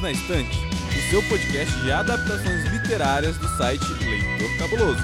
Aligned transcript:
Perdidos 0.00 0.02
na 0.02 0.10
Estante, 0.10 0.58
o 0.88 1.10
seu 1.10 1.22
podcast 1.28 1.80
de 1.80 1.92
adaptações 1.92 2.64
literárias 2.72 3.36
do 3.36 3.48
site 3.56 3.84
Leitor 4.04 4.58
Cabuloso. 4.58 5.02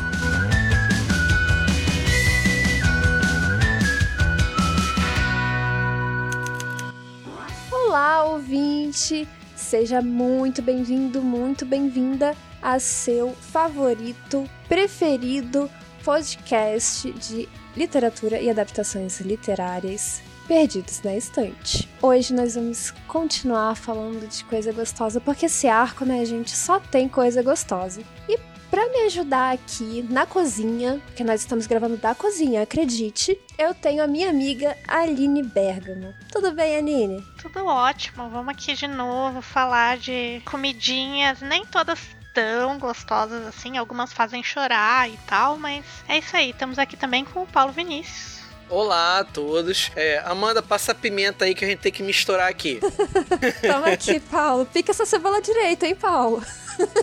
Olá, 7.71 8.24
ouvinte! 8.24 9.29
Seja 9.54 10.03
muito 10.03 10.63
bem-vindo, 10.63 11.22
muito 11.22 11.65
bem-vinda 11.65 12.35
a 12.63 12.78
seu 12.78 13.33
favorito, 13.35 14.49
preferido 14.69 15.71
podcast 16.05 17.10
de 17.12 17.48
literatura 17.77 18.41
e 18.41 18.48
adaptações 18.48 19.20
literárias 19.20 20.23
perdidos 20.47 21.02
na 21.02 21.15
estante. 21.15 21.89
Hoje 22.01 22.33
nós 22.33 22.55
vamos 22.55 22.93
continuar 23.07 23.75
falando 23.75 24.27
de 24.27 24.45
coisa 24.45 24.73
gostosa, 24.73 25.21
porque 25.21 25.47
esse 25.47 25.69
arco, 25.69 26.05
né, 26.05 26.25
gente, 26.25 26.51
só 26.51 26.79
tem 26.79 27.09
coisa 27.09 27.43
gostosa. 27.43 28.01
E 28.29 28.38
para 28.71 28.88
me 28.88 29.02
ajudar 29.02 29.55
aqui 29.55 30.07
na 30.11 30.27
cozinha, 30.27 31.01
que 31.15 31.24
nós 31.24 31.41
estamos 31.41 31.66
gravando 31.66 31.97
da 31.97 32.15
cozinha, 32.15 32.62
acredite, 32.62 33.38
eu 33.57 33.74
tenho 33.74 34.02
a 34.02 34.07
minha 34.07 34.29
amiga 34.29 34.77
Aline 34.87 35.43
Bergamo. 35.43 36.15
Tudo 36.30 36.52
bem, 36.52 36.77
Aline? 36.77 37.23
Tudo 37.41 37.65
ótimo. 37.65 38.29
Vamos 38.29 38.49
aqui 38.49 38.74
de 38.74 38.87
novo 38.87 39.41
falar 39.41 39.99
de 39.99 40.43
comidinhas, 40.45 41.41
nem 41.41 41.65
todas 41.65 41.99
tão 42.35 42.79
gostosas 42.79 43.47
assim, 43.47 43.79
algumas 43.79 44.13
fazem 44.13 44.43
chorar 44.43 45.09
e 45.09 45.16
tal, 45.27 45.57
mas 45.57 45.85
é 46.07 46.19
isso 46.19 46.37
aí. 46.37 46.51
Estamos 46.51 46.79
aqui 46.79 46.97
também 46.97 47.24
com 47.24 47.43
o 47.43 47.47
Paulo 47.47 47.73
Vinícius. 47.73 48.36
Olá 48.69 49.20
a 49.20 49.25
todos. 49.25 49.93
É, 49.95 50.20
Amanda, 50.25 50.61
passa 50.61 50.91
a 50.93 50.95
pimenta 50.95 51.45
aí 51.45 51.55
que 51.55 51.65
a 51.65 51.69
gente 51.69 51.79
tem 51.79 51.93
que 51.93 52.02
misturar 52.02 52.48
aqui. 52.48 52.80
Toma 53.63 53.88
aqui, 53.93 54.18
Paulo. 54.18 54.66
Pica 54.66 54.91
essa 54.91 55.07
cebola 55.07 55.41
direito, 55.41 55.85
hein, 55.85 55.95
Paulo? 55.95 56.43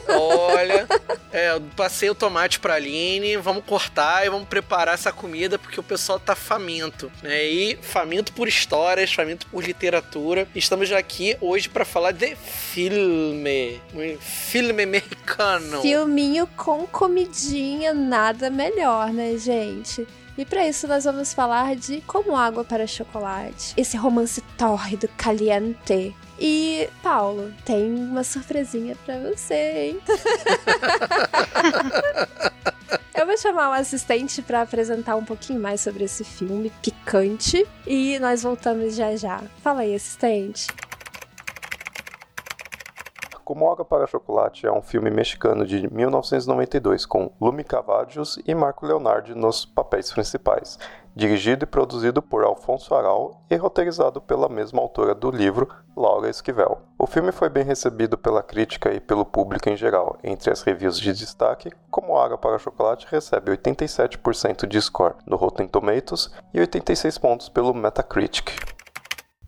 Olha, 0.07 0.87
é, 1.31 1.59
passei 1.75 2.09
o 2.09 2.15
tomate 2.15 2.59
pra 2.59 2.75
Aline, 2.75 3.37
vamos 3.37 3.63
cortar 3.65 4.25
e 4.25 4.29
vamos 4.29 4.47
preparar 4.47 4.93
essa 4.93 5.11
comida 5.11 5.57
porque 5.57 5.79
o 5.79 5.83
pessoal 5.83 6.19
tá 6.19 6.35
faminto, 6.35 7.11
né? 7.21 7.43
E 7.43 7.77
faminto 7.81 8.33
por 8.33 8.47
histórias, 8.47 9.13
faminto 9.13 9.47
por 9.47 9.63
literatura. 9.63 10.47
Estamos 10.55 10.91
aqui 10.91 11.35
hoje 11.41 11.69
para 11.69 11.85
falar 11.85 12.11
de 12.11 12.35
filme, 12.35 13.81
um 13.93 14.17
filme 14.19 14.83
americano. 14.83 15.81
Filminho 15.81 16.47
com 16.55 16.85
comidinha, 16.87 17.93
nada 17.93 18.49
melhor, 18.49 19.11
né, 19.11 19.37
gente? 19.37 20.07
E 20.37 20.43
para 20.45 20.67
isso 20.67 20.87
nós 20.87 21.03
vamos 21.03 21.31
falar 21.31 21.75
de 21.75 22.01
Como 22.01 22.35
Água 22.35 22.63
para 22.63 22.87
Chocolate, 22.87 23.73
esse 23.77 23.95
romance 23.95 24.41
tórrido, 24.57 25.07
caliente. 25.15 26.15
E, 26.45 26.89
Paulo, 27.01 27.53
tem 27.63 27.95
uma 27.95 28.21
surpresinha 28.21 28.97
para 29.05 29.17
você, 29.17 29.91
hein? 29.91 30.01
Eu 33.15 33.25
vou 33.25 33.37
chamar 33.37 33.69
o 33.69 33.71
assistente 33.71 34.41
para 34.41 34.61
apresentar 34.61 35.15
um 35.15 35.23
pouquinho 35.23 35.61
mais 35.61 35.79
sobre 35.79 36.03
esse 36.03 36.25
filme 36.25 36.69
picante 36.81 37.65
e 37.87 38.19
nós 38.19 38.43
voltamos 38.43 38.93
já 38.93 39.15
já. 39.15 39.41
Fala 39.61 39.83
aí, 39.83 39.95
assistente. 39.95 40.67
Como 43.43 43.69
Água 43.69 43.83
para 43.83 44.07
Chocolate 44.07 44.65
é 44.65 44.71
um 44.71 44.81
filme 44.81 45.09
mexicano 45.09 45.65
de 45.65 45.93
1992 45.93 47.05
com 47.05 47.29
Lumi 47.41 47.65
Cavadios 47.65 48.39
e 48.47 48.55
Marco 48.55 48.85
Leonardo 48.85 49.35
nos 49.35 49.65
papéis 49.65 50.09
principais, 50.13 50.79
dirigido 51.13 51.65
e 51.65 51.67
produzido 51.67 52.21
por 52.21 52.45
Alfonso 52.45 52.95
Aral 52.95 53.43
e 53.49 53.57
roteirizado 53.57 54.21
pela 54.21 54.47
mesma 54.47 54.81
autora 54.81 55.13
do 55.13 55.29
livro, 55.29 55.67
Laura 55.93 56.29
Esquivel. 56.29 56.83
O 56.97 57.05
filme 57.05 57.33
foi 57.33 57.49
bem 57.49 57.65
recebido 57.65 58.17
pela 58.17 58.41
crítica 58.41 58.93
e 58.93 59.01
pelo 59.01 59.25
público 59.25 59.67
em 59.67 59.75
geral. 59.75 60.17
Entre 60.23 60.49
as 60.49 60.61
reviews 60.61 60.97
de 60.97 61.11
destaque, 61.11 61.69
Como 61.91 62.17
Água 62.17 62.37
para 62.37 62.57
Chocolate 62.57 63.07
recebe 63.11 63.51
87% 63.51 64.65
de 64.65 64.81
score 64.81 65.15
no 65.27 65.35
Rotten 65.35 65.67
Tomatoes 65.67 66.33
e 66.53 66.61
86 66.61 67.17
pontos 67.17 67.49
pelo 67.49 67.73
Metacritic. 67.73 68.55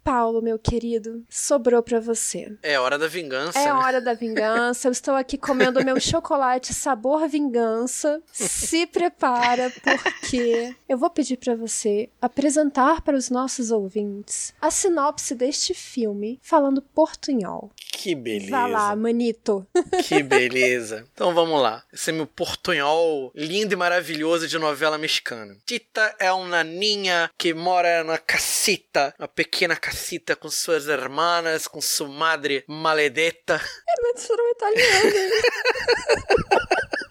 Paulo, 0.06 0.40
meu 0.40 0.60
querido, 0.60 1.26
sobrou 1.28 1.82
para 1.82 2.00
você. 2.00 2.56
É 2.62 2.80
hora 2.80 2.96
da 2.96 3.08
vingança. 3.08 3.58
É 3.58 3.66
né? 3.66 3.74
hora 3.74 4.00
da 4.00 4.14
vingança. 4.14 4.88
Eu 4.88 4.92
estou 4.92 5.16
aqui 5.16 5.36
comendo 5.36 5.84
meu 5.84 5.98
chocolate 6.00 6.76
sabor 6.76 7.28
vingança. 7.28 8.22
Se 8.32 8.86
prepara, 8.86 9.74
porque 9.82 10.76
eu 10.88 10.96
vou 10.96 11.10
pedir 11.10 11.38
para 11.38 11.56
você 11.56 12.08
apresentar 12.22 13.02
para 13.02 13.18
os 13.18 13.32
nossos 13.32 13.72
ouvintes 13.72 14.54
a 14.62 14.70
sinopse 14.70 15.34
deste 15.34 15.74
filme 15.74 16.40
falando 16.40 16.84
portunhol. 16.84 17.72
Que 17.92 18.14
beleza. 18.14 18.52
Vá 18.52 18.68
lá, 18.68 18.96
manito. 18.96 19.66
Que 20.04 20.22
beleza. 20.24 21.08
Então 21.16 21.34
vamos 21.34 21.60
lá. 21.60 21.84
Esse 21.92 22.12
é 22.12 22.14
meu 22.14 22.28
portunhol 22.28 23.32
lindo 23.34 23.74
e 23.74 23.76
maravilhoso 23.76 24.48
de 24.48 24.60
novela 24.60 25.00
mexicana. 25.00 25.58
Tita 25.66 26.16
é 26.20 26.32
uma 26.32 26.64
ninha 26.64 27.32
que 27.36 27.56
mora 27.56 28.04
na 28.04 28.20
casita, 28.20 29.16
uma 29.18 29.28
pequena 29.28 29.76
casita 29.96 30.36
com 30.36 30.50
suas 30.50 30.90
hermanas, 30.90 31.70
com 31.70 31.80
sua 31.80 32.10
madre 32.10 32.66
maledetta. 32.68 33.56
É 33.56 34.02
mencionou 34.04 34.50
italiano. 34.50 35.12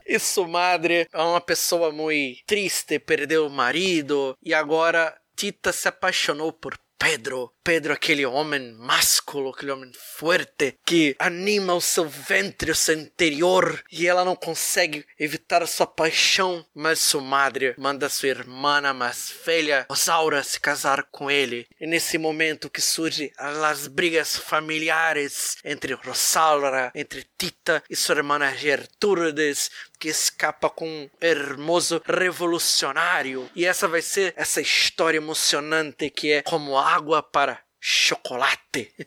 E 0.06 0.18
sua 0.20 0.46
madre 0.46 1.08
é 1.10 1.22
uma 1.22 1.40
pessoa 1.40 1.90
muito 1.90 2.44
triste, 2.46 2.98
perdeu 2.98 3.46
o 3.46 3.50
marido 3.50 4.36
e 4.42 4.52
agora 4.52 5.16
Tita 5.34 5.72
se 5.72 5.88
apaixonou 5.88 6.52
por 6.52 6.78
Pedro. 7.04 7.52
Pedro, 7.62 7.92
aquele 7.92 8.24
homem 8.26 8.72
másculo, 8.74 9.50
aquele 9.50 9.72
homem 9.72 9.90
forte 10.16 10.78
que 10.84 11.14
anima 11.18 11.74
o 11.74 11.80
seu 11.80 12.06
ventre, 12.06 12.70
o 12.70 12.74
seu 12.74 12.94
interior, 12.98 13.82
e 13.90 14.06
ela 14.06 14.24
não 14.24 14.36
consegue 14.36 15.04
evitar 15.18 15.62
a 15.62 15.66
sua 15.66 15.86
paixão, 15.86 16.64
mas 16.74 16.98
sua 16.98 17.22
madre 17.22 17.74
manda 17.78 18.08
sua 18.08 18.28
irmã 18.28 18.92
mais 18.92 19.34
velha, 19.44 19.86
Rosaura, 19.88 20.42
se 20.42 20.58
casar 20.60 21.04
com 21.10 21.30
ele. 21.30 21.66
E 21.80 21.86
nesse 21.86 22.18
momento 22.18 22.70
que 22.70 22.80
surgem 22.80 23.30
as 23.38 23.86
brigas 23.86 24.36
familiares 24.36 25.56
entre 25.64 25.94
Rosaura, 25.94 26.90
entre 26.94 27.26
Tita 27.38 27.82
e 27.88 27.96
sua 27.96 28.16
irmã 28.16 28.38
Gertrudes, 28.54 29.70
que 30.04 30.10
escapa 30.10 30.68
com 30.68 30.86
um 30.86 31.08
hermoso 31.18 32.02
revolucionário. 32.04 33.50
E 33.56 33.64
essa 33.64 33.88
vai 33.88 34.02
ser 34.02 34.34
essa 34.36 34.60
história 34.60 35.16
emocionante 35.16 36.10
que 36.10 36.30
é 36.30 36.42
como 36.42 36.76
água 36.76 37.22
para 37.22 37.58
chocolate. 37.80 38.92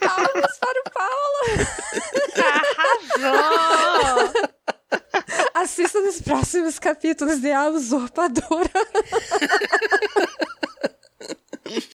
Palmas 0.00 0.58
para 0.58 0.80
o 0.80 0.90
Paulo! 0.92 1.38
Arrasou! 3.22 4.32
Assista 5.54 6.00
nos 6.00 6.20
próximos 6.20 6.80
capítulos 6.80 7.40
de 7.40 7.52
A 7.52 7.68
Usurpadora. 7.68 8.68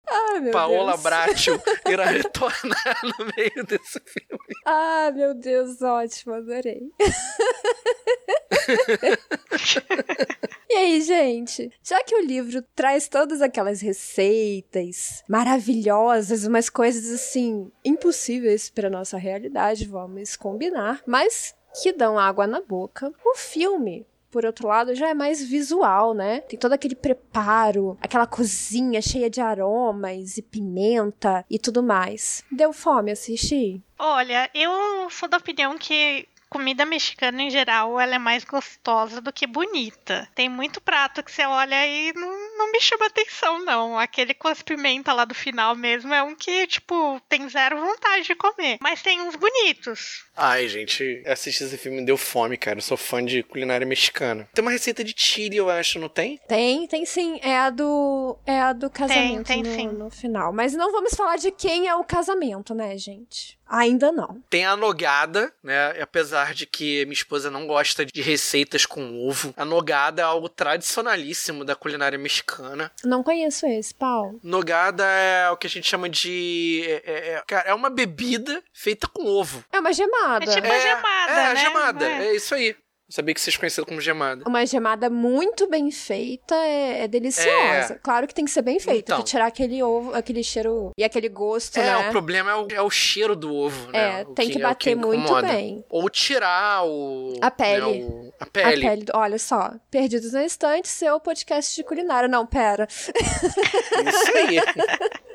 Ai, 0.09 0.39
meu 0.39 0.51
Paola 0.51 0.91
Deus. 0.91 1.03
Bracho 1.03 1.61
irá 1.87 2.05
retornar 2.05 3.01
no 3.19 3.25
meio 3.37 3.65
desse 3.65 3.99
filme. 3.99 4.55
Ah, 4.65 5.11
meu 5.13 5.33
Deus, 5.33 5.81
ótimo, 5.81 6.33
adorei. 6.33 6.91
e 10.69 10.73
aí, 10.73 11.01
gente? 11.01 11.71
Já 11.83 12.03
que 12.03 12.15
o 12.15 12.25
livro 12.25 12.61
traz 12.75 13.07
todas 13.07 13.41
aquelas 13.41 13.81
receitas 13.81 15.23
maravilhosas, 15.27 16.45
umas 16.45 16.69
coisas 16.69 17.13
assim 17.13 17.71
impossíveis 17.85 18.69
para 18.69 18.89
nossa 18.89 19.17
realidade, 19.17 19.85
vamos 19.85 20.35
combinar, 20.35 21.01
mas 21.05 21.55
que 21.81 21.93
dão 21.93 22.17
água 22.17 22.47
na 22.47 22.61
boca, 22.61 23.13
o 23.23 23.35
filme 23.35 24.05
por 24.31 24.45
outro 24.45 24.67
lado, 24.67 24.95
já 24.95 25.09
é 25.09 25.13
mais 25.13 25.43
visual, 25.43 26.13
né? 26.13 26.41
Tem 26.41 26.57
todo 26.57 26.73
aquele 26.73 26.95
preparo, 26.95 27.97
aquela 28.01 28.27
cozinha 28.27 29.01
cheia 29.01 29.29
de 29.29 29.41
aromas 29.41 30.37
e 30.37 30.41
pimenta 30.41 31.45
e 31.49 31.57
tudo 31.57 31.81
mais. 31.83 32.43
Deu 32.51 32.71
fome 32.73 33.11
assistir? 33.11 33.81
Olha, 33.97 34.49
eu 34.53 35.09
sou 35.09 35.27
da 35.27 35.37
opinião 35.37 35.77
que 35.77 36.27
comida 36.49 36.83
mexicana 36.83 37.43
em 37.43 37.49
geral 37.49 37.99
ela 37.99 38.15
é 38.15 38.19
mais 38.19 38.43
gostosa 38.43 39.21
do 39.21 39.31
que 39.31 39.45
bonita. 39.45 40.27
Tem 40.33 40.49
muito 40.49 40.81
prato 40.81 41.23
que 41.23 41.31
você 41.31 41.45
olha 41.45 41.85
e 41.85 42.11
não, 42.13 42.48
não 42.59 42.71
me 42.71 42.81
chama 42.81 43.05
atenção, 43.05 43.63
não. 43.63 43.97
Aquele 43.97 44.33
com 44.33 44.49
as 44.49 44.61
pimenta 44.61 45.13
lá 45.13 45.23
do 45.23 45.33
final 45.33 45.75
mesmo 45.75 46.13
é 46.13 46.21
um 46.21 46.35
que, 46.35 46.67
tipo, 46.67 47.19
tem 47.29 47.47
zero 47.49 47.79
vontade 47.79 48.25
de 48.25 48.35
comer. 48.35 48.77
Mas 48.81 49.01
tem 49.01 49.21
uns 49.21 49.35
bonitos. 49.35 50.25
Ai, 50.35 50.67
gente, 50.67 51.23
assistir 51.25 51.63
esse 51.63 51.77
filme 51.77 51.99
me 51.99 52.05
deu 52.05 52.17
fome, 52.17 52.57
cara. 52.57 52.77
Eu 52.77 52.83
sou 52.83 52.97
fã 52.97 53.23
de 53.23 53.41
culinária 53.43 53.87
mexicana. 53.87 54.47
Tem 54.53 54.61
uma 54.61 54.71
receita 54.71 55.03
de 55.03 55.13
chile, 55.15 55.57
eu 55.57 55.69
acho, 55.69 55.99
não 55.99 56.09
tem? 56.09 56.39
Tem, 56.47 56.87
tem 56.87 57.05
sim. 57.05 57.39
É 57.41 57.57
a 57.57 57.69
do, 57.69 58.37
é 58.45 58.59
a 58.59 58.73
do 58.73 58.89
casamento 58.89 59.47
tem 59.47 59.63
no, 59.63 59.73
sim. 59.73 59.87
no 59.87 60.09
final. 60.09 60.51
Mas 60.51 60.73
não 60.73 60.91
vamos 60.91 61.13
falar 61.13 61.37
de 61.37 61.51
quem 61.51 61.87
é 61.87 61.95
o 61.95 62.03
casamento, 62.03 62.73
né, 62.73 62.97
gente? 62.97 63.57
Ainda 63.69 64.11
não. 64.11 64.41
Tem 64.49 64.65
a 64.65 64.75
nogada, 64.75 65.53
né? 65.63 66.01
Apesar 66.01 66.55
de 66.55 66.65
que 66.65 67.05
minha 67.05 67.13
esposa 67.13 67.51
não 67.51 67.67
gosta 67.67 68.03
de 68.03 68.21
receitas 68.21 68.83
com 68.83 69.27
ovo, 69.27 69.53
a 69.55 69.63
nogada 69.63 70.23
é 70.23 70.25
algo 70.25 70.49
tradicionalíssimo 70.49 71.63
da 71.63 71.75
culinária 71.75 72.17
mexicana. 72.17 72.48
Mexicana. 72.49 72.91
Não 73.03 73.23
conheço 73.23 73.65
esse, 73.67 73.93
Paulo. 73.93 74.39
Nogada 74.43 75.05
é 75.05 75.49
o 75.51 75.57
que 75.57 75.67
a 75.67 75.69
gente 75.69 75.87
chama 75.87 76.09
de. 76.09 76.83
É, 76.87 76.93
é, 77.05 77.33
é- 77.35 77.43
cara, 77.47 77.69
é 77.69 77.73
uma 77.73 77.89
bebida 77.89 78.63
feita 78.73 79.07
com 79.07 79.25
ovo. 79.25 79.63
É 79.71 79.79
uma 79.79 79.93
gemada. 79.93 80.45
É 80.51 80.55
tipo- 80.55 80.67
Uma 80.67 80.79
gemada, 80.79 81.31
é, 81.31 81.53
né? 81.53 81.55
gemada. 81.55 82.05
É. 82.07 82.27
É 82.27 82.35
isso 82.35 82.55
aí. 82.55 82.75
Eu 83.09 83.13
sabia 83.13 83.33
que 83.33 83.41
vocês 83.41 83.57
conheciam 83.57 83.83
como 83.83 83.99
gemada. 83.99 84.43
Uma 84.47 84.63
gemada 84.67 85.09
muito 85.09 85.67
bem 85.67 85.89
feita 85.89 86.53
é, 86.53 87.05
é 87.05 87.07
deliciosa. 87.07 87.95
É. 87.95 87.99
Claro 88.03 88.27
que 88.27 88.35
tem 88.35 88.45
que 88.45 88.51
ser 88.51 88.61
bem 88.61 88.79
feita, 88.79 88.99
Então. 88.99 89.17
pra 89.17 89.25
tirar 89.25 89.47
aquele 89.47 89.81
ovo, 89.81 90.13
aquele 90.13 90.43
cheiro 90.43 90.91
e 90.95 91.03
aquele 91.03 91.27
gosto, 91.27 91.77
É, 91.77 91.83
né? 91.83 92.07
o 92.07 92.11
problema 92.11 92.51
é 92.51 92.55
o, 92.55 92.67
é 92.75 92.81
o 92.83 92.89
cheiro 92.91 93.35
do 93.35 93.51
ovo, 93.51 93.91
né? 93.91 94.21
É, 94.21 94.23
O 94.27 94.35
tem 94.35 94.47
que 94.51 94.57
é 94.57 94.59
o 94.59 94.61
bater 94.61 94.95
muito 94.95 95.23
incomoda. 95.23 95.47
bem. 95.47 95.83
Ou 95.89 96.07
tirar 96.07 96.85
o. 96.85 97.33
A 97.41 97.49
pele. 97.49 97.81
né, 97.81 97.87
o- 98.05 98.33
a 98.39 98.43
A 98.43 98.47
pele. 98.47 98.81
pele, 98.87 99.03
do- 99.05 99.11
olha 99.15 99.39
só, 99.39 99.71
Perdidos 99.89 100.31
na 100.33 100.45
Estante, 100.45 100.87
seu 100.87 101.19
podcast 101.19 101.75
de 101.75 101.83
culinária. 101.83 102.29
Não, 102.29 102.45
pera. 102.45 102.87
Isso 102.91 104.37
aí. 104.37 104.59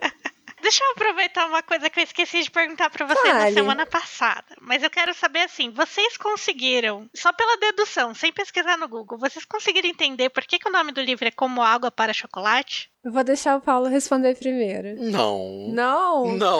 Deixa 0.64 0.82
eu 0.82 0.92
aproveitar 0.92 1.46
uma 1.46 1.62
coisa 1.62 1.90
que 1.90 2.00
eu 2.00 2.04
esqueci 2.04 2.42
de 2.42 2.50
perguntar 2.50 2.88
pra 2.88 3.04
vocês 3.04 3.34
na 3.34 3.40
Fale. 3.40 3.52
semana 3.54 3.84
passada. 3.84 4.56
Mas 4.62 4.82
eu 4.82 4.88
quero 4.88 5.12
saber 5.12 5.40
assim, 5.40 5.68
vocês 5.70 6.16
conseguiram, 6.16 7.06
só 7.14 7.30
pela 7.34 7.58
dedução, 7.58 8.14
sem 8.14 8.32
pesquisar 8.32 8.78
no 8.78 8.88
Google, 8.88 9.18
vocês 9.18 9.44
conseguiram 9.44 9.90
entender 9.90 10.30
por 10.30 10.42
que, 10.44 10.58
que 10.58 10.66
o 10.66 10.72
nome 10.72 10.90
do 10.90 11.02
livro 11.02 11.28
é 11.28 11.30
Como 11.30 11.60
Água 11.62 11.90
para 11.90 12.14
Chocolate? 12.14 12.90
Eu 13.04 13.12
vou 13.12 13.22
deixar 13.22 13.54
o 13.58 13.60
Paulo 13.60 13.86
responder 13.86 14.34
primeiro. 14.34 14.96
Não. 14.98 15.68
Não, 15.68 16.26
Não. 16.36 16.58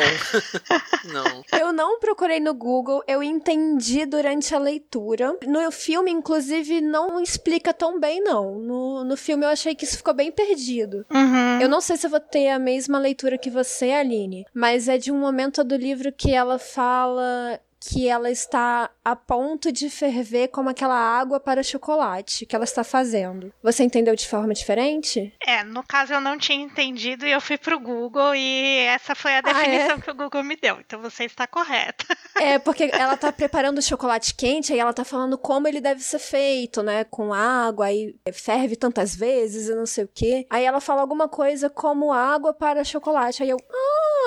Não. 1.11 1.43
eu 1.59 1.73
não 1.73 1.99
procurei 1.99 2.39
no 2.39 2.53
Google, 2.53 3.03
eu 3.09 3.23
entendi 3.23 4.05
durante 4.05 4.55
a 4.55 4.59
leitura. 4.59 5.39
No 5.47 5.73
filme, 5.73 6.11
inclusive, 6.11 6.83
não 6.83 7.19
explica 7.19 7.73
tão 7.73 7.99
bem, 7.99 8.21
não. 8.23 8.59
No, 8.59 9.05
no 9.05 9.17
filme 9.17 9.47
eu 9.47 9.49
achei 9.49 9.75
que 9.75 9.85
isso 9.85 9.97
ficou 9.97 10.13
bem 10.13 10.31
perdido. 10.31 11.07
Uhum. 11.11 11.61
Eu 11.63 11.69
não 11.69 11.81
sei 11.81 11.97
se 11.97 12.07
eu 12.07 12.11
vou 12.11 12.21
ter 12.21 12.51
a 12.51 12.59
mesma 12.59 12.99
leitura 12.99 13.39
que 13.39 13.49
você, 13.49 13.91
Aline, 13.95 14.47
mas 14.53 14.89
é 14.89 14.99
de 14.99 15.11
um 15.11 15.19
momento 15.19 15.65
do 15.65 15.77
livro 15.77 16.13
que 16.13 16.33
ela 16.33 16.59
fala 16.59 17.61
que 17.87 18.09
ela 18.09 18.31
está 18.31 18.91
a 19.05 19.15
ponto 19.15 19.71
de 19.71 19.91
ferver 19.91 20.49
como 20.49 20.71
aquela 20.71 20.95
água 20.97 21.39
para 21.39 21.63
chocolate 21.63 22.47
que 22.47 22.57
ela 22.57 22.65
está 22.65 22.83
fazendo. 22.83 23.53
Você 23.63 23.83
entendeu 23.85 24.17
de 24.17 24.27
forma 24.27 24.55
diferente? 24.55 25.35
É, 25.47 25.63
no 25.63 25.83
caso 25.83 26.13
eu 26.15 26.21
não 26.21 26.39
tinha 26.39 26.65
entendido 26.65 27.27
e 27.27 27.33
eu 27.33 27.41
fui 27.41 27.59
pro 27.59 27.79
Google 27.79 28.35
e 28.35 28.79
essa 28.87 29.15
foi 29.15 29.33
a 29.33 29.43
Ah, 29.45 29.51
é? 29.51 29.53
definição 29.53 30.01
que 30.01 30.11
o 30.11 30.15
Google 30.15 30.43
me 30.43 30.57
deu. 30.57 30.79
Então 30.81 31.01
você 31.01 31.25
está 31.25 31.47
correta. 31.47 32.05
É, 32.37 32.59
porque 32.59 32.91
ela 32.93 33.17
tá 33.17 33.31
preparando 33.31 33.79
o 33.79 33.83
chocolate 33.83 34.35
quente, 34.35 34.73
aí 34.73 34.79
ela 34.81 34.93
tá 34.93 35.05
falando 35.05 35.39
como 35.39 35.69
ele 35.69 35.81
deve 35.81 36.01
ser 36.03 36.19
feito, 36.19 36.83
né? 36.83 37.05
Com 37.05 37.33
água, 37.33 37.87
aí 37.87 38.17
ferve 38.33 38.75
tantas 38.75 39.15
vezes 39.15 39.69
e 39.69 39.75
não 39.75 39.87
sei 39.87 40.03
o 40.05 40.11
quê. 40.13 40.45
Aí 40.51 40.65
ela 40.65 40.81
fala 40.81 41.01
alguma 41.01 41.29
coisa 41.29 41.71
como 41.71 42.13
água 42.13 42.53
para 42.53 42.83
chocolate. 42.83 43.41
Aí 43.45 43.51
eu, 43.51 43.57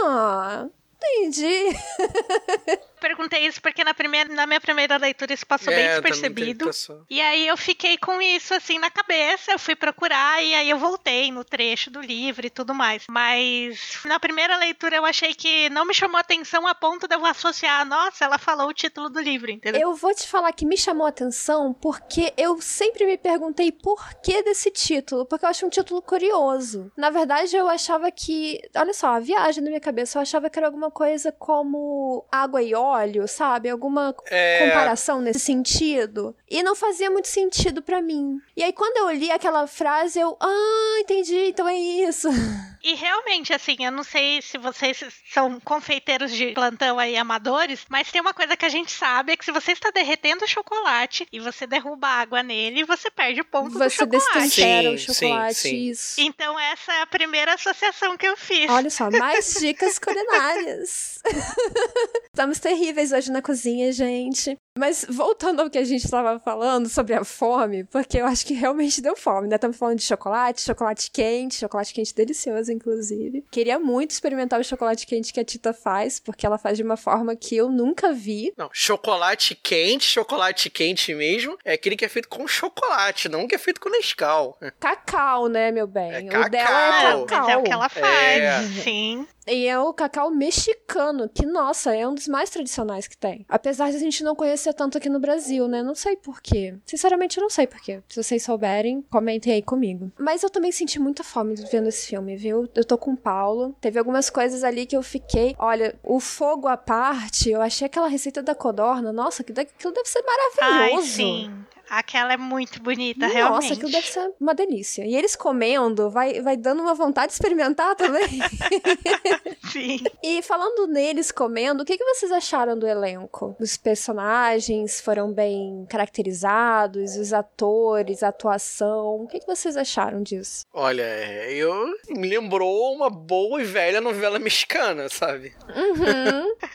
ah, 0.05 0.67
entendi. 0.97 1.77
Perguntei 2.99 3.45
isso 3.45 3.61
porque 3.61 3.83
na, 3.83 3.93
primeira, 3.93 4.33
na 4.33 4.47
minha 4.47 4.59
primeira 4.59 4.97
leitura 4.97 5.33
isso 5.33 5.45
passou 5.45 5.71
bem 5.71 5.83
É, 5.83 5.87
tem 5.87 6.01
despercebido. 6.01 6.69
E 7.09 7.21
aí 7.21 7.47
eu 7.47 7.55
fiquei 7.55 7.97
com 7.97 8.19
isso 8.21 8.53
assim 8.53 8.79
na 8.79 8.89
cabeça, 8.89 9.51
eu 9.51 9.59
fui 9.59 9.75
procurar 9.75 10.43
e 10.43 10.55
aí 10.55 10.69
eu 10.69 10.79
voltei 10.79 11.31
no 11.31 11.43
trecho 11.43 11.91
do 11.91 12.01
livro 12.01 12.45
e 12.47 12.49
tudo 12.49 12.73
mais. 12.73 13.03
Mas 13.07 13.99
na 14.05 14.19
primeira 14.19 14.57
leitura 14.57 14.95
eu 14.95 15.05
achei 15.05 15.33
que 15.33 15.69
não 15.69 15.85
me 15.85 15.93
chamou 15.93 16.19
atenção 16.19 16.65
a 16.67 16.73
ponto 16.73 17.07
de 17.07 17.15
eu 17.15 17.25
associar, 17.25 17.85
nossa, 17.85 18.25
ela 18.25 18.37
falou 18.39 18.69
o 18.69 18.73
título 18.73 19.09
do 19.09 19.19
livro, 19.19 19.51
entendeu? 19.51 19.79
Eu 19.79 19.95
vou 19.95 20.13
te 20.13 20.27
falar 20.27 20.51
que 20.51 20.65
me 20.65 20.77
chamou 20.77 21.05
a 21.05 21.09
atenção 21.09 21.73
porque 21.73 22.33
eu 22.35 22.59
sempre 22.61 23.05
me 23.05 23.17
perguntei 23.17 23.71
por 23.71 24.03
que 24.21 24.41
desse 24.41 24.71
título, 24.71 25.25
porque 25.25 25.45
eu 25.45 25.49
acho 25.49 25.65
um 25.65 25.69
título 25.69 26.01
curioso. 26.01 26.91
Na 26.97 27.09
verdade, 27.09 27.55
eu 27.55 27.69
achava 27.69 28.09
que, 28.11 28.59
olha 28.75 28.93
só, 28.93 29.07
a 29.09 29.19
viagem 29.19 29.63
na 29.63 29.69
minha 29.69 29.79
cabeça, 29.79 30.17
eu 30.17 30.21
achava 30.21 30.49
que 30.49 30.57
era 30.57 30.67
alguma 30.67 30.86
coisa 30.91 31.31
como 31.31 32.25
água 32.31 32.61
e 32.61 32.73
óleo, 32.73 33.27
sabe? 33.27 33.69
Alguma 33.69 34.15
É. 34.29 34.65
comparação 34.67 35.21
nesse 35.21 35.39
sentido. 35.39 36.35
E 36.49 36.61
não 36.63 36.75
fazia 36.75 37.09
muito 37.11 37.27
sentido 37.27 37.81
pra 37.81 38.01
mim. 38.01 38.39
E 38.55 38.63
aí 38.63 38.73
quando 38.73 38.97
eu 38.97 39.11
li 39.11 39.31
aquela 39.31 39.67
frase, 39.67 40.19
eu, 40.19 40.37
ah, 40.39 40.97
entendi, 41.01 41.47
então 41.49 41.67
é 41.67 41.75
isso. 41.75 42.27
E 42.87 42.93
realmente, 42.95 43.51
assim, 43.51 43.75
eu 43.81 43.91
não 43.91 44.01
sei 44.01 44.41
se 44.41 44.57
vocês 44.57 45.03
são 45.33 45.59
confeiteiros 45.59 46.31
de 46.31 46.53
plantão 46.53 46.97
aí 46.97 47.17
amadores, 47.17 47.85
mas 47.89 48.09
tem 48.09 48.21
uma 48.21 48.33
coisa 48.33 48.55
que 48.55 48.63
a 48.63 48.69
gente 48.69 48.93
sabe: 48.93 49.33
é 49.33 49.35
que 49.35 49.43
se 49.43 49.51
você 49.51 49.73
está 49.73 49.91
derretendo 49.91 50.45
o 50.45 50.47
chocolate 50.47 51.27
e 51.29 51.37
você 51.37 51.67
derruba 51.67 52.07
água 52.07 52.41
nele, 52.41 52.85
você 52.85 53.11
perde 53.11 53.41
o 53.41 53.45
ponto 53.45 53.71
do 53.71 53.79
Você 53.79 53.89
chocolate. 53.89 54.45
destempera 54.45 54.91
o 54.91 54.97
Sim, 54.97 55.13
sim, 55.13 55.27
chocolate, 55.27 55.53
sim. 55.55 55.89
isso. 55.89 56.21
Então, 56.21 56.57
essa 56.57 56.93
é 56.93 57.01
a 57.01 57.07
primeira 57.07 57.55
associação 57.55 58.15
que 58.15 58.25
eu 58.25 58.37
fiz. 58.37 58.71
Olha 58.71 58.89
só, 58.89 59.11
mais 59.19 59.55
dicas 59.59 59.99
culinárias. 59.99 61.19
Estamos 62.31 62.57
terríveis 62.59 63.11
hoje 63.11 63.29
na 63.33 63.41
cozinha, 63.41 63.91
gente. 63.91 64.57
Mas 64.77 65.05
voltando 65.09 65.61
ao 65.61 65.69
que 65.69 65.77
a 65.77 65.83
gente 65.83 66.03
estava 66.05 66.39
falando 66.39 66.87
sobre 66.89 67.13
a 67.13 67.23
fome, 67.23 67.83
porque 67.85 68.17
eu 68.19 68.25
acho 68.25 68.45
que 68.45 68.53
realmente 68.53 69.01
deu 69.01 69.15
fome, 69.15 69.47
né? 69.47 69.55
Estamos 69.55 69.77
falando 69.77 69.97
de 69.97 70.03
chocolate, 70.03 70.61
chocolate 70.61 71.09
quente, 71.11 71.55
chocolate 71.55 71.93
quente 71.93 72.13
delicioso, 72.13 72.71
inclusive. 72.71 73.43
Queria 73.51 73.79
muito 73.79 74.11
experimentar 74.11 74.59
o 74.59 74.63
chocolate 74.63 75.05
quente 75.05 75.33
que 75.33 75.39
a 75.39 75.43
Tita 75.45 75.73
faz, 75.73 76.19
porque 76.19 76.45
ela 76.45 76.57
faz 76.57 76.77
de 76.77 76.83
uma 76.83 76.97
forma 76.97 77.35
que 77.35 77.55
eu 77.55 77.69
nunca 77.69 78.13
vi. 78.13 78.53
Não, 78.57 78.69
chocolate 78.71 79.55
quente, 79.55 80.05
chocolate 80.05 80.69
quente 80.69 81.13
mesmo, 81.15 81.57
é 81.65 81.73
aquele 81.73 81.95
que 81.95 82.05
é 82.05 82.09
feito 82.09 82.27
com 82.29 82.47
chocolate, 82.47 83.27
não 83.29 83.47
que 83.47 83.55
é 83.55 83.57
feito 83.57 83.79
com 83.81 83.89
Nescau. 83.89 84.57
Cacau, 84.79 85.47
né, 85.47 85.71
meu 85.71 85.87
bem? 85.87 86.29
É 86.31 86.39
o 86.39 86.49
dela 86.49 86.67
Ah, 86.69 86.99
é 86.99 87.03
cacau. 87.03 87.25
cacau. 87.25 87.41
mas 87.45 87.49
é 87.49 87.57
o 87.57 87.63
que 87.63 87.71
ela 87.71 87.89
faz, 87.89 88.03
É. 88.43 88.61
sim. 88.83 89.27
E 89.47 89.67
é 89.67 89.79
o 89.79 89.93
cacau 89.93 90.29
mexicano, 90.29 91.29
que, 91.29 91.45
nossa, 91.45 91.95
é 91.95 92.07
um 92.07 92.13
dos 92.13 92.27
mais 92.27 92.49
tradicionais 92.49 93.07
que 93.07 93.17
tem. 93.17 93.45
Apesar 93.47 93.89
de 93.89 93.95
a 93.97 93.99
gente 93.99 94.23
não 94.23 94.35
conhecer 94.35 94.73
tanto 94.73 94.97
aqui 94.97 95.09
no 95.09 95.19
Brasil, 95.19 95.67
né? 95.67 95.81
Não 95.81 95.95
sei 95.95 96.15
porquê. 96.15 96.75
Sinceramente, 96.85 97.37
eu 97.37 97.41
não 97.43 97.49
sei 97.49 97.65
porquê. 97.67 98.01
Se 98.09 98.21
vocês 98.21 98.43
souberem, 98.43 99.01
comentem 99.09 99.53
aí 99.53 99.61
comigo. 99.61 100.11
Mas 100.17 100.43
eu 100.43 100.49
também 100.49 100.71
senti 100.71 100.99
muita 100.99 101.23
fome 101.23 101.55
vendo 101.71 101.87
esse 101.87 102.07
filme, 102.07 102.35
viu? 102.35 102.67
Eu 102.75 102.85
tô 102.85 102.97
com 102.97 103.11
o 103.11 103.17
Paulo. 103.17 103.75
Teve 103.79 103.97
algumas 103.99 104.29
coisas 104.29 104.63
ali 104.63 104.85
que 104.85 104.95
eu 104.97 105.03
fiquei. 105.03 105.55
Olha, 105.57 105.95
o 106.03 106.19
fogo 106.19 106.67
à 106.67 106.77
parte, 106.77 107.49
eu 107.49 107.61
achei 107.61 107.85
aquela 107.85 108.07
receita 108.07 108.41
da 108.41 108.53
codorna. 108.53 109.13
Nossa, 109.13 109.41
aquilo 109.41 109.55
deve 109.93 110.09
ser 110.09 110.23
Ai, 110.27 110.79
maravilhoso. 110.91 111.07
sim. 111.07 111.51
Aquela 111.89 112.33
é 112.33 112.37
muito 112.37 112.81
bonita, 112.81 113.21
Nossa, 113.27 113.33
realmente. 113.33 113.73
aquilo 113.73 113.91
deve 113.91 114.07
ser 114.07 114.31
uma 114.39 114.53
delícia. 114.53 115.05
E 115.05 115.15
eles 115.15 115.35
comendo, 115.35 116.09
vai, 116.09 116.41
vai 116.41 116.57
dando 116.57 116.81
uma 116.81 116.93
vontade 116.93 117.27
de 117.27 117.33
experimentar 117.33 117.95
também. 117.95 118.27
Sim. 119.71 120.03
E 120.23 120.41
falando 120.41 120.87
neles 120.87 121.31
comendo, 121.31 121.83
o 121.83 121.85
que, 121.85 121.97
que 121.97 122.03
vocês 122.03 122.31
acharam 122.31 122.77
do 122.77 122.87
elenco? 122.87 123.55
Os 123.59 123.77
personagens 123.77 125.01
foram 125.01 125.31
bem 125.31 125.85
caracterizados, 125.89 127.15
os 127.15 127.33
atores, 127.33 128.23
a 128.23 128.29
atuação. 128.29 129.23
O 129.23 129.27
que, 129.27 129.39
que 129.39 129.47
vocês 129.47 129.77
acharam 129.77 130.21
disso? 130.21 130.65
Olha, 130.73 131.03
eu 131.49 131.87
me 132.09 132.27
lembrou 132.27 132.93
uma 132.93 133.09
boa 133.09 133.61
e 133.61 133.65
velha 133.65 134.01
novela 134.01 134.39
mexicana, 134.39 135.09
sabe? 135.09 135.53
Uhum. 135.69 136.55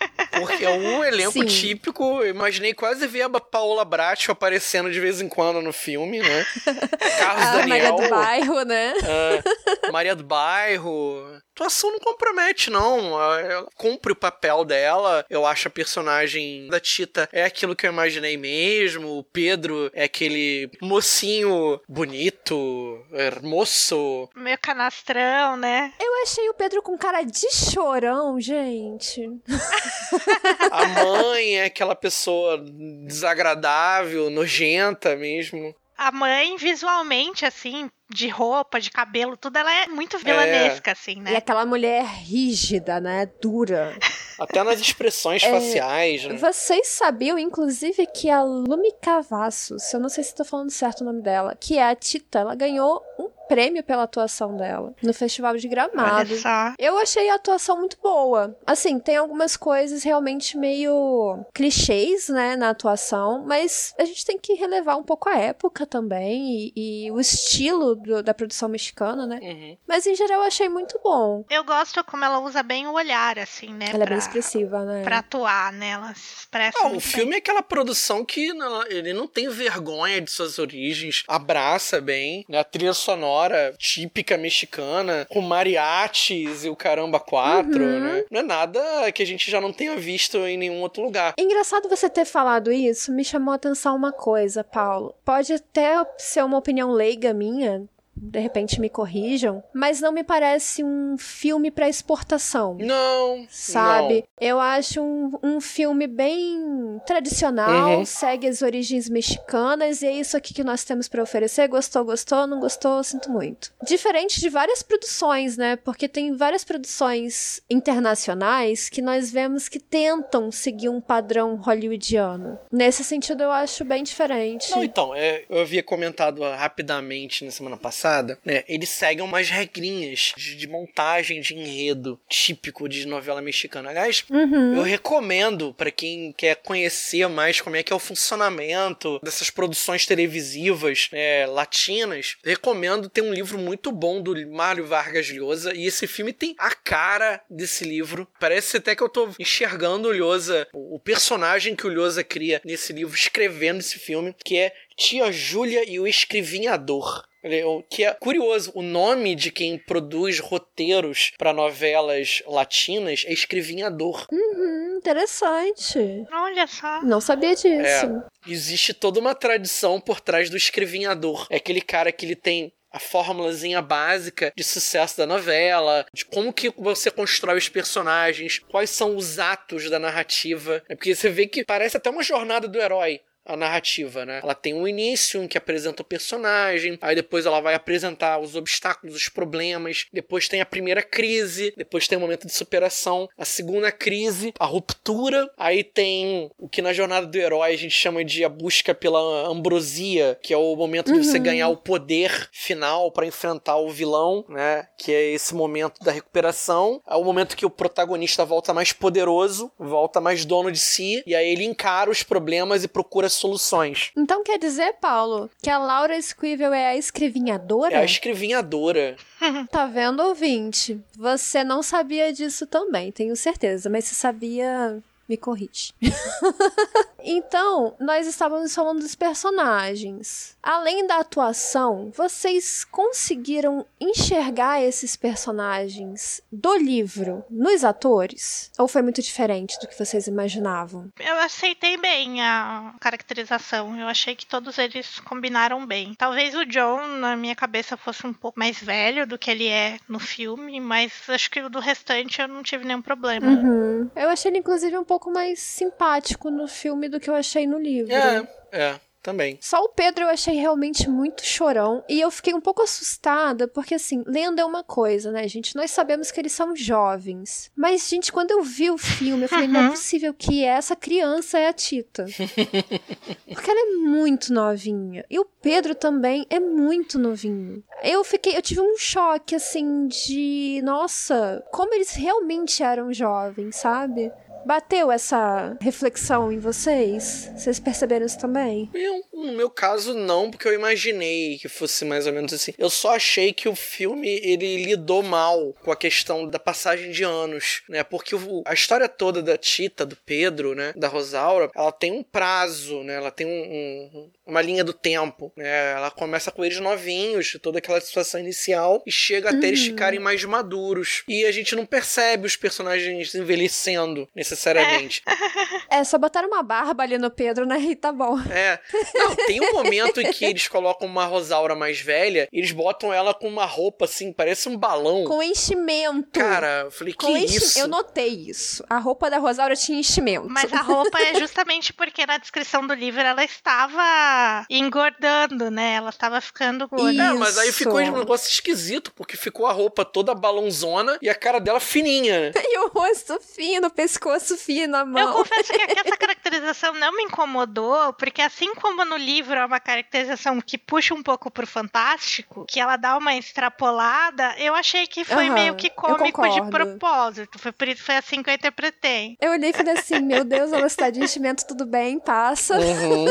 Porque 0.46 0.64
é 0.64 0.70
um 0.70 1.04
elenco 1.04 1.32
Sim. 1.32 1.46
típico. 1.46 2.22
Eu 2.22 2.28
imaginei 2.30 2.74
quase 2.74 3.06
ver 3.06 3.22
a 3.22 3.40
Paola 3.40 3.84
Bracho 3.84 4.32
aparecendo 4.32 4.90
de 4.90 5.00
vez 5.00 5.20
em 5.20 5.28
quando 5.28 5.60
no 5.60 5.72
filme, 5.72 6.20
né? 6.20 6.46
Carlos 7.18 7.46
a 7.46 7.66
Maria 7.66 7.92
Daniel. 7.92 7.96
do 7.96 8.08
Bairro, 8.08 8.62
né? 8.62 8.94
ah, 9.04 9.90
Maria 9.92 10.16
do 10.16 10.24
Bairro. 10.24 11.22
A 11.34 11.64
atuação 11.64 11.90
não 11.92 11.98
compromete, 11.98 12.70
não. 12.70 13.20
Ela 13.38 13.66
cumpre 13.76 14.12
o 14.12 14.16
papel 14.16 14.64
dela. 14.64 15.24
Eu 15.28 15.44
acho 15.46 15.68
a 15.68 15.70
personagem 15.70 16.68
da 16.68 16.80
Tita 16.80 17.28
é 17.32 17.44
aquilo 17.44 17.76
que 17.76 17.86
eu 17.86 17.92
imaginei 17.92 18.36
mesmo. 18.36 19.18
O 19.18 19.24
Pedro 19.24 19.90
é 19.92 20.04
aquele 20.04 20.70
mocinho 20.80 21.80
bonito, 21.88 23.04
hermoso. 23.12 24.28
Meio 24.34 24.58
canastrão, 24.60 25.56
né? 25.56 25.92
Eu 26.00 26.22
achei 26.22 26.48
o 26.48 26.54
Pedro 26.54 26.82
com 26.82 26.96
cara 26.96 27.22
de 27.22 27.50
chorão, 27.52 28.40
gente. 28.40 29.20
A 30.70 30.86
mãe 30.86 31.58
é 31.58 31.64
aquela 31.64 31.94
pessoa 31.94 32.62
desagradável, 33.06 34.30
nojenta 34.30 35.14
mesmo. 35.16 35.74
A 35.96 36.10
mãe, 36.10 36.56
visualmente, 36.56 37.44
assim, 37.44 37.88
de 38.10 38.28
roupa, 38.28 38.80
de 38.80 38.90
cabelo, 38.90 39.36
tudo, 39.36 39.56
ela 39.56 39.72
é 39.72 39.86
muito 39.86 40.18
vilanesca, 40.18 40.92
assim, 40.92 41.18
E 41.18 41.20
né? 41.20 41.36
aquela 41.36 41.64
mulher 41.64 42.04
rígida, 42.04 43.00
né? 43.00 43.28
Dura. 43.40 43.96
Até 44.42 44.62
nas 44.62 44.80
expressões 44.80 45.42
É, 45.42 45.50
faciais, 45.50 46.24
né? 46.24 46.34
Vocês 46.36 46.88
sabiam, 46.88 47.38
inclusive, 47.38 48.06
que 48.06 48.28
a 48.30 48.42
Lumi 48.42 48.92
Cavassos, 49.00 49.92
eu 49.92 50.00
não 50.00 50.08
sei 50.08 50.24
se 50.24 50.34
tô 50.34 50.44
falando 50.44 50.70
certo 50.70 51.00
o 51.02 51.04
nome 51.04 51.22
dela, 51.22 51.56
que 51.58 51.78
é 51.78 51.88
a 51.88 51.94
Tita, 51.94 52.40
ela 52.40 52.54
ganhou 52.54 53.02
um 53.18 53.28
prêmio 53.48 53.82
pela 53.84 54.04
atuação 54.04 54.56
dela 54.56 54.94
no 55.02 55.12
Festival 55.12 55.56
de 55.58 55.68
Gramado. 55.68 56.30
Olha 56.32 56.38
só. 56.40 56.72
Eu 56.78 56.96
achei 56.96 57.28
a 57.28 57.34
atuação 57.34 57.78
muito 57.78 57.98
boa. 58.02 58.56
Assim, 58.66 58.98
tem 58.98 59.16
algumas 59.16 59.56
coisas 59.58 60.02
realmente 60.02 60.56
meio 60.56 61.44
clichês, 61.52 62.28
né, 62.30 62.56
na 62.56 62.70
atuação, 62.70 63.44
mas 63.46 63.94
a 63.98 64.04
gente 64.04 64.24
tem 64.24 64.38
que 64.38 64.54
relevar 64.54 64.96
um 64.96 65.02
pouco 65.02 65.28
a 65.28 65.36
época 65.36 65.84
também 65.86 66.72
e, 66.74 67.06
e 67.06 67.10
o 67.12 67.20
estilo 67.20 67.94
do- 67.94 68.22
da 68.22 68.32
produção 68.32 68.68
mexicana, 68.70 69.26
né? 69.26 69.38
Uhum. 69.42 69.76
Mas 69.86 70.06
em 70.06 70.14
geral 70.14 70.40
eu 70.40 70.46
achei 70.46 70.68
muito 70.68 70.98
bom. 71.04 71.44
Eu 71.50 71.62
gosto 71.64 72.02
como 72.04 72.24
ela 72.24 72.38
usa 72.40 72.62
bem 72.62 72.86
o 72.86 72.92
olhar, 72.94 73.38
assim, 73.38 73.68
né? 73.74 73.86
Ela 73.92 74.04
é 74.04 74.06
pra, 74.06 74.16
bem 74.16 74.18
expressiva, 74.38 74.84
né? 74.84 75.02
pra 75.02 75.18
atuar, 75.18 75.72
né? 75.72 75.90
Ela 75.90 76.14
se 76.14 76.40
expressa. 76.40 76.78
O 76.86 76.88
muito 76.90 77.00
filme 77.02 77.34
é 77.34 77.38
aquela 77.38 77.62
produção 77.62 78.24
que 78.24 78.52
não- 78.52 78.86
ele 78.86 79.12
não 79.12 79.26
tem 79.26 79.48
vergonha 79.48 80.20
de 80.20 80.30
suas 80.30 80.58
origens, 80.58 81.22
abraça 81.28 82.00
bem, 82.00 82.44
né? 82.48 82.58
A 82.58 82.64
trilha 82.64 82.92
sonora 82.94 83.74
típica 83.78 84.36
mexicana, 84.36 85.26
com 85.30 85.40
mariachis 85.40 86.64
e 86.64 86.68
o 86.68 86.76
caramba 86.76 87.18
quatro, 87.20 87.82
Uhum. 87.82 88.00
né? 88.00 88.24
Não 88.30 88.40
é 88.40 88.42
nada 88.42 89.12
que 89.12 89.22
a 89.22 89.26
gente 89.26 89.50
já 89.50 89.60
não 89.60 89.72
tenha 89.72 89.96
visto 89.96 90.38
em 90.46 90.56
nenhum 90.56 90.80
outro 90.80 91.02
lugar. 91.02 91.34
Engraçado 91.38 91.88
você 91.88 92.08
ter 92.08 92.24
falado 92.24 92.72
isso, 92.72 93.12
me 93.12 93.24
chamou 93.24 93.52
a 93.52 93.56
atenção 93.56 93.94
uma 93.96 94.12
coisa, 94.12 94.64
Paulo. 94.64 95.14
Pode 95.24 95.52
até 95.52 95.94
ser 96.18 96.44
uma 96.44 96.58
opinião 96.58 96.90
leiga 96.92 97.32
minha, 97.32 97.84
de 98.22 98.38
repente 98.38 98.80
me 98.80 98.88
corrijam, 98.88 99.62
mas 99.74 100.00
não 100.00 100.12
me 100.12 100.22
parece 100.22 100.84
um 100.84 101.16
filme 101.18 101.70
pra 101.70 101.88
exportação. 101.88 102.76
Não, 102.80 103.44
Sabe? 103.50 104.24
Eu 104.40 104.60
acho 104.60 105.00
um, 105.00 105.32
um 105.42 105.60
filme 105.60 106.06
bem 106.06 107.00
tradicional, 107.06 107.98
Uhum. 107.98 108.04
segue 108.04 108.46
as 108.46 108.62
origens 108.62 109.08
mexicanas 109.08 110.02
e 110.02 110.06
é 110.06 110.12
isso 110.12 110.36
aqui 110.36 110.54
que 110.54 110.62
nós 110.64 110.84
temos 110.84 111.08
pra 111.08 111.22
oferecer. 111.22 111.66
Gostou, 111.68 112.04
gostou, 112.04 112.46
não 112.46 112.60
gostou, 112.60 113.02
sinto 113.02 113.30
muito. 113.30 113.72
Diferente 113.86 114.40
de 114.40 114.48
várias 114.48 114.82
produções, 114.82 115.56
né? 115.56 115.76
Porque 115.76 116.08
tem 116.08 116.34
várias 116.36 116.64
produções 116.64 117.60
internacionais 117.68 118.88
que 118.88 119.02
nós 119.02 119.30
vemos 119.30 119.68
que 119.68 119.78
tentam 119.78 120.50
seguir 120.52 120.88
um 120.88 121.00
padrão 121.00 121.56
hollywoodiano. 121.56 122.58
Nesse 122.70 123.02
sentido, 123.04 123.42
eu 123.42 123.50
acho 123.50 123.84
bem 123.84 124.02
diferente. 124.02 124.70
Não, 124.70 124.82
então, 124.84 125.14
é, 125.14 125.44
eu 125.48 125.60
havia 125.60 125.82
comentado 125.82 126.44
ah, 126.44 126.56
rapidamente 126.56 127.44
na 127.44 127.50
semana 127.50 127.76
passada, 127.76 128.11
né? 128.44 128.64
Eles 128.68 128.88
seguem 128.90 129.24
umas 129.24 129.48
regrinhas 129.48 130.32
de, 130.36 130.56
de 130.56 130.66
montagem 130.66 131.40
de 131.40 131.54
enredo 131.54 132.20
típico 132.28 132.88
de 132.88 133.06
novela 133.06 133.40
mexicana. 133.40 133.90
Aliás, 133.90 134.24
Uhum. 134.28 134.76
eu 134.76 134.82
recomendo 134.82 135.72
pra 135.74 135.90
quem 135.90 136.32
quer 136.32 136.56
conhecer 136.56 137.28
mais 137.28 137.60
como 137.60 137.76
é 137.76 137.82
que 137.82 137.92
é 137.92 137.96
o 137.96 137.98
funcionamento 137.98 139.18
dessas 139.22 139.50
produções 139.50 140.04
televisivas 140.06 141.08
né, 141.12 141.46
latinas. 141.46 142.36
Recomendo 142.44 143.08
ter 143.08 143.22
um 143.22 143.32
livro 143.32 143.58
muito 143.58 143.92
bom 143.92 144.20
do 144.20 144.34
Mário 144.50 144.86
Vargas 144.86 145.28
Llosa 145.30 145.74
e 145.74 145.86
esse 145.86 146.06
filme 146.06 146.32
tem 146.32 146.54
a 146.58 146.74
cara 146.74 147.40
desse 147.48 147.84
livro. 147.84 148.26
Parece 148.40 148.78
até 148.78 148.94
que 148.96 149.02
eu 149.02 149.08
tô 149.08 149.28
enxergando 149.38 150.08
o 150.08 150.12
Llosa, 150.12 150.66
o 150.72 150.92
o 150.92 150.98
personagem 150.98 151.74
que 151.74 151.86
o 151.86 151.90
Llosa 151.90 152.22
cria 152.22 152.60
nesse 152.64 152.92
livro, 152.92 153.14
escrevendo 153.14 153.80
esse 153.80 153.98
filme, 153.98 154.34
que 154.44 154.56
é 154.58 154.72
Tia 155.02 155.32
Júlia 155.32 155.82
e 155.90 155.98
o 155.98 156.06
Escrevinhador. 156.06 157.24
Ele- 157.42 157.64
o 157.64 157.82
Que 157.82 158.04
é 158.04 158.14
curioso, 158.14 158.70
o 158.72 158.82
nome 158.82 159.34
de 159.34 159.50
quem 159.50 159.76
produz 159.76 160.38
roteiros 160.38 161.32
para 161.36 161.52
novelas 161.52 162.40
latinas 162.46 163.24
é 163.26 163.32
Escrevinhador. 163.32 164.28
Hum, 164.32 164.98
interessante. 164.98 165.98
Olha 166.32 166.68
só. 166.68 167.02
Não 167.02 167.20
sabia 167.20 167.52
disso. 167.56 167.66
É. 167.66 168.22
Existe 168.46 168.94
toda 168.94 169.18
uma 169.18 169.34
tradição 169.34 170.00
por 170.00 170.20
trás 170.20 170.48
do 170.48 170.56
escrevinhador. 170.56 171.48
É 171.50 171.56
aquele 171.56 171.80
cara 171.80 172.12
que 172.12 172.24
ele 172.24 172.36
tem 172.36 172.72
a 172.92 173.00
fórmulazinha 173.00 173.82
básica 173.82 174.52
de 174.54 174.62
sucesso 174.62 175.16
da 175.18 175.26
novela, 175.26 176.06
de 176.14 176.24
como 176.26 176.52
que 176.52 176.70
você 176.76 177.10
constrói 177.10 177.56
os 177.58 177.68
personagens, 177.68 178.60
quais 178.70 178.90
são 178.90 179.16
os 179.16 179.40
atos 179.40 179.90
da 179.90 179.98
narrativa. 179.98 180.80
É 180.88 180.94
porque 180.94 181.12
você 181.14 181.28
vê 181.28 181.46
que 181.48 181.64
parece 181.64 181.96
até 181.96 182.08
uma 182.10 182.22
jornada 182.22 182.68
do 182.68 182.78
herói. 182.80 183.20
A 183.44 183.56
narrativa, 183.56 184.24
né? 184.24 184.40
Ela 184.42 184.54
tem 184.54 184.72
um 184.72 184.86
início 184.86 185.42
em 185.42 185.48
que 185.48 185.58
apresenta 185.58 186.02
o 186.02 186.04
personagem, 186.04 186.98
aí 187.00 187.14
depois 187.14 187.44
ela 187.44 187.60
vai 187.60 187.74
apresentar 187.74 188.38
os 188.38 188.54
obstáculos, 188.54 189.16
os 189.16 189.28
problemas, 189.28 190.06
depois 190.12 190.48
tem 190.48 190.60
a 190.60 190.66
primeira 190.66 191.02
crise, 191.02 191.74
depois 191.76 192.06
tem 192.06 192.16
o 192.16 192.20
momento 192.20 192.46
de 192.46 192.52
superação, 192.52 193.28
a 193.36 193.44
segunda 193.44 193.90
crise, 193.90 194.54
a 194.58 194.64
ruptura, 194.64 195.50
aí 195.58 195.82
tem 195.82 196.50
o 196.56 196.68
que 196.68 196.80
na 196.80 196.92
jornada 196.92 197.26
do 197.26 197.36
herói 197.36 197.72
a 197.72 197.76
gente 197.76 197.94
chama 197.94 198.24
de 198.24 198.44
a 198.44 198.48
busca 198.48 198.94
pela 198.94 199.48
ambrosia, 199.48 200.38
que 200.42 200.54
é 200.54 200.56
o 200.56 200.76
momento 200.76 201.12
de 201.12 201.18
você 201.18 201.38
ganhar 201.38 201.68
o 201.68 201.76
poder 201.76 202.48
final 202.52 203.10
pra 203.10 203.26
enfrentar 203.26 203.76
o 203.76 203.90
vilão, 203.90 204.44
né? 204.48 204.86
Que 204.96 205.12
é 205.12 205.30
esse 205.32 205.54
momento 205.54 206.02
da 206.02 206.12
recuperação, 206.12 207.02
é 207.08 207.16
o 207.16 207.24
momento 207.24 207.56
que 207.56 207.66
o 207.66 207.70
protagonista 207.70 208.44
volta 208.44 208.72
mais 208.72 208.92
poderoso, 208.92 209.72
volta 209.78 210.20
mais 210.20 210.44
dono 210.44 210.70
de 210.70 210.78
si, 210.78 211.22
e 211.26 211.34
aí 211.34 211.48
ele 211.50 211.64
encara 211.64 212.10
os 212.10 212.22
problemas 212.22 212.84
e 212.84 212.88
procura 212.88 213.28
soluções. 213.34 214.10
Então 214.16 214.42
quer 214.42 214.58
dizer, 214.58 214.94
Paulo, 215.00 215.50
que 215.62 215.70
a 215.70 215.78
Laura 215.78 216.20
Squivel 216.20 216.72
é 216.72 216.88
a 216.88 216.96
escrevinhadora? 216.96 217.94
É 217.94 217.98
a 217.98 218.04
escrevinhadora. 218.04 219.16
Tá 219.70 219.86
vendo, 219.86 220.20
ouvinte? 220.22 221.00
Você 221.16 221.64
não 221.64 221.82
sabia 221.82 222.32
disso 222.32 222.66
também, 222.66 223.10
tenho 223.10 223.34
certeza, 223.34 223.90
mas 223.90 224.04
se 224.04 224.14
sabia, 224.14 225.02
me 225.32 225.36
corrige. 225.36 225.94
então, 227.24 227.94
nós 227.98 228.26
estávamos 228.26 228.74
falando 228.74 229.00
dos 229.00 229.14
personagens. 229.14 230.56
Além 230.62 231.06
da 231.06 231.18
atuação, 231.18 232.12
vocês 232.14 232.84
conseguiram 232.84 233.86
enxergar 233.98 234.82
esses 234.82 235.16
personagens 235.16 236.42
do 236.52 236.76
livro 236.76 237.44
nos 237.48 237.82
atores? 237.82 238.70
Ou 238.78 238.86
foi 238.86 239.00
muito 239.00 239.22
diferente 239.22 239.78
do 239.80 239.88
que 239.88 239.98
vocês 239.98 240.26
imaginavam? 240.26 241.08
Eu 241.18 241.36
aceitei 241.38 241.96
bem 241.96 242.42
a 242.42 242.94
caracterização. 243.00 243.98
Eu 243.98 244.08
achei 244.08 244.36
que 244.36 244.44
todos 244.44 244.76
eles 244.76 245.18
combinaram 245.20 245.86
bem. 245.86 246.14
Talvez 246.14 246.54
o 246.54 246.66
John, 246.66 247.06
na 247.18 247.36
minha 247.36 247.56
cabeça, 247.56 247.96
fosse 247.96 248.26
um 248.26 248.34
pouco 248.34 248.58
mais 248.58 248.78
velho 248.82 249.26
do 249.26 249.38
que 249.38 249.50
ele 249.50 249.66
é 249.66 249.98
no 250.06 250.18
filme, 250.18 250.78
mas 250.78 251.12
acho 251.28 251.50
que 251.50 251.60
o 251.60 251.70
do 251.70 251.80
restante 251.80 252.42
eu 252.42 252.48
não 252.48 252.62
tive 252.62 252.84
nenhum 252.84 253.00
problema. 253.00 253.46
Uhum. 253.46 254.10
Eu 254.14 254.28
achei 254.28 254.50
ele, 254.50 254.58
inclusive, 254.58 254.98
um 254.98 255.04
pouco 255.04 255.21
mais 255.30 255.60
simpático 255.60 256.50
no 256.50 256.66
filme 256.66 257.08
do 257.08 257.20
que 257.20 257.30
eu 257.30 257.34
achei 257.34 257.66
no 257.66 257.78
livro. 257.78 258.12
É, 258.12 258.48
é, 258.72 259.00
também. 259.22 259.56
Só 259.60 259.82
o 259.82 259.88
Pedro 259.88 260.24
eu 260.24 260.28
achei 260.28 260.56
realmente 260.56 261.08
muito 261.08 261.46
chorão. 261.46 262.04
E 262.08 262.20
eu 262.20 262.30
fiquei 262.30 262.52
um 262.52 262.60
pouco 262.60 262.82
assustada, 262.82 263.68
porque 263.68 263.94
assim, 263.94 264.22
lendo 264.26 264.60
é 264.60 264.64
uma 264.64 264.82
coisa, 264.82 265.30
né, 265.30 265.46
gente? 265.46 265.76
Nós 265.76 265.90
sabemos 265.90 266.30
que 266.30 266.40
eles 266.40 266.52
são 266.52 266.74
jovens. 266.74 267.70
Mas, 267.76 268.08
gente, 268.08 268.32
quando 268.32 268.50
eu 268.50 268.62
vi 268.62 268.90
o 268.90 268.98
filme, 268.98 269.44
eu 269.44 269.48
falei, 269.48 269.68
não 269.68 269.86
é 269.86 269.90
possível 269.90 270.34
que 270.34 270.64
essa 270.64 270.96
criança 270.96 271.58
é 271.58 271.68
a 271.68 271.72
Tita. 271.72 272.26
porque 273.46 273.70
ela 273.70 273.80
é 273.80 273.94
muito 273.94 274.52
novinha. 274.52 275.24
E 275.30 275.38
o 275.38 275.44
Pedro 275.44 275.94
também 275.94 276.44
é 276.50 276.58
muito 276.58 277.18
novinho. 277.18 277.82
Eu 278.02 278.24
fiquei, 278.24 278.56
eu 278.56 278.62
tive 278.62 278.80
um 278.80 278.98
choque, 278.98 279.54
assim, 279.54 280.08
de. 280.08 280.80
Nossa, 280.82 281.64
como 281.70 281.94
eles 281.94 282.12
realmente 282.12 282.82
eram 282.82 283.12
jovens, 283.12 283.76
sabe? 283.76 284.32
Bateu 284.64 285.10
essa 285.10 285.76
reflexão 285.80 286.52
em 286.52 286.58
vocês? 286.58 287.50
Vocês 287.56 287.80
perceberam 287.80 288.26
isso 288.26 288.38
também? 288.38 288.90
Eu, 288.94 289.22
no 289.42 289.52
meu 289.52 289.68
caso, 289.70 290.14
não, 290.14 290.50
porque 290.50 290.66
eu 290.68 290.72
imaginei 290.74 291.58
que 291.58 291.68
fosse 291.68 292.04
mais 292.04 292.26
ou 292.26 292.32
menos 292.32 292.52
assim. 292.52 292.72
Eu 292.78 292.88
só 292.90 293.14
achei 293.16 293.52
que 293.52 293.68
o 293.68 293.74
filme 293.74 294.28
ele 294.42 294.84
lidou 294.84 295.22
mal 295.22 295.74
com 295.82 295.90
a 295.92 295.96
questão 295.96 296.46
da 296.48 296.58
passagem 296.58 297.10
de 297.10 297.22
anos, 297.24 297.82
né? 297.88 298.02
Porque 298.04 298.34
o- 298.34 298.62
a 298.64 298.72
história 298.74 299.08
toda 299.08 299.42
da 299.42 299.56
Tita, 299.56 300.04
do 300.06 300.16
Pedro, 300.16 300.74
né? 300.74 300.92
Da 300.96 301.08
Rosaura, 301.08 301.70
ela 301.74 301.92
tem 301.92 302.12
um 302.12 302.22
prazo, 302.22 303.02
né? 303.02 303.14
Ela 303.14 303.30
tem 303.30 303.46
um- 303.46 303.50
um- 303.50 304.30
uma 304.46 304.60
linha 304.62 304.84
do 304.84 304.92
tempo, 304.92 305.52
né? 305.56 305.92
Ela 305.92 306.10
começa 306.10 306.50
com 306.50 306.64
eles 306.64 306.78
novinhos, 306.80 307.56
toda 307.62 307.78
aquela 307.78 308.00
situação 308.00 308.40
inicial, 308.40 309.02
e 309.06 309.12
chega 309.12 309.50
até 309.50 309.68
eles 309.68 309.82
ficarem 309.84 310.18
mais 310.20 310.44
maduros. 310.44 311.22
E 311.28 311.44
a 311.44 311.52
gente 311.52 311.74
não 311.76 311.86
percebe 311.86 312.46
os 312.46 312.56
personagens 312.56 313.34
envelhecendo 313.34 314.28
necessariamente. 314.34 315.22
É, 315.90 316.04
só 316.04 316.16
botaram 316.16 316.48
uma 316.48 316.62
barba 316.62 317.02
ali 317.02 317.18
no 317.18 317.30
Pedro, 317.30 317.66
né? 317.66 317.78
E 317.78 317.94
tá 317.94 318.10
bom. 318.12 318.38
É. 318.50 318.78
Não, 319.14 319.31
tem 319.36 319.60
um 319.60 319.72
momento 319.72 320.20
em 320.20 320.30
que 320.32 320.44
eles 320.44 320.68
colocam 320.68 321.06
uma 321.08 321.24
Rosaura 321.24 321.74
mais 321.74 322.00
velha 322.00 322.48
e 322.52 322.58
eles 322.58 322.72
botam 322.72 323.12
ela 323.12 323.32
com 323.34 323.48
uma 323.48 323.64
roupa 323.64 324.04
assim, 324.04 324.32
parece 324.32 324.68
um 324.68 324.76
balão. 324.76 325.24
Com 325.24 325.42
enchimento. 325.42 326.38
Cara, 326.38 326.82
eu 326.86 326.90
falei, 326.90 327.12
que 327.12 327.24
com 327.24 327.36
enchi- 327.36 327.56
isso? 327.56 327.78
Eu 327.78 327.88
notei 327.88 328.28
isso. 328.48 328.84
A 328.88 328.98
roupa 328.98 329.30
da 329.30 329.38
Rosaura 329.38 329.74
tinha 329.76 329.98
enchimento. 329.98 330.46
Mas 330.48 330.72
a 330.72 330.80
roupa 330.82 331.18
é 331.20 331.38
justamente 331.38 331.92
porque 331.92 332.24
na 332.26 332.38
descrição 332.38 332.86
do 332.86 332.94
livro 332.94 333.20
ela 333.20 333.44
estava 333.44 334.66
engordando, 334.70 335.70
né? 335.70 335.94
Ela 335.94 336.10
estava 336.10 336.40
ficando 336.40 336.88
gorda. 336.88 337.22
É, 337.22 337.32
mas 337.32 337.58
aí 337.58 337.68
Isso. 337.68 337.78
ficou 337.78 337.98
um 338.00 338.18
negócio 338.18 338.48
esquisito, 338.48 339.12
porque 339.14 339.36
ficou 339.36 339.66
a 339.66 339.72
roupa 339.72 340.04
toda 340.04 340.34
balãozona 340.34 341.18
e 341.22 341.28
a 341.28 341.34
cara 341.34 341.58
dela 341.58 341.80
fininha, 341.80 342.40
né? 342.40 342.52
E 342.72 342.78
o 342.78 342.88
rosto 342.88 343.38
fino, 343.40 343.88
o 343.88 343.90
pescoço 343.90 344.56
fino, 344.56 344.96
a 344.96 345.00
Eu 345.00 345.06
mão. 345.06 345.32
confesso 345.34 345.72
que 345.72 345.82
aqui 345.82 345.98
essa 345.98 346.16
caracterização 346.16 346.94
não 346.94 347.14
me 347.14 347.24
incomodou, 347.24 348.12
porque 348.14 348.40
assim 348.40 348.74
como 348.74 349.04
no 349.04 349.11
livro 349.16 349.54
é 349.54 349.64
uma 349.64 349.80
caracterização 349.80 350.60
que 350.60 350.76
puxa 350.78 351.14
um 351.14 351.22
pouco 351.22 351.50
pro 351.50 351.66
fantástico, 351.66 352.64
que 352.66 352.80
ela 352.80 352.96
dá 352.96 353.16
uma 353.16 353.34
extrapolada, 353.34 354.54
eu 354.58 354.74
achei 354.74 355.06
que 355.06 355.24
foi 355.24 355.46
Aham, 355.46 355.54
meio 355.54 355.74
que 355.76 355.90
cômico 355.90 356.48
de 356.48 356.62
propósito. 356.70 357.58
Foi 357.58 357.72
por 357.72 357.88
isso 357.88 358.02
foi 358.02 358.16
assim 358.16 358.42
que 358.42 358.50
eu 358.50 358.54
interpretei. 358.54 359.36
Eu 359.40 359.52
olhei 359.52 359.70
e 359.70 359.72
falei 359.72 359.94
assim, 359.94 360.20
meu 360.20 360.44
Deus, 360.44 360.70
velocidade 360.70 361.18
de 361.18 361.24
enchimento, 361.24 361.66
tudo 361.66 361.86
bem, 361.86 362.18
passa. 362.18 362.78
Uhum. 362.78 363.26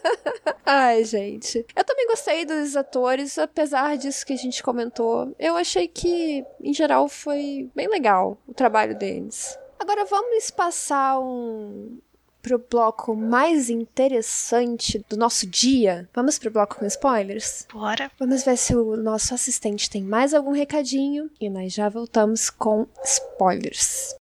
Ai, 0.64 1.04
gente. 1.04 1.64
Eu 1.74 1.84
também 1.84 2.06
gostei 2.06 2.44
dos 2.44 2.76
atores, 2.76 3.38
apesar 3.38 3.96
disso 3.96 4.24
que 4.24 4.32
a 4.32 4.36
gente 4.36 4.62
comentou. 4.62 5.34
Eu 5.38 5.56
achei 5.56 5.88
que, 5.88 6.44
em 6.62 6.72
geral, 6.72 7.08
foi 7.08 7.68
bem 7.74 7.88
legal 7.88 8.38
o 8.46 8.54
trabalho 8.54 8.96
deles. 8.96 9.58
Agora 9.78 10.04
vamos 10.04 10.50
passar 10.50 11.18
um 11.18 11.98
pro 12.42 12.58
bloco 12.58 13.14
mais 13.14 13.70
interessante 13.70 15.04
do 15.08 15.16
nosso 15.16 15.46
dia. 15.46 16.08
Vamos 16.14 16.38
pro 16.38 16.50
bloco 16.50 16.76
com 16.76 16.86
spoilers? 16.86 17.66
Bora. 17.72 18.10
Vamos 18.18 18.44
ver 18.44 18.56
se 18.56 18.74
o 18.74 18.96
nosso 18.96 19.34
assistente 19.34 19.88
tem 19.88 20.02
mais 20.02 20.34
algum 20.34 20.52
recadinho 20.52 21.30
e 21.40 21.48
nós 21.48 21.72
já 21.72 21.88
voltamos 21.88 22.50
com 22.50 22.86
spoilers. 23.04 24.19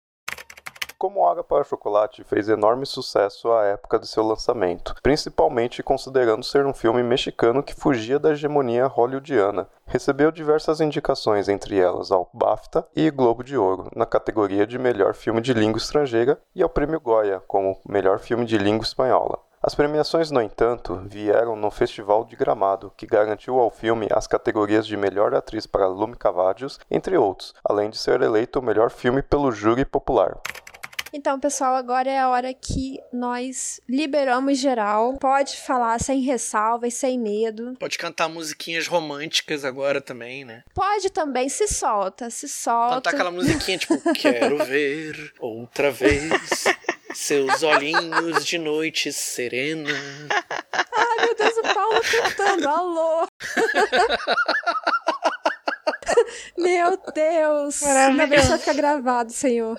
Como 0.98 1.24
Água 1.24 1.44
para 1.44 1.62
Chocolate 1.62 2.24
fez 2.24 2.48
enorme 2.48 2.84
sucesso 2.84 3.52
à 3.52 3.66
época 3.66 4.00
de 4.00 4.08
seu 4.08 4.26
lançamento, 4.26 4.96
principalmente 5.00 5.80
considerando 5.80 6.42
ser 6.42 6.66
um 6.66 6.74
filme 6.74 7.04
mexicano 7.04 7.62
que 7.62 7.72
fugia 7.72 8.18
da 8.18 8.32
hegemonia 8.32 8.88
hollywoodiana. 8.88 9.68
Recebeu 9.86 10.32
diversas 10.32 10.80
indicações, 10.80 11.48
entre 11.48 11.78
elas 11.78 12.10
ao 12.10 12.28
BAFTA 12.34 12.84
e 12.96 13.08
Globo 13.12 13.44
de 13.44 13.56
Ouro, 13.56 13.88
na 13.94 14.04
categoria 14.04 14.66
de 14.66 14.76
melhor 14.76 15.14
filme 15.14 15.40
de 15.40 15.54
língua 15.54 15.78
estrangeira, 15.78 16.42
e 16.52 16.64
ao 16.64 16.68
Prêmio 16.68 16.98
Goya, 17.00 17.40
como 17.46 17.80
melhor 17.88 18.18
filme 18.18 18.44
de 18.44 18.58
língua 18.58 18.82
espanhola. 18.82 19.38
As 19.62 19.76
premiações, 19.76 20.32
no 20.32 20.42
entanto, 20.42 21.00
vieram 21.04 21.54
no 21.54 21.70
Festival 21.70 22.24
de 22.24 22.34
Gramado, 22.34 22.92
que 22.96 23.06
garantiu 23.06 23.60
ao 23.60 23.70
filme 23.70 24.08
as 24.10 24.26
categorias 24.26 24.84
de 24.84 24.96
melhor 24.96 25.32
atriz 25.32 25.64
para 25.64 25.86
Lume 25.86 26.16
Cavadios, 26.16 26.80
entre 26.90 27.16
outros, 27.16 27.54
além 27.64 27.88
de 27.88 27.98
ser 27.98 28.20
eleito 28.20 28.58
o 28.58 28.62
melhor 28.62 28.90
filme 28.90 29.22
pelo 29.22 29.52
júri 29.52 29.84
popular. 29.84 30.36
Então, 31.12 31.40
pessoal, 31.40 31.74
agora 31.74 32.10
é 32.10 32.18
a 32.18 32.28
hora 32.28 32.52
que 32.52 32.98
nós 33.12 33.80
liberamos 33.88 34.58
geral. 34.58 35.14
Pode 35.18 35.56
falar 35.56 35.98
sem 36.00 36.20
ressalvas, 36.20 36.94
sem 36.94 37.18
medo. 37.18 37.74
Pode 37.78 37.96
cantar 37.96 38.28
musiquinhas 38.28 38.86
românticas 38.86 39.64
agora 39.64 40.00
também, 40.00 40.44
né? 40.44 40.62
Pode 40.74 41.10
também, 41.10 41.48
se 41.48 41.66
solta, 41.66 42.28
se 42.30 42.48
solta. 42.48 42.96
Cantar 42.96 43.10
aquela 43.10 43.30
musiquinha 43.30 43.78
tipo 43.78 43.98
Quero 44.12 44.64
ver 44.64 45.32
outra 45.40 45.90
vez 45.90 46.64
seus 47.14 47.62
olhinhos 47.62 48.44
de 48.44 48.58
noite 48.58 49.12
serena. 49.12 49.90
Ai, 50.72 51.24
meu 51.24 51.34
Deus, 51.34 51.56
o 51.56 51.62
Paulo 51.74 52.00
cantando. 52.02 52.68
Alô! 52.68 53.26
Meu 56.56 57.00
Deus! 57.14 57.82
Ainda 57.82 58.26
bem 58.26 58.40
que 58.40 58.46
só 58.46 58.58
fica 58.58 58.74
gravado, 58.74 59.32
senhor. 59.32 59.76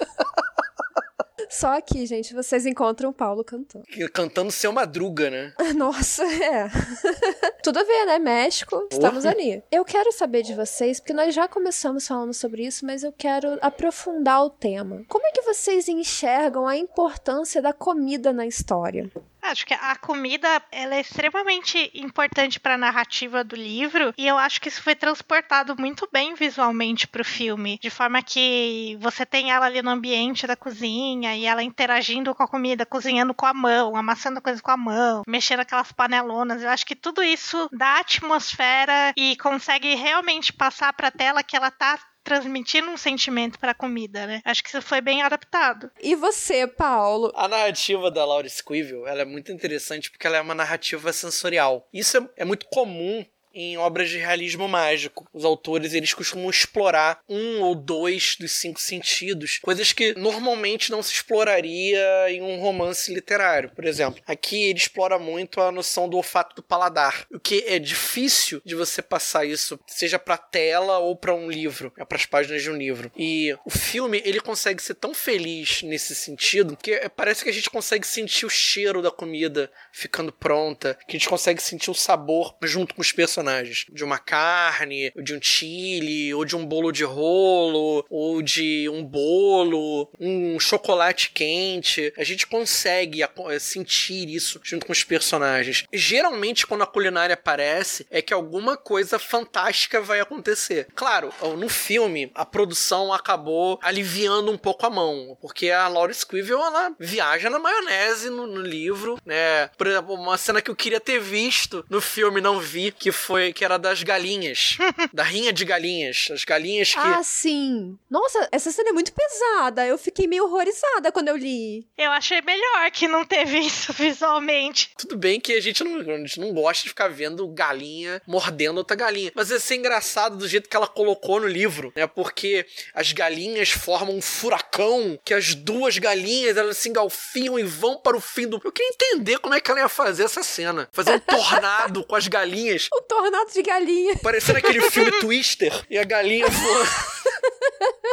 Só 1.49 1.77
aqui, 1.77 2.05
gente, 2.05 2.33
vocês 2.33 2.65
encontram 2.65 3.09
o 3.09 3.13
Paulo 3.13 3.43
cantando. 3.43 3.83
Cantando 4.13 4.51
Seu 4.51 4.71
Madruga, 4.71 5.29
né? 5.29 5.53
Nossa, 5.75 6.23
é. 6.23 6.69
Tudo 7.63 7.79
a 7.79 7.83
ver, 7.83 8.05
né? 8.05 8.19
México, 8.19 8.87
estamos 8.91 9.25
ali. 9.25 9.63
Eu 9.71 9.83
quero 9.83 10.11
saber 10.11 10.43
de 10.43 10.53
vocês, 10.53 10.99
porque 10.99 11.13
nós 11.13 11.33
já 11.33 11.47
começamos 11.47 12.07
falando 12.07 12.33
sobre 12.33 12.65
isso, 12.65 12.85
mas 12.85 13.03
eu 13.03 13.11
quero 13.11 13.57
aprofundar 13.61 14.43
o 14.45 14.49
tema. 14.49 15.03
Como 15.07 15.25
é 15.25 15.31
que 15.31 15.41
vocês 15.41 15.89
enxergam 15.89 16.67
a 16.67 16.77
importância 16.77 17.61
da 17.61 17.73
comida 17.73 18.31
na 18.31 18.45
história? 18.45 19.09
Acho 19.49 19.65
que 19.65 19.73
a 19.73 19.95
comida 19.95 20.61
ela 20.71 20.93
é 20.93 21.01
extremamente 21.01 21.89
importante 21.95 22.59
para 22.59 22.75
a 22.75 22.77
narrativa 22.77 23.43
do 23.43 23.55
livro 23.55 24.13
e 24.15 24.27
eu 24.27 24.37
acho 24.37 24.61
que 24.61 24.67
isso 24.67 24.79
foi 24.79 24.93
transportado 24.93 25.75
muito 25.75 26.07
bem 26.13 26.35
visualmente 26.35 27.07
para 27.07 27.23
o 27.23 27.25
filme, 27.25 27.79
de 27.81 27.89
forma 27.89 28.21
que 28.21 28.95
você 29.01 29.25
tem 29.25 29.51
ela 29.51 29.65
ali 29.65 29.81
no 29.81 29.89
ambiente 29.89 30.45
da 30.45 30.55
cozinha 30.55 31.35
e 31.35 31.47
ela 31.47 31.63
interagindo 31.63 32.35
com 32.35 32.43
a 32.43 32.47
comida, 32.47 32.85
cozinhando 32.85 33.33
com 33.33 33.47
a 33.47 33.53
mão, 33.53 33.95
amassando 33.95 34.39
coisas 34.39 34.61
com 34.61 34.69
a 34.69 34.77
mão, 34.77 35.23
mexendo 35.27 35.61
aquelas 35.61 35.91
panelonas. 35.91 36.61
Eu 36.61 36.69
acho 36.69 36.85
que 36.85 36.95
tudo 36.95 37.23
isso 37.23 37.67
dá 37.71 37.99
atmosfera 37.99 39.13
e 39.17 39.35
consegue 39.37 39.95
realmente 39.95 40.53
passar 40.53 40.93
para 40.93 41.07
a 41.07 41.11
tela 41.11 41.41
que 41.41 41.57
ela 41.57 41.71
tá 41.71 41.97
transmitindo 42.29 42.91
um 42.91 42.97
sentimento 42.97 43.57
para 43.57 43.71
a 43.71 43.75
comida, 43.75 44.27
né? 44.27 44.39
Acho 44.45 44.61
que 44.61 44.69
isso 44.69 44.81
foi 44.83 45.01
bem 45.01 45.23
adaptado. 45.23 45.89
E 45.99 46.13
você, 46.15 46.67
Paulo? 46.67 47.31
A 47.33 47.47
narrativa 47.47 48.11
da 48.11 48.23
Laura 48.23 48.47
Squivel, 48.47 49.07
ela 49.07 49.23
é 49.23 49.25
muito 49.25 49.51
interessante 49.51 50.11
porque 50.11 50.27
ela 50.27 50.37
é 50.37 50.41
uma 50.41 50.53
narrativa 50.53 51.11
sensorial. 51.11 51.87
Isso 51.91 52.17
é, 52.17 52.29
é 52.37 52.45
muito 52.45 52.67
comum 52.67 53.25
em 53.59 53.77
obras 53.77 54.09
de 54.09 54.17
realismo 54.17 54.67
mágico. 54.67 55.27
Os 55.33 55.43
autores 55.43 55.93
eles 55.93 56.13
costumam 56.13 56.49
explorar 56.49 57.19
um 57.27 57.61
ou 57.61 57.75
dois 57.75 58.37
dos 58.39 58.53
cinco 58.53 58.79
sentidos, 58.79 59.59
coisas 59.61 59.91
que 59.91 60.13
normalmente 60.17 60.89
não 60.91 61.03
se 61.03 61.13
exploraria 61.13 62.29
em 62.29 62.41
um 62.41 62.59
romance 62.59 63.13
literário, 63.13 63.71
por 63.75 63.83
exemplo. 63.83 64.21
Aqui 64.25 64.63
ele 64.63 64.79
explora 64.79 65.19
muito 65.19 65.59
a 65.59 65.71
noção 65.71 66.07
do 66.07 66.15
olfato 66.15 66.55
do 66.55 66.63
paladar, 66.63 67.25
o 67.31 67.39
que 67.39 67.65
é 67.67 67.77
difícil 67.77 68.61
de 68.63 68.75
você 68.75 69.01
passar 69.01 69.45
isso, 69.45 69.77
seja 69.87 70.17
para 70.17 70.37
tela 70.37 70.99
ou 70.99 71.15
para 71.15 71.35
um 71.35 71.49
livro, 71.49 71.91
para 71.91 72.17
as 72.17 72.25
páginas 72.25 72.61
de 72.61 72.71
um 72.71 72.77
livro. 72.77 73.11
E 73.17 73.55
o 73.65 73.69
filme 73.69 74.21
ele 74.23 74.39
consegue 74.39 74.81
ser 74.81 74.95
tão 74.95 75.13
feliz 75.13 75.81
nesse 75.83 76.15
sentido 76.15 76.77
que 76.77 76.97
parece 77.15 77.43
que 77.43 77.49
a 77.49 77.53
gente 77.53 77.69
consegue 77.69 78.07
sentir 78.07 78.45
o 78.45 78.49
cheiro 78.49 79.01
da 79.01 79.11
comida 79.11 79.69
ficando 79.91 80.31
pronta, 80.31 80.97
que 81.07 81.17
a 81.17 81.19
gente 81.19 81.29
consegue 81.29 81.61
sentir 81.61 81.91
o 81.91 81.95
sabor 81.95 82.55
junto 82.63 82.95
com 82.95 83.01
os 83.01 83.11
personagens 83.11 83.48
personagens. 83.49 83.85
De 83.91 84.03
uma 84.03 84.17
carne, 84.17 85.11
de 85.15 85.33
um 85.33 85.41
chile, 85.41 86.33
ou 86.33 86.45
de 86.45 86.55
um 86.55 86.65
bolo 86.65 86.91
de 86.91 87.03
rolo, 87.03 88.05
ou 88.09 88.41
de 88.41 88.87
um 88.89 89.03
bolo, 89.03 90.09
um 90.19 90.59
chocolate 90.59 91.31
quente. 91.31 92.13
A 92.17 92.23
gente 92.23 92.45
consegue 92.47 93.19
sentir 93.59 94.29
isso 94.29 94.59
junto 94.63 94.85
com 94.85 94.91
os 94.91 95.03
personagens. 95.03 95.85
Geralmente, 95.91 96.67
quando 96.67 96.83
a 96.83 96.87
culinária 96.87 97.33
aparece, 97.33 98.05
é 98.09 98.21
que 98.21 98.33
alguma 98.33 98.77
coisa 98.77 99.17
fantástica 99.17 100.01
vai 100.01 100.19
acontecer. 100.19 100.87
Claro, 100.95 101.33
no 101.57 101.69
filme, 101.69 102.31
a 102.35 102.45
produção 102.45 103.13
acabou 103.13 103.79
aliviando 103.81 104.51
um 104.51 104.57
pouco 104.57 104.85
a 104.85 104.89
mão, 104.89 105.37
porque 105.41 105.69
a 105.69 105.87
Laura 105.87 106.13
Squivel, 106.13 106.59
ela 106.59 106.91
viaja 106.99 107.49
na 107.49 107.59
maionese 107.59 108.29
no, 108.29 108.45
no 108.45 108.61
livro, 108.61 109.17
né? 109.25 109.67
Por 109.77 109.87
exemplo, 109.87 110.13
uma 110.13 110.37
cena 110.37 110.61
que 110.61 110.69
eu 110.69 110.75
queria 110.75 110.99
ter 110.99 111.19
visto 111.19 111.85
no 111.89 112.01
filme, 112.01 112.41
não 112.41 112.59
vi, 112.59 112.91
que 112.91 113.11
foi 113.11 113.28
que 113.53 113.63
era 113.65 113.77
das 113.77 114.03
galinhas, 114.03 114.77
da 115.13 115.23
rinha 115.23 115.51
de 115.53 115.65
galinhas, 115.65 116.29
as 116.31 116.43
galinhas 116.43 116.93
que 116.93 116.99
Ah, 116.99 117.21
sim. 117.23 117.97
Nossa, 118.09 118.47
essa 118.51 118.71
cena 118.71 118.89
é 118.89 118.93
muito 118.93 119.11
pesada. 119.13 119.85
Eu 119.85 119.97
fiquei 119.97 120.27
meio 120.27 120.45
horrorizada 120.45 121.11
quando 121.11 121.27
eu 121.29 121.37
li. 121.37 121.87
Eu 121.97 122.11
achei 122.11 122.41
melhor 122.41 122.91
que 122.91 123.07
não 123.07 123.25
teve 123.25 123.59
isso 123.59 123.93
visualmente. 123.93 124.91
tudo 124.97 125.17
bem 125.17 125.39
que 125.39 125.53
a 125.53 125.61
gente 125.61 125.83
não, 125.83 125.99
a 125.99 126.17
gente 126.19 126.39
não 126.39 126.53
gosta 126.53 126.83
de 126.83 126.89
ficar 126.89 127.09
vendo 127.09 127.47
galinha 127.47 128.21
mordendo 128.27 128.77
outra 128.77 128.95
galinha, 128.95 129.31
mas 129.35 129.49
ia 129.49 129.59
ser 129.59 129.75
engraçado 129.75 130.37
do 130.37 130.47
jeito 130.47 130.69
que 130.69 130.75
ela 130.75 130.87
colocou 130.87 131.39
no 131.39 131.47
livro, 131.47 131.91
né? 131.95 132.07
Porque 132.07 132.65
as 132.93 133.11
galinhas 133.11 133.69
formam 133.69 134.15
um 134.15 134.21
furacão 134.21 135.19
que 135.23 135.33
as 135.33 135.55
duas 135.55 135.97
galinhas 135.97 136.57
elas 136.57 136.77
se 136.77 136.89
engalfinham 136.89 137.57
e 137.59 137.63
vão 137.63 137.97
para 137.97 138.17
o 138.17 138.21
fim 138.21 138.47
do. 138.47 138.59
Eu 138.63 138.71
queria 138.71 138.91
entender 138.93 139.39
como 139.39 139.53
é 139.53 139.61
que 139.61 139.69
ela 139.71 139.79
ia 139.81 139.89
fazer 139.89 140.23
essa 140.23 140.43
cena, 140.43 140.89
fazer 140.91 141.11
um 141.11 141.19
tornado 141.21 142.03
com 142.05 142.15
as 142.15 142.27
galinhas 142.27 142.87
O 142.93 143.01
tornado 143.21 143.51
de 143.51 143.61
galinha. 143.61 144.15
Parecendo 144.21 144.59
aquele 144.59 144.81
filme 144.89 145.11
Twister 145.19 145.85
e 145.89 145.97
a 145.97 146.03
galinha 146.03 146.47
voando. 146.47 146.89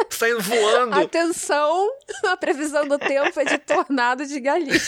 saindo 0.09 0.41
voando. 0.41 0.95
Atenção, 0.99 1.89
a 2.25 2.37
previsão 2.37 2.87
do 2.87 2.97
tempo 2.97 3.39
é 3.39 3.45
de 3.45 3.57
tornado 3.57 4.25
de 4.25 4.39
galinha. 4.39 4.79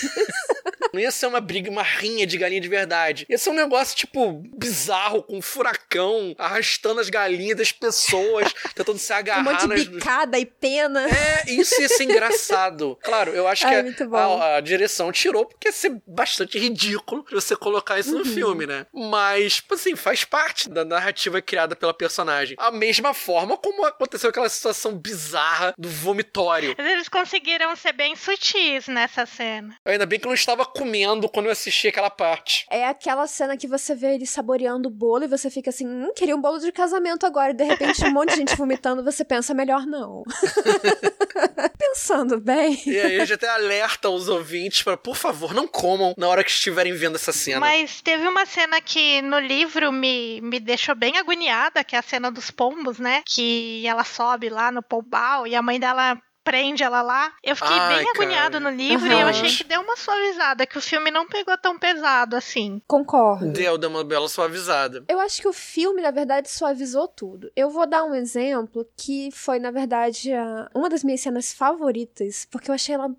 Não 0.93 1.00
ia 1.00 1.12
ser 1.12 1.28
uma 1.28 1.39
briga, 1.39 1.69
uma 1.69 1.84
rinha 1.84 2.26
de 2.26 2.38
galinha 2.38 2.62
de 2.62 2.67
verdade. 2.67 3.26
Ia 3.30 3.38
ser 3.38 3.52
um 3.52 3.54
negócio, 3.54 3.95
tipo, 3.95 4.41
bizarro, 4.58 5.22
com 5.24 5.38
um 5.38 5.41
furacão 5.41 6.34
arrastando 6.38 7.00
as 7.00 7.10
galinhas 7.10 7.58
das 7.58 7.72
pessoas, 7.72 8.52
tentando 8.74 8.98
se 8.98 9.13
Um 9.13 9.15
agarrar 9.17 9.43
monte 9.43 9.62
de 9.62 9.67
nas. 9.67 9.84
bicada 9.86 10.39
e 10.39 10.45
pena. 10.45 11.06
É, 11.08 11.52
isso 11.52 11.80
ia 11.82 11.89
ser 11.89 12.04
engraçado. 12.06 12.98
Claro, 13.04 13.32
eu 13.32 13.48
acho 13.48 13.62
que 13.67 13.74
Ai, 13.74 13.80
a- 13.82 13.84
muito 13.84 14.08
bom. 14.08 14.41
a, 14.41 14.56
a 14.58 14.62
direção 14.62 15.12
tirou 15.12 15.45
porque 15.45 15.67
ia 15.67 15.72
ser 15.72 16.02
bastante 16.08 16.58
ridículo 16.58 17.26
você 17.32 17.56
colocar 17.56 18.00
isso 18.00 18.12
Uhum. 18.13 18.19
no 18.19 18.26
filme, 18.26 18.65
né? 18.65 18.86
Mas, 18.93 19.56
tipo 19.56 19.76
assim, 19.76 19.95
faz 19.95 20.24
parte 20.24 20.69
da 20.69 20.84
narrativa 20.84 21.41
criada 21.41 21.76
pela 21.76 21.93
personagem. 21.93 22.56
A 22.60 22.72
mesma 22.72 23.13
forma 23.13 23.56
como 23.58 23.86
aconteceu 23.86 24.30
aquela 24.30 24.48
situação 24.49 24.97
bizarra 24.97 25.73
do 25.77 25.89
vomitório. 25.89 26.75
Mas 26.77 26.88
eles 26.88 27.09
conseguiram 27.09 27.75
ser 27.75 27.93
bem 27.93 28.15
sutis 28.15 28.88
nessa 28.88 29.25
cena. 29.25 29.75
Ainda 29.85 30.05
bem 30.05 30.19
que 30.19 30.25
eu 30.25 30.29
não 30.29 30.35
estava 30.35 30.65
comendo 30.65 31.29
quando 31.29 31.47
eu 31.47 31.51
assisti 31.51 31.88
aquela 31.88 32.09
parte. 32.09 32.65
É 32.69 32.88
aquela 32.88 33.27
cena 33.27 33.57
que 33.57 33.67
você 33.67 33.95
vê 33.95 34.15
ele 34.15 34.25
saboreando 34.25 34.89
o 34.89 34.91
bolo 34.91 35.23
e 35.23 35.27
você 35.27 35.49
fica 35.49 35.69
assim, 35.69 35.88
hum, 35.88 36.12
queria 36.15 36.35
um 36.35 36.41
bolo 36.41 36.59
de 36.59 36.71
casamento 36.71 37.25
agora. 37.25 37.51
E 37.51 37.55
de 37.55 37.63
repente 37.63 38.03
um 38.03 38.12
monte 38.12 38.31
de 38.31 38.38
gente 38.38 38.55
vomitando, 38.55 39.03
você 39.03 39.23
pensa, 39.23 39.53
melhor 39.53 39.85
não. 39.85 40.23
pensando 41.77 42.39
bem. 42.39 42.81
E 42.85 42.99
aí 42.99 43.15
a 43.15 43.19
gente 43.19 43.33
até 43.33 43.49
alerta 43.49 44.09
os 44.09 44.27
ouvintes 44.27 44.83
para, 44.83 44.97
por 44.97 45.15
favor, 45.15 45.53
não 45.53 45.67
comam 45.67 46.13
na 46.17 46.27
hora 46.27 46.43
que 46.43 46.51
estiverem 46.51 46.93
vendo 46.93 47.15
essa 47.15 47.31
cena. 47.31 47.59
Mas 47.59 48.01
teve 48.01 48.27
uma 48.27 48.45
cena 48.45 48.79
que 48.81 49.21
no 49.21 49.39
livro 49.39 49.91
me, 49.91 50.39
me 50.41 50.59
deixou 50.59 50.95
bem 50.95 51.17
agoniada, 51.17 51.83
que 51.83 51.95
é 51.95 51.99
a 51.99 52.03
cena 52.03 52.29
dos 52.29 52.51
pombos, 52.51 52.99
né? 52.99 53.23
Que 53.25 53.85
ela 53.88 54.03
sobe 54.03 54.38
lá 54.47 54.71
no 54.71 54.84
pombal 54.84 55.47
e 55.47 55.56
a 55.56 55.62
mãe 55.62 55.80
dela 55.80 56.21
prende 56.41 56.82
ela 56.84 57.02
lá. 57.02 57.32
Eu 57.43 57.56
fiquei 57.56 57.78
Ai, 57.78 57.95
bem 57.97 58.06
cara. 58.06 58.15
agoniada 58.15 58.60
no 58.60 58.69
livro 58.69 59.06
e 59.08 59.13
Uhum. 59.13 59.19
eu 59.19 59.28
achei 59.28 59.49
que 59.56 59.63
deu 59.63 59.82
uma 59.82 59.95
suavizada, 59.97 60.65
que 60.65 60.78
o 60.78 60.82
filme 60.82 61.12
não 61.12 61.28
pegou 61.28 61.56
tão 61.58 61.78
pesado 61.78 62.36
assim. 62.36 62.82
Concordo. 62.88 63.52
Deu, 63.52 63.78
deu 63.78 63.89
uma 63.89 64.04
bela 64.04 64.28
suavizada. 64.30 65.04
Eu 65.08 65.19
acho 65.19 65.41
que 65.41 65.47
o 65.47 65.54
filme, 65.54 66.02
na 66.02 66.12
verdade, 66.12 66.49
suavizou 66.49 67.08
tudo. 67.08 67.52
Eu 67.56 67.69
vou 67.69 67.86
dar 67.86 68.04
um 68.04 68.15
exemplo 68.15 68.88
que 68.97 69.30
foi, 69.32 69.60
na 69.60 69.69
verdade, 69.69 70.32
uma 70.73 70.89
das 70.89 71.04
minhas 71.04 71.21
cenas 71.21 71.54
favoritas, 71.54 72.47
porque 72.49 72.71
eu 72.71 72.75
achei 72.75 72.95
ela 72.95 73.12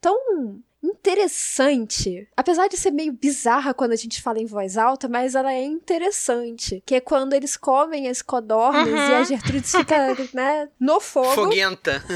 tão 0.00 0.60
interessante. 0.84 2.28
Apesar 2.36 2.68
de 2.68 2.76
ser 2.76 2.90
meio 2.90 3.12
bizarra 3.12 3.72
quando 3.74 3.92
a 3.92 3.96
gente 3.96 4.20
fala 4.22 4.38
em 4.40 4.46
voz 4.46 4.76
alta, 4.76 5.08
mas 5.08 5.34
ela 5.34 5.52
é 5.52 5.62
interessante. 5.64 6.82
Que 6.86 6.96
é 6.96 7.00
quando 7.00 7.32
eles 7.34 7.56
comem 7.56 8.08
as 8.08 8.22
codornas 8.22 8.88
Uhum. 8.88 8.96
e 8.96 9.14
a 9.14 9.24
Gertrudes 9.24 9.70
fica, 9.70 9.96
né, 10.34 10.68
no 10.78 11.00
fogo. 11.00 11.32
Foguenta. 11.34 12.02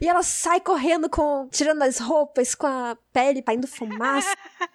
E 0.00 0.08
ela 0.08 0.22
sai 0.22 0.60
correndo 0.60 1.08
com. 1.08 1.48
tirando 1.50 1.82
as 1.82 1.98
roupas 1.98 2.54
com 2.54 2.66
a 2.66 2.96
pele 3.12 3.40
caindo 3.42 3.66
fumaça. 3.66 4.28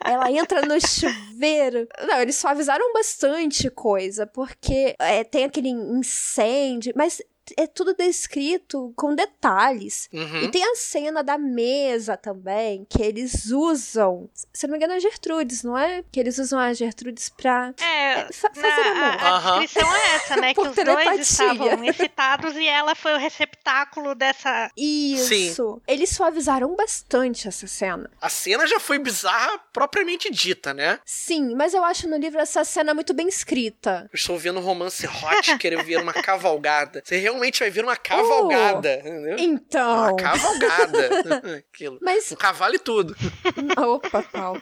ela 0.04 0.32
entra 0.32 0.62
no 0.64 0.76
chuveiro. 0.82 1.88
Não, 2.08 2.20
eles 2.20 2.36
suavizaram 2.38 2.92
bastante 2.92 3.70
coisa, 3.70 4.26
porque 4.26 4.96
é, 5.00 5.24
tem 5.24 5.44
aquele 5.46 5.70
incêndio, 5.70 6.94
mas 6.96 7.22
é 7.58 7.68
tudo 7.68 7.94
descrito 7.94 8.94
com 8.96 9.14
detalhes. 9.16 10.08
Uhum. 10.14 10.44
E 10.44 10.52
tem 10.52 10.64
a 10.64 10.76
cena 10.76 11.24
da 11.24 11.38
mesa 11.38 12.16
também, 12.16 12.86
que 12.90 13.02
eles 13.02 13.52
usam. 13.52 14.30
Se 14.54 14.66
não 14.68 14.72
me 14.72 14.78
engano, 14.78 14.94
é 14.94 14.98
a 14.98 15.00
Gertrudes, 15.00 15.64
não 15.64 15.78
é? 15.78 16.04
Que 16.12 16.20
eles 16.20 16.38
usam 16.38 16.60
a 16.60 16.74
Gertrudes 16.74 17.30
pra 17.30 17.74
É, 17.82 18.28
fa- 18.32 18.50
na- 18.56 18.62
fazer 18.62 18.82
amor. 18.90 19.04
a, 19.04 19.28
a 19.28 19.30
Aham. 19.38 19.60
descrição 19.60 19.96
é 19.96 20.16
essa, 20.16 20.36
né? 20.38 20.54
que 20.56 20.60
os 20.62 20.66
dois 20.68 20.76
telepatia. 20.76 21.22
estavam 21.22 21.84
excitados 21.86 22.56
e 22.56 22.68
ela 22.68 22.96
foi 22.96 23.14
o 23.14 23.18
receptáculo 23.18 24.16
dessa. 24.16 24.70
Isso. 24.78 25.82
Eles 25.88 26.10
suavizaram 26.10 26.76
bastante 26.76 27.48
essa 27.48 27.68
cena. 27.68 28.10
A 28.22 28.30
cena 28.30 28.66
já 28.68 28.80
foi 28.80 29.00
bizarra 29.00 29.58
propriamente 29.74 30.30
dita, 30.32 30.74
né? 30.74 31.00
Sim, 31.06 31.56
mas 31.56 31.74
eu 31.74 31.84
acho 31.84 32.08
no 32.08 32.18
livro 32.18 32.40
essa 32.40 32.64
cena 32.64 32.94
muito 32.94 33.14
bem 33.14 33.28
escrita. 33.28 34.10
Eu 34.12 34.16
estou 34.16 34.38
vendo 34.38 34.60
um 34.60 34.64
romance 34.64 35.06
hot, 35.08 35.58
querendo 35.58 35.84
ver 35.84 35.98
uma 36.00 36.14
cavalgada. 36.22 37.02
Você 37.04 37.18
realmente 37.32 37.60
vai 37.60 37.70
ver 37.70 37.84
uma 37.84 37.96
cavalgada, 37.96 38.96
entendeu? 38.96 39.36
Então. 39.40 40.10
Uma 40.10 40.16
cavalgada. 40.16 41.42
Aquilo. 41.74 41.98
Mas. 42.02 42.32
Um 42.32 42.36
cavalo 42.36 42.76
e 42.76 42.80
tudo. 42.80 43.16
Opa, 43.78 44.24
Paulo. 44.24 44.62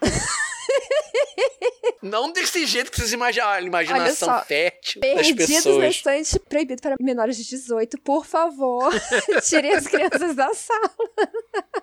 Não 2.02 2.32
desse 2.32 2.66
jeito 2.66 2.92
que 2.92 2.98
vocês 2.98 3.12
imaginam. 3.12 3.50
A 3.50 3.62
imaginação 3.62 4.30
só, 4.30 4.42
fértil 4.44 5.02
das 5.02 5.30
na 5.30 5.36
pessoas. 5.36 5.96
estante, 5.96 6.40
proibido 6.40 6.82
para 6.82 6.96
menores 7.00 7.38
de 7.38 7.44
18, 7.44 8.00
por 8.02 8.26
favor. 8.26 8.92
Tirem 9.44 9.74
as 9.74 9.86
crianças 9.88 10.36
da 10.36 10.54
sala. 10.54 10.92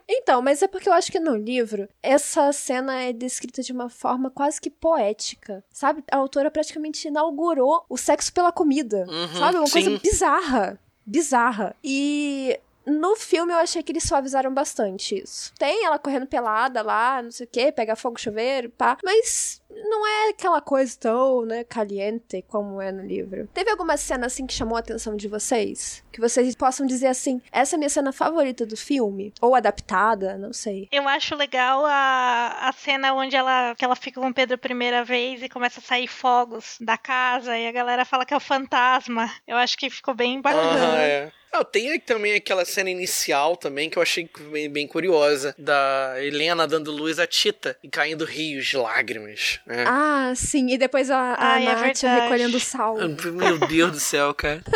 então, 0.09 0.41
mas 0.41 0.63
é 0.63 0.69
porque 0.69 0.89
eu 0.89 0.93
acho 0.93 1.13
que 1.13 1.21
no 1.21 1.37
livro, 1.37 1.89
essa 2.03 2.53
cena 2.53 3.03
é 3.03 3.13
descrita 3.13 3.63
de 3.63 3.73
uma 3.73 3.89
forma 3.91 4.31
quase 4.31 4.61
que 4.61 4.71
poética. 4.71 5.63
Sabe? 5.71 6.03
A 6.11 6.17
autora 6.17 6.51
praticamente 6.51 7.09
inaugurou 7.09 7.85
o 7.89 7.97
sexo 7.97 8.33
pela 8.33 8.53
comida. 8.53 9.07
Uhum, 9.09 9.39
sabe? 9.39 9.59
Uma 9.59 9.71
coisa 9.71 9.91
sim. 9.91 9.99
bizarra. 10.03 10.81
Bizarra. 11.05 11.77
E. 11.85 12.59
No 12.87 13.17
filme 13.17 13.53
eu 13.53 13.59
achei 13.59 13.83
que 13.83 13.91
eles 13.91 14.05
suavizaram 14.05 14.55
bastante 14.55 15.21
isso. 15.21 15.53
Tem 15.59 15.85
ela 15.85 15.99
correndo 15.99 16.27
pelada 16.27 16.83
lá, 16.83 17.21
não 17.21 17.33
sei 17.33 17.45
o 17.45 17.49
que, 17.49 17.73
pega 17.73 17.97
fogo 17.97 18.21
chuveiro, 18.21 18.71
pá. 18.71 18.97
Mas 19.03 19.61
não 19.69 20.07
é 20.07 20.31
aquela 20.31 20.61
coisa 20.61 20.97
tão, 20.99 21.45
né, 21.45 21.65
caliente 21.65 22.45
como 22.49 22.81
é 22.81 22.93
no 22.93 23.05
livro. 23.05 23.49
Teve 23.53 23.71
alguma 23.71 23.97
cena 23.97 24.27
assim 24.27 24.47
que 24.47 24.55
chamou 24.55 24.77
a 24.77 24.81
atenção 24.81 25.17
de 25.17 25.27
vocês? 25.27 26.05
Que 26.13 26.21
vocês 26.21 26.55
possam 26.55 26.87
dizer 26.87 27.09
assim, 27.09 27.43
essa 27.51 27.75
é 27.75 27.77
a 27.77 27.79
minha 27.79 27.91
cena 27.91 28.13
favorita 28.13 28.65
do 28.65 28.77
filme? 28.77 29.33
Ou 29.41 29.55
adaptada, 29.55 30.39
não 30.39 30.53
sei. 30.53 30.89
Eu 30.93 31.09
acho 31.09 31.35
legal 31.35 31.85
a, 31.85 32.69
a 32.69 32.73
cena 32.73 33.13
onde 33.15 33.35
ela, 33.35 33.75
que 33.75 33.85
ela 33.85 33.97
fica 33.97 34.21
com 34.21 34.29
o 34.29 34.35
Pedro 34.35 34.55
a 34.55 34.59
primeira 34.59 35.05
vez 35.05 35.43
e 35.43 35.49
começa 35.49 35.81
a 35.81 35.83
sair 35.83 36.07
fogos 36.07 36.77
da 36.81 36.97
casa 36.97 37.59
e 37.59 37.67
a 37.67 37.73
galera 37.73 38.05
fala 38.05 38.25
que 38.25 38.33
é 38.33 38.37
o 38.37 38.41
fantasma. 38.41 39.31
Eu 39.47 39.57
acho 39.57 39.77
que 39.77 39.91
ficou 39.91 40.15
bem 40.15 40.41
bacana. 40.41 40.63
Aham, 40.63 40.99
é. 40.99 41.33
Ah, 41.59 41.65
tem 41.65 41.99
também 42.01 42.35
aquela 42.35 42.65
cena 42.65 42.91
inicial 42.91 43.57
também 43.57 43.89
que 43.89 43.97
eu 43.99 44.03
achei 44.03 44.29
bem, 44.53 44.69
bem 44.69 44.87
curiosa. 44.87 45.55
Da 45.59 46.15
Helena 46.19 46.67
dando 46.67 46.91
luz 46.91 47.19
à 47.19 47.27
Tita 47.27 47.77
e 47.83 47.89
caindo 47.89 48.25
rios 48.25 48.67
de 48.67 48.77
lágrimas. 48.77 49.59
né? 49.67 49.85
Ah, 49.87 50.33
sim. 50.37 50.71
E 50.71 50.79
depois 50.79 51.11
a, 51.11 51.19
a 51.35 51.53
Ai, 51.55 51.63
é 51.63 51.67
Nath 51.67 51.81
verdade. 52.01 52.23
recolhendo 52.23 52.57
o 52.57 52.61
sal. 52.61 52.97
Meu 52.97 53.59
Deus 53.67 53.93
do 53.93 54.01
céu, 54.01 54.35
cara. 54.35 54.63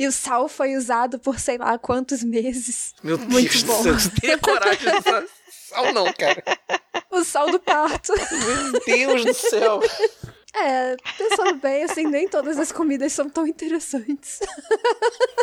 E 0.00 0.06
o 0.06 0.12
sal 0.12 0.48
foi 0.48 0.76
usado 0.76 1.18
por 1.18 1.40
sei 1.40 1.58
lá 1.58 1.76
quantos 1.76 2.22
meses. 2.22 2.94
Meu 3.02 3.18
Muito 3.18 3.50
Deus 3.50 3.62
bom. 3.64 3.78
do 3.78 3.82
céu. 3.82 3.94
Você 3.98 4.10
tem 4.20 4.38
coragem 4.38 4.78
de 4.88 4.96
usar 4.96 5.24
sal, 5.50 5.92
não, 5.92 6.12
cara. 6.12 6.42
O 7.10 7.24
sal 7.24 7.50
do 7.50 7.58
parto. 7.58 8.12
Meu 8.14 8.80
Deus 8.86 9.24
do 9.24 9.34
céu. 9.34 9.80
É, 10.54 10.96
pensando 11.16 11.56
bem, 11.60 11.84
assim, 11.84 12.06
nem 12.06 12.28
todas 12.28 12.58
as 12.58 12.72
comidas 12.72 13.12
são 13.12 13.28
tão 13.28 13.46
interessantes. 13.46 14.40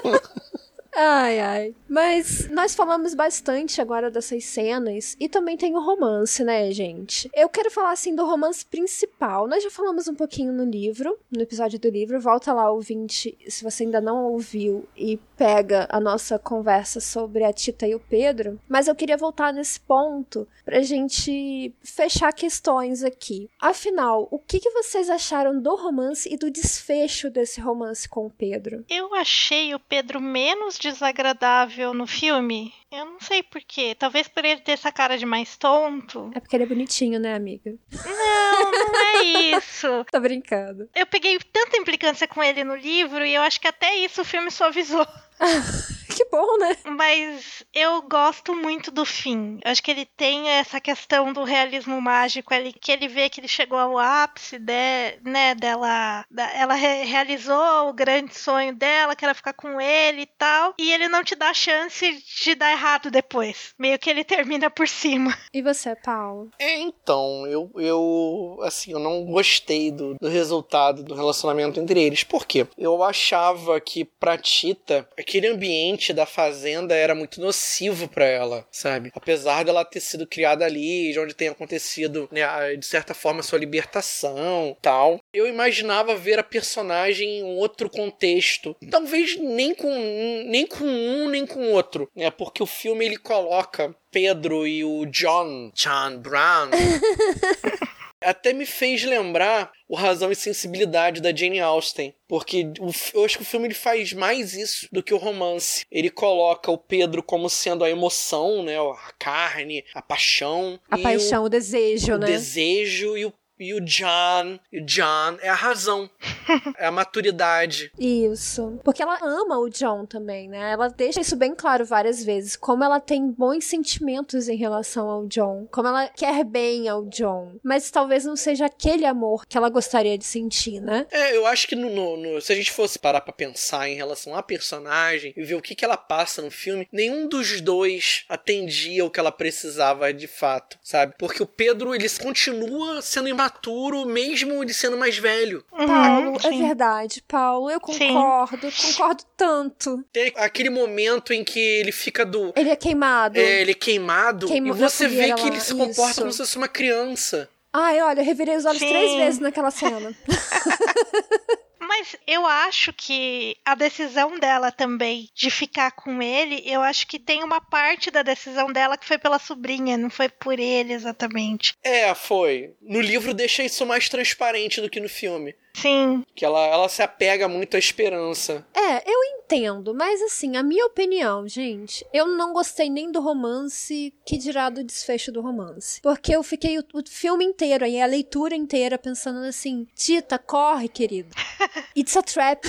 Ai, 0.95 1.39
ai. 1.41 1.75
Mas 1.89 2.49
nós 2.49 2.73
falamos 2.73 3.13
bastante 3.13 3.81
agora 3.81 4.09
dessas 4.09 4.45
cenas 4.45 5.15
e 5.19 5.27
também 5.27 5.57
tem 5.57 5.75
o 5.75 5.81
romance, 5.81 6.41
né, 6.43 6.71
gente? 6.71 7.29
Eu 7.33 7.49
quero 7.49 7.69
falar 7.69 7.91
assim 7.91 8.15
do 8.15 8.25
romance 8.25 8.65
principal. 8.65 9.45
Nós 9.45 9.61
já 9.61 9.69
falamos 9.69 10.07
um 10.07 10.15
pouquinho 10.15 10.53
no 10.53 10.63
livro, 10.63 11.17
no 11.29 11.41
episódio 11.41 11.77
do 11.77 11.89
livro. 11.89 12.19
Volta 12.19 12.53
lá, 12.53 12.71
ouvinte, 12.71 13.37
se 13.47 13.63
você 13.63 13.83
ainda 13.83 13.99
não 13.99 14.23
ouviu 14.25 14.87
e 14.95 15.19
pega 15.37 15.85
a 15.89 15.99
nossa 15.99 16.39
conversa 16.39 17.01
sobre 17.01 17.43
a 17.43 17.51
Tita 17.51 17.85
e 17.85 17.93
o 17.93 17.99
Pedro. 17.99 18.59
Mas 18.67 18.87
eu 18.87 18.95
queria 18.95 19.17
voltar 19.17 19.53
nesse 19.53 19.79
ponto 19.81 20.47
pra 20.63 20.81
gente 20.81 21.73
fechar 21.83 22.31
questões 22.31 23.03
aqui. 23.03 23.49
Afinal, 23.59 24.27
o 24.31 24.39
que, 24.39 24.59
que 24.59 24.69
vocês 24.69 25.09
acharam 25.09 25.59
do 25.61 25.75
romance 25.75 26.33
e 26.33 26.37
do 26.37 26.49
desfecho 26.49 27.29
desse 27.29 27.59
romance 27.59 28.07
com 28.07 28.27
o 28.27 28.31
Pedro? 28.31 28.85
Eu 28.89 29.13
achei 29.13 29.75
o 29.75 29.79
Pedro 29.79 30.21
menos 30.21 30.79
desagradável 30.91 31.93
no 31.93 32.07
filme. 32.07 32.73
Eu 32.91 33.05
não 33.05 33.19
sei 33.19 33.43
porquê. 33.43 33.95
Talvez 33.97 34.27
por 34.27 34.45
ele 34.45 34.61
ter 34.61 34.73
essa 34.73 34.91
cara 34.91 35.17
de 35.17 35.25
mais 35.25 35.57
tonto. 35.57 36.31
É 36.33 36.39
porque 36.39 36.55
ele 36.55 36.63
é 36.63 36.67
bonitinho, 36.67 37.19
né, 37.19 37.35
amiga? 37.35 37.73
Não, 37.91 38.71
não 38.71 39.19
é 39.19 39.23
isso. 39.23 39.87
Tá 40.11 40.19
brincando. 40.19 40.89
Eu 40.95 41.05
peguei 41.05 41.37
tanta 41.51 41.77
implicância 41.77 42.27
com 42.27 42.41
ele 42.41 42.63
no 42.63 42.75
livro 42.75 43.25
e 43.25 43.33
eu 43.33 43.41
acho 43.41 43.59
que 43.59 43.67
até 43.67 43.95
isso 43.97 44.21
o 44.21 44.25
filme 44.25 44.49
suavizou. 44.49 45.05
Que 46.25 46.25
bom, 46.31 46.57
né? 46.57 46.77
Mas 46.85 47.63
eu 47.73 48.01
gosto 48.03 48.55
muito 48.55 48.89
do 48.89 49.03
fim. 49.05 49.59
Eu 49.63 49.71
acho 49.71 49.83
que 49.83 49.91
ele 49.91 50.05
tem 50.05 50.47
essa 50.49 50.79
questão 50.79 51.33
do 51.33 51.43
realismo 51.43 51.99
mágico 52.01 52.53
ali, 52.53 52.71
que 52.71 52.89
ele 52.91 53.07
vê 53.07 53.29
que 53.29 53.41
ele 53.41 53.47
chegou 53.49 53.77
ao 53.77 53.97
ápice 53.97 54.57
de, 54.57 55.19
né, 55.23 55.53
dela. 55.55 56.23
da- 56.31 56.51
ela 56.53 56.73
re- 56.73 57.03
realizou 57.03 57.89
o 57.89 57.93
grande 57.93 58.33
sonho 58.37 58.73
dela, 58.73 59.15
que 59.15 59.25
era 59.25 59.33
ficar 59.33 59.51
com 59.53 59.79
ele 59.81 60.21
e 60.21 60.25
tal. 60.37 60.73
E 60.79 60.91
ele 60.93 61.07
não 61.09 61.23
te 61.23 61.35
dá 61.35 61.53
chance 61.53 62.23
de 62.43 62.55
dar 62.55 62.71
errado 62.71 63.11
depois. 63.11 63.73
Meio 63.77 63.99
que 63.99 64.09
ele 64.09 64.23
termina 64.23 64.69
por 64.69 64.87
cima. 64.87 65.35
E 65.53 65.61
você, 65.61 65.95
Paulo? 65.95 66.49
É, 66.59 66.77
então, 66.79 67.45
eu, 67.47 67.71
eu 67.75 68.59
assim, 68.63 68.91
eu 68.91 68.99
não 68.99 69.23
gostei 69.25 69.89
do, 69.91 70.15
do 70.19 70.27
resultado 70.27 71.01
do 71.03 71.13
relacionamento 71.15 71.79
entre 71.79 72.01
eles. 72.01 72.23
Por 72.23 72.45
quê? 72.45 72.67
Eu 72.77 73.01
achava 73.03 73.79
que 73.79 74.03
pra 74.05 74.37
Tita, 74.37 75.07
aquele 75.17 75.47
ambiente 75.47 76.04
da 76.13 76.25
fazenda 76.25 76.95
era 76.95 77.15
muito 77.15 77.39
nocivo 77.41 78.07
pra 78.07 78.25
ela, 78.25 78.67
sabe? 78.71 79.11
Apesar 79.13 79.63
dela 79.63 79.85
ter 79.85 79.99
sido 79.99 80.27
criada 80.27 80.65
ali, 80.65 81.11
de 81.11 81.19
onde 81.19 81.33
tem 81.33 81.49
acontecido, 81.49 82.27
né, 82.31 82.75
de 82.75 82.85
certa 82.85 83.13
forma, 83.13 83.43
sua 83.43 83.59
libertação 83.59 84.75
tal. 84.81 85.19
Eu 85.33 85.47
imaginava 85.47 86.15
ver 86.15 86.39
a 86.39 86.43
personagem 86.43 87.39
em 87.39 87.43
outro 87.43 87.89
contexto. 87.89 88.75
Talvez 88.89 89.37
nem 89.37 89.73
com 89.73 89.91
um, 89.91 90.43
nem 90.47 90.65
com 90.65 90.85
um, 90.85 91.29
nem 91.29 91.45
com 91.45 91.71
outro, 91.71 92.09
né? 92.15 92.29
Porque 92.31 92.61
o 92.61 92.67
filme 92.67 93.05
ele 93.05 93.17
coloca 93.17 93.95
Pedro 94.11 94.65
e 94.65 94.83
o 94.83 95.05
John, 95.07 95.71
John 95.73 96.17
Brown, 96.19 96.69
até 98.25 98.51
me 98.53 98.65
fez 98.65 99.03
lembrar 99.03 99.71
o 99.87 99.95
Razão 99.95 100.31
e 100.31 100.35
Sensibilidade 100.35 101.21
da 101.21 101.33
Jane 101.33 101.59
Austen, 101.59 102.13
porque 102.27 102.71
o 102.79 102.91
eu 103.13 103.23
acho 103.23 103.37
que 103.37 103.43
o 103.43 103.45
filme 103.45 103.67
ele 103.67 103.73
faz 103.73 104.13
mais 104.13 104.53
isso 104.53 104.87
do 104.91 105.03
que 105.03 105.13
o 105.13 105.17
romance. 105.17 105.85
Ele 105.91 106.09
coloca 106.09 106.71
o 106.71 106.77
Pedro 106.77 107.21
como 107.21 107.49
sendo 107.49 107.83
a 107.83 107.89
emoção, 107.89 108.63
né, 108.63 108.77
a 108.79 109.13
carne, 109.19 109.85
a 109.93 110.01
paixão, 110.01 110.79
A 110.89 110.97
paixão, 110.97 111.43
o, 111.43 111.49
desejo, 111.49 112.13
o, 112.13 112.15
o 112.15 112.19
né? 112.19 112.25
desejo 112.25 113.15
e 113.15 113.25
o 113.25 113.33
e 113.59 113.73
o 113.73 113.81
John. 113.81 114.59
E 114.71 114.79
o 114.79 114.85
John 114.85 115.37
é 115.41 115.49
a 115.49 115.53
razão. 115.53 116.09
é 116.77 116.85
a 116.85 116.91
maturidade. 116.91 117.91
Isso. 117.99 118.79
Porque 118.83 119.01
ela 119.01 119.17
ama 119.21 119.57
o 119.57 119.69
John 119.69 120.05
também, 120.05 120.47
né? 120.47 120.71
Ela 120.71 120.89
deixa 120.89 121.21
isso 121.21 121.35
bem 121.35 121.55
claro 121.55 121.85
várias 121.85 122.23
vezes. 122.23 122.55
Como 122.55 122.83
ela 122.83 122.99
tem 122.99 123.29
bons 123.29 123.65
sentimentos 123.65 124.47
em 124.47 124.57
relação 124.57 125.09
ao 125.09 125.25
John. 125.27 125.67
Como 125.71 125.87
ela 125.87 126.07
quer 126.09 126.43
bem 126.43 126.87
ao 126.87 127.05
John. 127.05 127.55
Mas 127.63 127.89
talvez 127.91 128.25
não 128.25 128.35
seja 128.35 128.65
aquele 128.65 129.05
amor 129.05 129.45
que 129.45 129.57
ela 129.57 129.69
gostaria 129.69 130.17
de 130.17 130.25
sentir, 130.25 130.79
né? 130.79 131.07
É, 131.11 131.35
eu 131.35 131.45
acho 131.45 131.67
que 131.67 131.75
no, 131.75 131.89
no, 131.89 132.17
no, 132.17 132.41
se 132.41 132.51
a 132.51 132.55
gente 132.55 132.71
fosse 132.71 132.99
parar 132.99 133.21
pra 133.21 133.33
pensar 133.33 133.89
em 133.89 133.95
relação 133.95 134.35
à 134.35 134.43
personagem 134.43 135.33
e 135.35 135.43
ver 135.43 135.55
o 135.55 135.61
que, 135.61 135.75
que 135.75 135.85
ela 135.85 135.97
passa 135.97 136.41
no 136.41 136.51
filme, 136.51 136.87
nenhum 136.91 137.27
dos 137.27 137.61
dois 137.61 138.25
atendia 138.29 139.05
o 139.05 139.09
que 139.09 139.19
ela 139.19 139.31
precisava 139.31 140.13
de 140.13 140.27
fato, 140.27 140.77
sabe? 140.81 141.15
Porque 141.17 141.41
o 141.41 141.47
Pedro, 141.47 141.93
ele 141.93 142.09
continua 142.09 143.01
sendo 143.01 143.29
imaturo, 143.45 144.05
mesmo 144.05 144.61
ele 144.63 144.73
sendo 144.73 144.97
mais 144.97 145.17
velho. 145.17 145.63
Uhum, 145.71 145.87
Paulo, 145.87 146.37
é 146.43 146.49
verdade, 146.49 147.23
Paulo, 147.27 147.69
eu 147.69 147.79
concordo, 147.79 148.71
sim. 148.71 148.91
concordo 148.91 149.23
tanto. 149.37 150.03
Tem 150.11 150.33
aquele 150.35 150.69
momento 150.69 151.31
em 151.31 151.43
que 151.43 151.59
ele 151.59 151.91
fica 151.91 152.25
do. 152.25 152.51
Ele 152.55 152.69
é 152.69 152.75
queimado. 152.75 153.39
É, 153.39 153.61
ele 153.61 153.71
é 153.71 153.75
queimado. 153.75 154.47
e 154.51 154.71
você 154.71 155.07
vê 155.07 155.33
que 155.33 155.47
ele 155.47 155.59
se 155.59 155.73
comporta 155.73 156.11
Isso. 156.11 156.21
como 156.21 156.31
se 156.31 156.37
fosse 156.39 156.57
uma 156.57 156.67
criança. 156.67 157.49
Ai, 157.71 158.01
olha, 158.01 158.21
eu 158.21 158.25
revirei 158.25 158.55
os 158.55 158.65
olhos 158.65 158.79
sim. 158.79 158.87
três 158.87 159.13
vezes 159.15 159.39
naquela 159.39 159.69
cena. 159.69 160.15
Mas 161.97 162.15
eu 162.27 162.45
acho 162.45 162.91
que 162.91 163.55
a 163.63 163.73
decisão 163.73 164.37
dela 164.37 164.69
também 164.69 165.29
de 165.33 165.49
ficar 165.49 165.91
com 165.91 166.21
ele, 166.21 166.61
eu 166.65 166.81
acho 166.81 167.07
que 167.07 167.17
tem 167.17 167.41
uma 167.41 167.61
parte 167.61 168.11
da 168.11 168.21
decisão 168.21 168.71
dela 168.71 168.97
que 168.97 169.05
foi 169.05 169.17
pela 169.17 169.39
sobrinha, 169.39 169.97
não 169.97 170.09
foi 170.09 170.27
por 170.27 170.59
ele 170.59 170.91
exatamente. 170.91 171.73
É, 171.81 172.13
foi. 172.13 172.73
No 172.81 172.99
livro 172.99 173.33
deixa 173.33 173.63
isso 173.63 173.85
mais 173.85 174.09
transparente 174.09 174.81
do 174.81 174.89
que 174.89 174.99
no 174.99 175.07
filme. 175.07 175.55
Sim. 175.75 176.23
Que 176.33 176.45
ela, 176.45 176.65
ela 176.65 176.89
se 176.89 177.01
apega 177.01 177.47
muito 177.47 177.75
à 177.75 177.79
esperança. 177.79 178.65
É, 178.73 179.03
eu 179.09 179.19
entendo, 179.35 179.93
mas 179.93 180.21
assim, 180.21 180.55
a 180.55 180.63
minha 180.63 180.85
opinião, 180.85 181.47
gente, 181.47 182.05
eu 182.13 182.27
não 182.27 182.53
gostei 182.53 182.89
nem 182.89 183.11
do 183.11 183.21
romance, 183.21 184.13
que 184.25 184.37
dirá 184.37 184.69
do 184.69 184.83
desfecho 184.83 185.31
do 185.31 185.41
romance. 185.41 186.01
Porque 186.01 186.35
eu 186.35 186.41
fiquei 186.41 186.79
o, 186.79 186.83
o 186.93 187.03
filme 187.07 187.45
inteiro 187.45 187.85
aí, 187.85 188.01
a 188.01 188.05
leitura 188.05 188.55
inteira, 188.55 188.97
pensando 188.97 189.39
assim: 189.45 189.85
Tita, 189.93 190.39
corre, 190.39 190.87
querido. 190.87 191.29
It's 191.95 192.15
a 192.15 192.23
trap. 192.23 192.65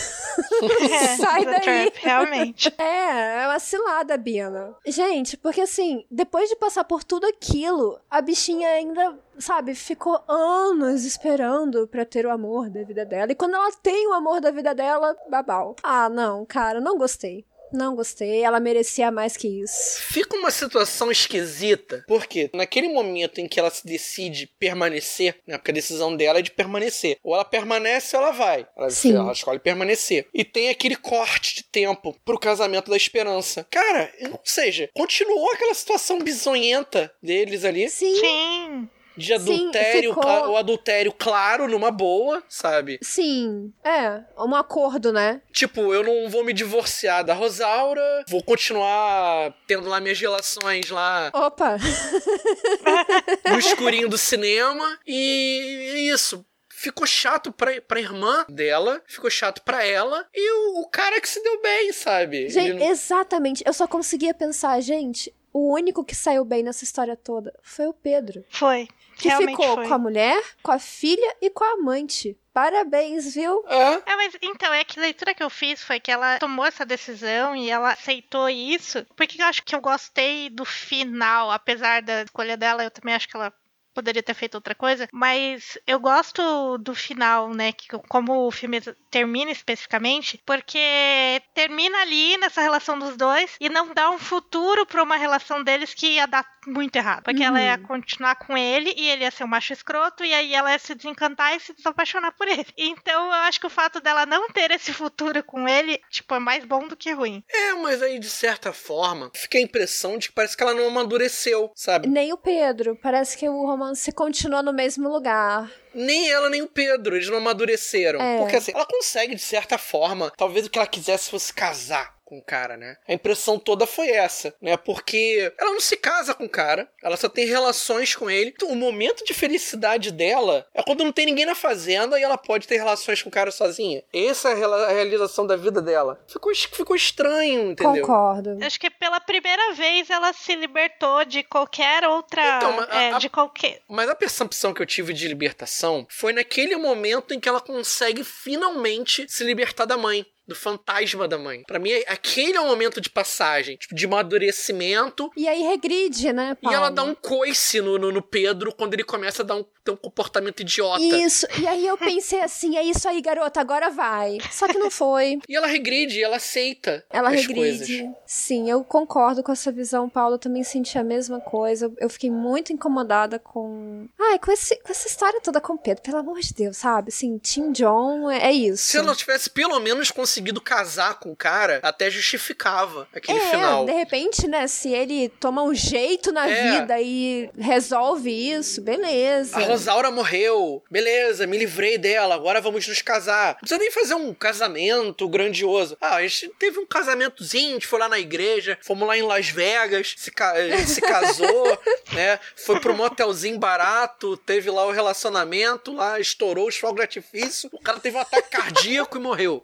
É, 0.90 1.06
Sai 1.16 1.44
daí. 1.44 1.60
Trap, 1.60 1.96
realmente. 1.96 2.74
É, 2.78 3.42
é 3.42 3.46
uma 3.46 3.58
cilada, 3.58 4.16
Bina. 4.16 4.74
Gente, 4.86 5.36
porque 5.36 5.60
assim, 5.60 6.04
depois 6.10 6.48
de 6.48 6.56
passar 6.56 6.84
por 6.84 7.04
tudo 7.04 7.26
aquilo, 7.26 7.98
a 8.10 8.20
bichinha 8.20 8.68
ainda 8.68 9.18
sabe, 9.38 9.74
ficou 9.74 10.22
anos 10.28 11.04
esperando 11.04 11.86
para 11.88 12.04
ter 12.04 12.26
o 12.26 12.30
amor 12.30 12.70
da 12.70 12.82
vida 12.82 13.04
dela. 13.04 13.32
E 13.32 13.34
quando 13.34 13.54
ela 13.54 13.72
tem 13.82 14.06
o 14.08 14.12
amor 14.12 14.40
da 14.40 14.50
vida 14.50 14.74
dela, 14.74 15.16
babau. 15.30 15.76
Ah, 15.82 16.08
não, 16.08 16.44
cara, 16.44 16.80
não 16.80 16.98
gostei. 16.98 17.44
Não 17.72 17.96
gostei, 17.96 18.42
ela 18.42 18.60
merecia 18.60 19.10
mais 19.10 19.36
que 19.36 19.48
isso. 19.48 20.00
Fica 20.00 20.36
uma 20.36 20.50
situação 20.50 21.10
esquisita, 21.10 22.04
porque 22.06 22.48
naquele 22.54 22.88
momento 22.88 23.40
em 23.40 23.48
que 23.48 23.58
ela 23.58 23.70
se 23.70 23.84
decide 23.84 24.46
permanecer, 24.58 25.40
né, 25.46 25.58
porque 25.58 25.72
a 25.72 25.74
decisão 25.74 26.16
dela 26.16 26.38
é 26.38 26.42
de 26.42 26.52
permanecer, 26.52 27.18
ou 27.22 27.34
ela 27.34 27.44
permanece 27.44 28.16
ou 28.16 28.22
ela 28.22 28.32
vai. 28.32 28.66
Ela, 28.76 28.90
Sim. 28.90 29.16
ela 29.16 29.32
escolhe 29.32 29.58
permanecer. 29.58 30.28
E 30.32 30.44
tem 30.44 30.68
aquele 30.68 30.96
corte 30.96 31.56
de 31.56 31.64
tempo 31.64 32.16
pro 32.24 32.38
casamento 32.38 32.90
da 32.90 32.96
esperança. 32.96 33.66
Cara, 33.70 34.12
ou 34.30 34.40
seja, 34.44 34.88
continuou 34.94 35.50
aquela 35.50 35.74
situação 35.74 36.20
bizonhenta 36.20 37.12
deles 37.22 37.64
ali. 37.64 37.88
Sim. 37.88 38.14
Sim 38.16 38.88
de 39.16 39.32
adultério, 39.32 40.10
Sim, 40.10 40.20
ficou... 40.20 40.50
o 40.50 40.56
adultério 40.56 41.12
claro, 41.12 41.68
numa 41.68 41.90
boa, 41.90 42.42
sabe? 42.48 42.98
Sim, 43.02 43.72
é, 43.84 44.22
um 44.38 44.54
acordo, 44.54 45.12
né? 45.12 45.40
Tipo, 45.52 45.94
eu 45.94 46.02
não 46.02 46.28
vou 46.28 46.44
me 46.44 46.52
divorciar 46.52 47.24
da 47.24 47.34
Rosaura, 47.34 48.24
vou 48.28 48.42
continuar 48.42 49.54
tendo 49.66 49.88
lá 49.88 50.00
minhas 50.00 50.20
relações 50.20 50.90
lá. 50.90 51.30
Opa! 51.32 51.76
no 53.50 53.58
escurinho 53.58 54.08
do 54.08 54.18
cinema, 54.18 54.98
e 55.06 55.92
é 55.94 56.00
isso 56.12 56.44
ficou 56.76 57.06
chato 57.06 57.50
pra, 57.50 57.80
pra 57.80 57.98
irmã 57.98 58.44
dela, 58.48 59.02
ficou 59.06 59.30
chato 59.30 59.62
pra 59.62 59.82
ela, 59.82 60.26
e 60.32 60.52
o, 60.52 60.82
o 60.82 60.88
cara 60.88 61.20
que 61.20 61.28
se 61.28 61.42
deu 61.42 61.60
bem, 61.62 61.92
sabe? 61.92 62.50
Gente, 62.50 62.74
não... 62.74 62.90
exatamente. 62.90 63.64
Eu 63.66 63.72
só 63.72 63.88
conseguia 63.88 64.34
pensar, 64.34 64.78
gente, 64.80 65.34
o 65.52 65.72
único 65.72 66.04
que 66.04 66.14
saiu 66.14 66.44
bem 66.44 66.62
nessa 66.62 66.84
história 66.84 67.16
toda 67.16 67.58
foi 67.62 67.86
o 67.86 67.94
Pedro. 67.94 68.44
Foi. 68.50 68.86
Que 69.16 69.30
ficou 69.30 69.76
foi. 69.76 69.88
com 69.88 69.94
a 69.94 69.98
mulher, 69.98 70.42
com 70.62 70.72
a 70.72 70.78
filha 70.78 71.36
e 71.40 71.48
com 71.50 71.64
a 71.64 71.72
amante. 71.72 72.38
Parabéns, 72.52 73.34
viu? 73.34 73.64
É. 73.66 74.12
é, 74.12 74.16
mas 74.16 74.36
então, 74.40 74.72
é 74.72 74.82
que 74.82 74.98
a 74.98 75.02
leitura 75.02 75.34
que 75.34 75.42
eu 75.42 75.50
fiz 75.50 75.82
foi 75.82 76.00
que 76.00 76.10
ela 76.10 76.38
tomou 76.38 76.64
essa 76.64 76.86
decisão 76.86 77.54
e 77.54 77.70
ela 77.70 77.92
aceitou 77.92 78.48
isso. 78.48 79.06
Porque 79.14 79.40
eu 79.40 79.46
acho 79.46 79.62
que 79.62 79.74
eu 79.74 79.80
gostei 79.80 80.48
do 80.48 80.64
final, 80.64 81.50
apesar 81.50 82.00
da 82.02 82.22
escolha 82.22 82.56
dela, 82.56 82.82
eu 82.84 82.90
também 82.90 83.14
acho 83.14 83.28
que 83.28 83.36
ela 83.36 83.52
poderia 83.96 84.22
ter 84.22 84.34
feito 84.34 84.56
outra 84.56 84.74
coisa, 84.74 85.08
mas 85.10 85.78
eu 85.86 85.98
gosto 85.98 86.76
do 86.76 86.94
final, 86.94 87.48
né, 87.54 87.72
que 87.72 87.88
como 88.08 88.46
o 88.46 88.50
filme 88.50 88.78
termina 89.10 89.50
especificamente, 89.50 90.38
porque 90.44 91.42
termina 91.54 92.02
ali 92.02 92.36
nessa 92.36 92.60
relação 92.60 92.98
dos 92.98 93.16
dois 93.16 93.56
e 93.58 93.70
não 93.70 93.94
dá 93.94 94.10
um 94.10 94.18
futuro 94.18 94.84
para 94.84 95.02
uma 95.02 95.16
relação 95.16 95.64
deles 95.64 95.94
que 95.94 96.08
ia 96.08 96.26
dar 96.26 96.44
muito 96.66 96.96
errado, 96.96 97.22
porque 97.22 97.40
uhum. 97.40 97.46
ela 97.46 97.62
ia 97.62 97.76
uhum. 97.76 97.86
continuar 97.86 98.34
com 98.36 98.56
ele 98.56 98.92
e 98.96 99.08
ele 99.08 99.24
ia 99.24 99.30
ser 99.30 99.44
um 99.44 99.48
macho 99.48 99.72
escroto 99.72 100.24
e 100.24 100.34
aí 100.34 100.52
ela 100.52 100.72
ia 100.72 100.78
se 100.78 100.94
desencantar 100.94 101.56
e 101.56 101.60
se 101.60 101.72
desapaixonar 101.72 102.32
por 102.32 102.46
ele. 102.46 102.66
Então 102.76 103.26
eu 103.26 103.32
acho 103.32 103.60
que 103.60 103.66
o 103.66 103.70
fato 103.70 104.00
dela 104.00 104.26
não 104.26 104.48
ter 104.48 104.70
esse 104.70 104.92
futuro 104.92 105.42
com 105.42 105.68
ele, 105.68 106.00
tipo, 106.10 106.34
é 106.34 106.38
mais 106.38 106.64
bom 106.64 106.86
do 106.86 106.96
que 106.96 107.12
ruim. 107.12 107.42
É, 107.48 107.74
mas 107.74 108.02
aí 108.02 108.18
de 108.18 108.28
certa 108.28 108.72
forma, 108.72 109.30
fica 109.34 109.58
a 109.58 109.60
impressão 109.60 110.18
de 110.18 110.28
que 110.28 110.34
parece 110.34 110.56
que 110.56 110.62
ela 110.62 110.74
não 110.74 110.88
amadureceu, 110.88 111.70
sabe? 111.74 112.08
Nem 112.08 112.32
o 112.32 112.36
Pedro, 112.36 112.98
parece 113.02 113.36
que 113.36 113.48
o 113.48 113.66
romance 113.66 113.85
romance 113.86 114.12
continua 114.12 114.62
no 114.62 114.72
mesmo 114.72 115.08
lugar. 115.08 115.70
Nem 115.94 116.30
ela, 116.30 116.50
nem 116.50 116.62
o 116.62 116.68
Pedro, 116.68 117.14
eles 117.14 117.28
não 117.28 117.38
amadureceram. 117.38 118.20
É. 118.20 118.38
Porque 118.38 118.56
assim, 118.56 118.72
ela 118.74 118.86
consegue, 118.86 119.34
de 119.34 119.42
certa 119.42 119.78
forma, 119.78 120.32
talvez 120.36 120.66
o 120.66 120.70
que 120.70 120.78
ela 120.78 120.86
quisesse 120.86 121.30
fosse 121.30 121.52
casar 121.52 122.15
com 122.26 122.38
o 122.38 122.42
cara, 122.42 122.76
né? 122.76 122.96
A 123.08 123.12
impressão 123.12 123.56
toda 123.56 123.86
foi 123.86 124.08
essa, 124.08 124.52
né? 124.60 124.76
Porque 124.76 125.52
ela 125.58 125.70
não 125.70 125.80
se 125.80 125.96
casa 125.96 126.34
com 126.34 126.44
o 126.44 126.48
cara, 126.48 126.90
ela 127.02 127.16
só 127.16 127.28
tem 127.28 127.46
relações 127.46 128.14
com 128.16 128.28
ele. 128.28 128.52
Então, 128.54 128.68
o 128.68 128.76
momento 128.76 129.24
de 129.24 129.32
felicidade 129.32 130.10
dela 130.10 130.66
é 130.74 130.82
quando 130.82 131.04
não 131.04 131.12
tem 131.12 131.24
ninguém 131.24 131.46
na 131.46 131.54
fazenda 131.54 132.18
e 132.18 132.22
ela 132.24 132.36
pode 132.36 132.66
ter 132.66 132.76
relações 132.76 133.22
com 133.22 133.28
o 133.28 133.32
cara 133.32 133.52
sozinha. 133.52 134.02
Essa 134.12 134.50
é 134.50 134.64
a 134.64 134.92
realização 134.92 135.46
da 135.46 135.56
vida 135.56 135.80
dela. 135.80 136.20
Ficou, 136.26 136.52
ficou 136.54 136.96
estranho, 136.96 137.70
entendeu? 137.70 138.04
Concordo. 138.04 138.58
Acho 138.60 138.80
que 138.80 138.90
pela 138.90 139.20
primeira 139.20 139.72
vez 139.74 140.10
ela 140.10 140.32
se 140.32 140.54
libertou 140.56 141.24
de 141.24 141.44
qualquer 141.44 142.04
outra. 142.04 142.56
Então, 142.56 142.82
é, 142.90 143.12
a, 143.12 143.18
de 143.18 143.28
qualquer. 143.28 143.82
Mas 143.88 144.08
a 144.08 144.16
percepção 144.16 144.74
que 144.74 144.82
eu 144.82 144.86
tive 144.86 145.12
de 145.12 145.28
libertação 145.28 146.04
foi 146.10 146.32
naquele 146.32 146.74
momento 146.74 147.32
em 147.32 147.38
que 147.38 147.48
ela 147.48 147.60
consegue 147.60 148.24
finalmente 148.24 149.26
se 149.28 149.44
libertar 149.44 149.84
da 149.84 149.96
mãe 149.96 150.26
do 150.46 150.54
fantasma 150.54 151.26
da 151.26 151.36
mãe. 151.36 151.62
Para 151.66 151.78
mim, 151.78 151.90
aquele 152.06 152.56
é 152.56 152.60
o 152.60 152.66
momento 152.66 153.00
de 153.00 153.10
passagem, 153.10 153.76
tipo, 153.76 153.94
de 153.94 154.06
amadurecimento. 154.06 155.30
E 155.36 155.48
aí 155.48 155.62
regride, 155.62 156.32
né, 156.32 156.56
Paulo? 156.60 156.74
E 156.74 156.78
ela 156.78 156.90
dá 156.90 157.02
um 157.02 157.14
coice 157.14 157.80
no, 157.80 157.98
no, 157.98 158.12
no, 158.12 158.22
Pedro 158.22 158.72
quando 158.72 158.94
ele 158.94 159.02
começa 159.02 159.42
a 159.42 159.44
dar 159.44 159.56
um, 159.56 159.64
ter 159.84 159.90
um 159.90 159.96
comportamento 159.96 160.60
idiota. 160.60 161.02
Isso, 161.02 161.46
e 161.60 161.66
aí 161.66 161.86
eu 161.86 161.98
pensei 161.98 162.40
assim, 162.40 162.76
é 162.76 162.82
isso 162.82 163.08
aí, 163.08 163.20
garota, 163.20 163.60
agora 163.60 163.90
vai. 163.90 164.38
Só 164.50 164.68
que 164.68 164.78
não 164.78 164.90
foi. 164.90 165.38
e 165.48 165.56
ela 165.56 165.66
regride, 165.66 166.22
ela 166.22 166.36
aceita 166.36 167.04
ela 167.10 167.30
as 167.30 167.40
regride. 167.40 167.58
coisas. 167.58 168.14
Sim, 168.26 168.70
eu 168.70 168.84
concordo 168.84 169.42
com 169.42 169.52
essa 169.52 169.72
visão, 169.72 170.08
Paulo, 170.08 170.34
eu 170.34 170.38
também 170.38 170.62
senti 170.62 170.98
a 170.98 171.04
mesma 171.04 171.40
coisa. 171.40 171.92
Eu 171.98 172.08
fiquei 172.08 172.30
muito 172.30 172.72
incomodada 172.72 173.38
com... 173.38 174.06
Ai, 174.18 174.38
com, 174.38 174.52
esse, 174.52 174.76
com 174.82 174.92
essa 174.92 175.08
história 175.08 175.40
toda 175.40 175.60
com 175.60 175.74
o 175.74 175.78
Pedro, 175.78 176.02
pelo 176.02 176.18
amor 176.18 176.38
de 176.40 176.52
Deus, 176.52 176.76
sabe? 176.76 177.08
Assim, 177.08 177.38
Tim 177.38 177.72
John, 177.72 178.30
é, 178.30 178.46
é 178.46 178.52
isso. 178.52 178.84
Se 178.84 178.98
ela 178.98 179.14
tivesse 179.14 179.50
pelo 179.50 179.78
menos 179.80 180.10
conseguido 180.10 180.35
conseguido 180.36 180.60
casar 180.60 181.18
com 181.18 181.32
o 181.32 181.36
cara, 181.36 181.80
até 181.82 182.10
justificava 182.10 183.08
aquele 183.14 183.38
é, 183.38 183.50
final. 183.50 183.86
De 183.86 183.92
repente, 183.92 184.46
né, 184.46 184.66
se 184.66 184.92
ele 184.92 185.28
toma 185.28 185.62
um 185.62 185.74
jeito 185.74 186.30
na 186.30 186.48
é. 186.48 186.80
vida 186.80 187.00
e 187.00 187.48
resolve 187.58 188.30
isso, 188.30 188.82
beleza. 188.82 189.56
A 189.56 189.60
Rosaura 189.60 190.10
morreu, 190.10 190.82
beleza, 190.90 191.46
me 191.46 191.56
livrei 191.56 191.96
dela, 191.96 192.34
agora 192.34 192.60
vamos 192.60 192.86
nos 192.86 193.00
casar. 193.00 193.54
Não 193.54 193.60
precisa 193.60 193.80
nem 193.80 193.90
fazer 193.90 194.14
um 194.14 194.34
casamento 194.34 195.26
grandioso. 195.28 195.96
Ah, 196.00 196.16
a 196.16 196.22
gente 196.22 196.50
teve 196.58 196.78
um 196.78 196.86
casamentozinho, 196.86 197.70
a 197.70 197.74
gente 197.74 197.86
foi 197.86 197.98
lá 197.98 198.08
na 198.08 198.18
igreja, 198.18 198.78
fomos 198.82 199.08
lá 199.08 199.16
em 199.16 199.22
Las 199.22 199.48
Vegas, 199.48 200.14
se, 200.18 200.30
ca 200.30 200.54
se 200.86 201.00
casou, 201.00 201.78
né? 202.12 202.38
Foi 202.56 202.78
pro 202.78 202.94
motelzinho 202.94 203.58
barato, 203.58 204.36
teve 204.36 204.70
lá 204.70 204.84
o 204.86 204.90
relacionamento, 204.90 205.94
lá 205.94 206.20
estourou 206.20 206.68
os 206.68 206.76
fogos 206.76 206.96
de 206.96 207.02
artifício, 207.02 207.70
o 207.72 207.80
cara 207.80 207.98
teve 207.98 208.16
um 208.16 208.20
ataque 208.20 208.50
cardíaco 208.50 209.16
e 209.16 209.20
morreu. 209.20 209.62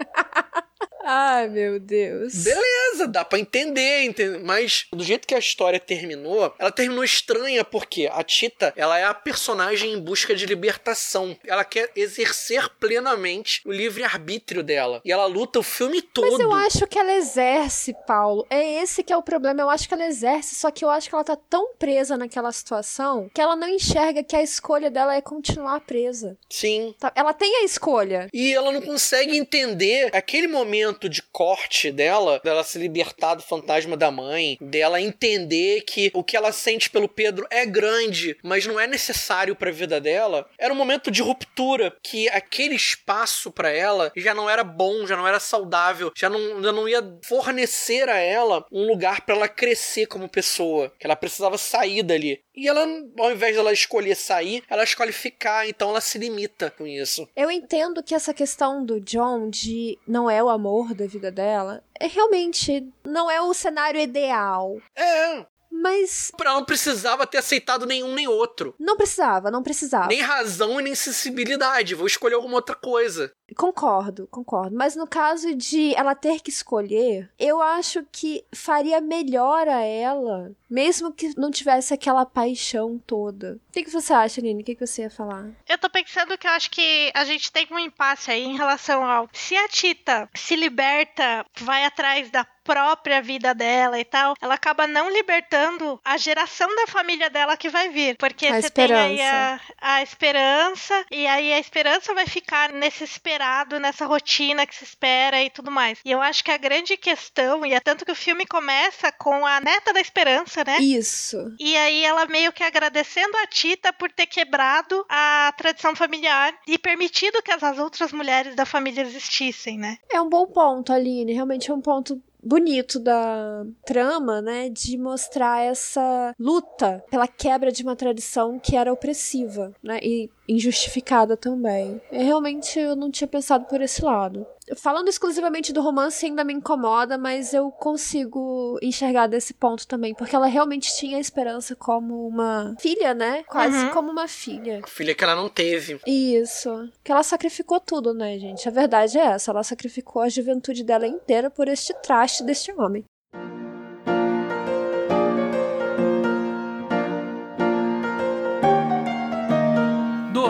Ai, 1.04 1.48
meu 1.48 1.80
Deus. 1.80 2.34
Beleza, 2.34 2.62
beleza, 2.92 3.08
dá 3.08 3.24
pra 3.24 3.38
entender, 3.38 4.04
entende? 4.04 4.38
mas 4.42 4.86
do 4.92 5.02
jeito 5.02 5.26
que 5.26 5.34
a 5.34 5.38
história 5.38 5.80
terminou, 5.80 6.54
ela 6.58 6.70
terminou 6.70 7.02
estranha 7.02 7.64
porque 7.64 8.08
a 8.12 8.22
Tita, 8.22 8.72
ela 8.76 8.98
é 8.98 9.04
a 9.04 9.14
personagem 9.14 9.92
em 9.92 10.00
busca 10.00 10.34
de 10.34 10.46
libertação. 10.46 11.36
Ela 11.46 11.64
quer 11.64 11.90
exercer 11.96 12.68
plenamente 12.78 13.62
o 13.64 13.72
livre-arbítrio 13.72 14.62
dela. 14.62 15.00
E 15.04 15.12
ela 15.12 15.26
luta 15.26 15.58
o 15.58 15.62
filme 15.62 16.02
todo. 16.02 16.30
Mas 16.30 16.40
eu 16.40 16.52
acho 16.52 16.86
que 16.86 16.98
ela 16.98 17.12
exerce, 17.14 17.94
Paulo. 18.06 18.46
É 18.50 18.82
esse 18.82 19.02
que 19.02 19.12
é 19.12 19.16
o 19.16 19.22
problema. 19.22 19.60
Eu 19.60 19.70
acho 19.70 19.88
que 19.88 19.94
ela 19.94 20.06
exerce, 20.06 20.54
só 20.54 20.70
que 20.70 20.84
eu 20.84 20.90
acho 20.90 21.08
que 21.08 21.14
ela 21.14 21.24
tá 21.24 21.36
tão 21.36 21.74
presa 21.78 22.16
naquela 22.16 22.52
situação 22.52 23.30
que 23.32 23.40
ela 23.40 23.56
não 23.56 23.68
enxerga 23.68 24.22
que 24.22 24.36
a 24.36 24.42
escolha 24.42 24.90
dela 24.90 25.14
é 25.14 25.20
continuar 25.20 25.80
presa. 25.80 26.36
Sim. 26.48 26.94
Tá? 26.98 27.12
Ela 27.14 27.32
tem 27.32 27.56
a 27.56 27.64
escolha. 27.64 28.28
E 28.32 28.52
ela 28.52 28.72
não 28.72 28.80
consegue 28.80 29.36
entender 29.36 30.14
aquele 30.14 30.46
momento 30.46 31.08
de 31.08 31.22
corte 31.22 31.90
dela, 31.90 32.40
dela 32.42 32.64
se 32.64 32.78
libertar 32.82 33.34
do 33.34 33.42
fantasma 33.42 33.96
da 33.96 34.10
mãe, 34.10 34.58
dela 34.60 35.00
entender 35.00 35.82
que 35.82 36.10
o 36.14 36.22
que 36.22 36.36
ela 36.36 36.52
sente 36.52 36.90
pelo 36.90 37.08
Pedro 37.08 37.46
é 37.50 37.64
grande, 37.64 38.36
mas 38.42 38.66
não 38.66 38.78
é 38.78 38.86
necessário 38.86 39.56
para 39.56 39.70
a 39.70 39.72
vida 39.72 40.00
dela. 40.00 40.48
Era 40.58 40.72
um 40.74 40.76
momento 40.76 41.10
de 41.10 41.22
ruptura 41.22 41.96
que 42.02 42.28
aquele 42.28 42.74
espaço 42.74 43.50
para 43.50 43.70
ela 43.70 44.12
já 44.16 44.34
não 44.34 44.48
era 44.48 44.64
bom, 44.64 45.06
já 45.06 45.16
não 45.16 45.26
era 45.26 45.40
saudável, 45.40 46.12
já 46.14 46.28
não, 46.28 46.62
já 46.62 46.72
não 46.72 46.88
ia 46.88 47.02
fornecer 47.24 48.08
a 48.08 48.18
ela 48.18 48.64
um 48.70 48.86
lugar 48.86 49.22
para 49.22 49.34
ela 49.34 49.48
crescer 49.48 50.06
como 50.06 50.28
pessoa, 50.28 50.92
que 50.98 51.06
ela 51.06 51.16
precisava 51.16 51.56
sair 51.56 52.02
dali. 52.02 52.42
E 52.54 52.68
ela, 52.68 52.86
ao 53.18 53.32
invés 53.32 53.56
dela 53.56 53.72
escolher 53.72 54.14
sair, 54.14 54.62
ela 54.68 54.84
escolhe 54.84 55.12
ficar, 55.12 55.66
então 55.66 55.90
ela 55.90 56.00
se 56.00 56.18
limita 56.18 56.70
com 56.70 56.86
isso. 56.86 57.26
Eu 57.34 57.50
entendo 57.50 58.02
que 58.02 58.14
essa 58.14 58.34
questão 58.34 58.84
do 58.84 59.00
John 59.00 59.48
de 59.48 59.98
não 60.06 60.28
é 60.28 60.42
o 60.42 60.50
amor 60.50 60.94
da 60.94 61.06
vida 61.06 61.30
dela, 61.30 61.82
realmente 62.08 62.86
não 63.04 63.30
é 63.30 63.40
o 63.40 63.54
cenário 63.54 64.00
ideal. 64.00 64.76
É, 64.96 65.46
Mas 65.72 66.30
ela 66.40 66.54
não 66.54 66.64
precisava 66.64 67.26
ter 67.26 67.38
aceitado 67.38 67.86
nenhum 67.86 68.14
nem 68.14 68.28
outro. 68.28 68.74
não 68.78 68.96
precisava, 68.96 69.50
não 69.50 69.62
precisava. 69.62 70.08
Nem 70.08 70.20
razão 70.20 70.78
e 70.78 70.82
nem 70.82 70.94
sensibilidade. 70.94 71.94
Vou 71.94 72.06
escolher 72.06 72.34
alguma 72.34 72.56
outra 72.56 72.74
coisa. 72.74 73.32
Concordo, 73.56 74.26
concordo. 74.30 74.76
Mas 74.76 74.96
no 74.96 75.06
caso 75.06 75.54
de 75.54 75.94
ela 75.94 76.14
ter 76.14 76.40
que 76.40 76.50
escolher, 76.50 77.30
eu 77.38 77.60
acho 77.60 78.04
que 78.10 78.44
faria 78.54 79.00
melhor 79.00 79.68
a 79.68 79.80
ela, 79.80 80.52
mesmo 80.70 81.12
que 81.12 81.32
não 81.38 81.50
tivesse 81.50 81.92
aquela 81.92 82.24
paixão 82.24 82.98
toda. 83.06 83.58
O 83.68 83.72
que, 83.72 83.84
que 83.84 83.90
você 83.90 84.12
acha, 84.12 84.40
Aline? 84.40 84.62
O 84.62 84.64
que, 84.64 84.74
que 84.74 84.86
você 84.86 85.02
ia 85.02 85.10
falar? 85.10 85.50
Eu 85.68 85.78
tô 85.78 85.88
pensando 85.90 86.36
que 86.38 86.46
eu 86.46 86.50
acho 86.52 86.70
que 86.70 87.10
a 87.14 87.24
gente 87.24 87.52
tem 87.52 87.66
um 87.70 87.78
impasse 87.78 88.30
aí 88.30 88.42
em 88.42 88.56
relação 88.56 89.04
ao 89.04 89.28
se 89.32 89.56
a 89.56 89.68
Tita 89.68 90.28
se 90.34 90.56
liberta, 90.56 91.44
vai 91.60 91.84
atrás 91.84 92.30
da 92.30 92.44
própria 92.64 93.20
vida 93.20 93.54
dela 93.54 93.98
e 93.98 94.04
tal, 94.04 94.34
ela 94.40 94.54
acaba 94.54 94.86
não 94.86 95.10
libertando 95.10 96.00
a 96.04 96.16
geração 96.16 96.68
da 96.76 96.86
família 96.86 97.28
dela 97.28 97.56
que 97.56 97.68
vai 97.68 97.88
vir. 97.88 98.16
Porque 98.16 98.46
A 98.46 98.60
você 98.60 98.70
tem 98.70 98.92
aí 98.92 99.14
esperança. 99.14 99.62
a, 99.80 99.94
a 99.94 100.02
esperança, 100.02 101.06
e 101.10 101.26
aí 101.26 101.52
a 101.52 101.58
esperança 101.58 102.14
vai 102.14 102.26
ficar 102.26 102.72
nesse 102.72 103.04
esperado, 103.04 103.80
nessa 103.80 104.06
rotina 104.06 104.66
que 104.66 104.74
se 104.74 104.84
espera 104.84 105.42
e 105.42 105.50
tudo 105.50 105.70
mais. 105.70 105.98
E 106.04 106.10
eu 106.10 106.20
acho 106.20 106.44
que 106.44 106.50
a 106.50 106.56
grande 106.56 106.96
questão, 106.96 107.64
e 107.66 107.74
é 107.74 107.80
tanto 107.80 108.04
que 108.04 108.12
o 108.12 108.16
filme 108.16 108.46
começa 108.46 109.10
com 109.10 109.44
a 109.46 109.60
neta 109.60 109.92
da 109.92 110.00
esperança, 110.00 110.62
né? 110.64 110.78
Isso. 110.78 111.54
E 111.58 111.76
aí 111.76 112.04
ela 112.04 112.26
meio 112.26 112.52
que 112.52 112.62
agradecendo 112.62 113.36
a 113.38 113.46
Tita 113.46 113.92
por 113.92 114.10
ter 114.12 114.26
quebrado 114.26 115.04
a 115.08 115.52
tradição 115.56 115.96
familiar 115.96 116.54
e 116.66 116.78
permitido 116.78 117.42
que 117.42 117.50
as 117.50 117.62
as 117.62 117.78
outras 117.78 118.12
mulheres 118.12 118.54
da 118.54 118.66
família 118.66 119.02
existissem, 119.02 119.78
né? 119.78 119.96
É 120.10 120.20
um 120.20 120.28
bom 120.28 120.46
ponto, 120.46 120.92
Aline. 120.92 121.32
Realmente 121.32 121.70
é 121.70 121.74
um 121.74 121.80
ponto 121.80 122.20
bonito 122.42 122.98
da 122.98 123.64
trama, 123.84 124.42
né, 124.42 124.68
de 124.68 124.98
mostrar 124.98 125.62
essa 125.62 126.34
luta 126.38 127.02
pela 127.10 127.28
quebra 127.28 127.70
de 127.70 127.82
uma 127.82 127.94
tradição 127.94 128.58
que 128.58 128.76
era 128.76 128.92
opressiva, 128.92 129.72
né, 129.82 129.98
e 130.02 130.28
injustificada 130.48 131.36
também. 131.36 132.00
É, 132.10 132.22
realmente 132.22 132.78
eu 132.78 132.96
não 132.96 133.10
tinha 133.10 133.28
pensado 133.28 133.64
por 133.66 133.80
esse 133.80 134.04
lado. 134.04 134.46
Falando 134.76 135.08
exclusivamente 135.08 135.72
do 135.72 135.80
romance 135.82 136.24
ainda 136.26 136.44
me 136.44 136.52
incomoda, 136.52 137.16
mas 137.18 137.52
eu 137.54 137.70
consigo 137.70 138.78
enxergar 138.82 139.26
desse 139.26 139.54
ponto 139.54 139.86
também, 139.86 140.14
porque 140.14 140.34
ela 140.34 140.46
realmente 140.46 140.94
tinha 140.96 141.16
a 141.16 141.20
esperança 141.20 141.74
como 141.76 142.26
uma 142.26 142.74
filha, 142.80 143.14
né? 143.14 143.42
Quase 143.44 143.76
Uhum. 143.86 143.90
como 143.90 144.10
uma 144.10 144.26
filha. 144.28 144.80
Filha 144.86 145.14
que 145.14 145.24
ela 145.24 145.34
não 145.36 145.48
teve. 145.48 146.00
Isso. 146.06 146.88
Que 147.04 147.12
ela 147.12 147.22
sacrificou 147.22 147.80
tudo, 147.80 148.12
né, 148.14 148.38
gente? 148.38 148.68
A 148.68 148.72
verdade 148.72 149.18
é 149.18 149.22
essa. 149.26 149.50
Ela 149.50 149.62
sacrificou 149.62 150.22
a 150.22 150.28
juventude 150.28 150.84
dela 150.84 151.06
inteira 151.06 151.50
por 151.50 151.68
este 151.68 151.92
traste 152.02 152.42
deste 152.44 152.72
homem. 152.72 153.04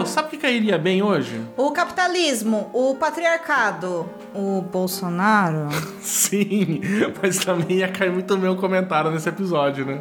Sabe 0.07 0.29
o 0.29 0.31
que 0.31 0.39
cairia 0.39 0.79
bem 0.79 1.03
hoje? 1.03 1.41
O 1.57 1.71
capitalismo, 1.71 2.71
o 2.73 2.95
patriarcado, 2.95 4.09
o 4.35 4.61
Bolsonaro. 4.63 5.69
Sim, 6.01 6.81
mas 7.21 7.39
também 7.39 7.79
ia 7.79 7.89
cair 7.89 8.13
muito 8.13 8.37
bem 8.37 8.51
um 8.51 8.57
comentário 8.57 9.11
nesse 9.11 9.29
episódio, 9.29 9.85
né? 9.85 10.01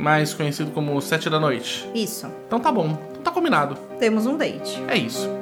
Mais 0.00 0.34
conhecido 0.34 0.70
como 0.70 1.00
sete 1.00 1.28
da 1.28 1.38
noite. 1.38 1.88
Isso. 1.94 2.26
Então 2.46 2.58
tá 2.58 2.72
bom, 2.72 2.98
então 3.10 3.22
tá 3.22 3.30
combinado. 3.30 3.76
Temos 3.98 4.26
um 4.26 4.36
date. 4.36 4.82
É 4.88 4.96
isso. 4.96 5.39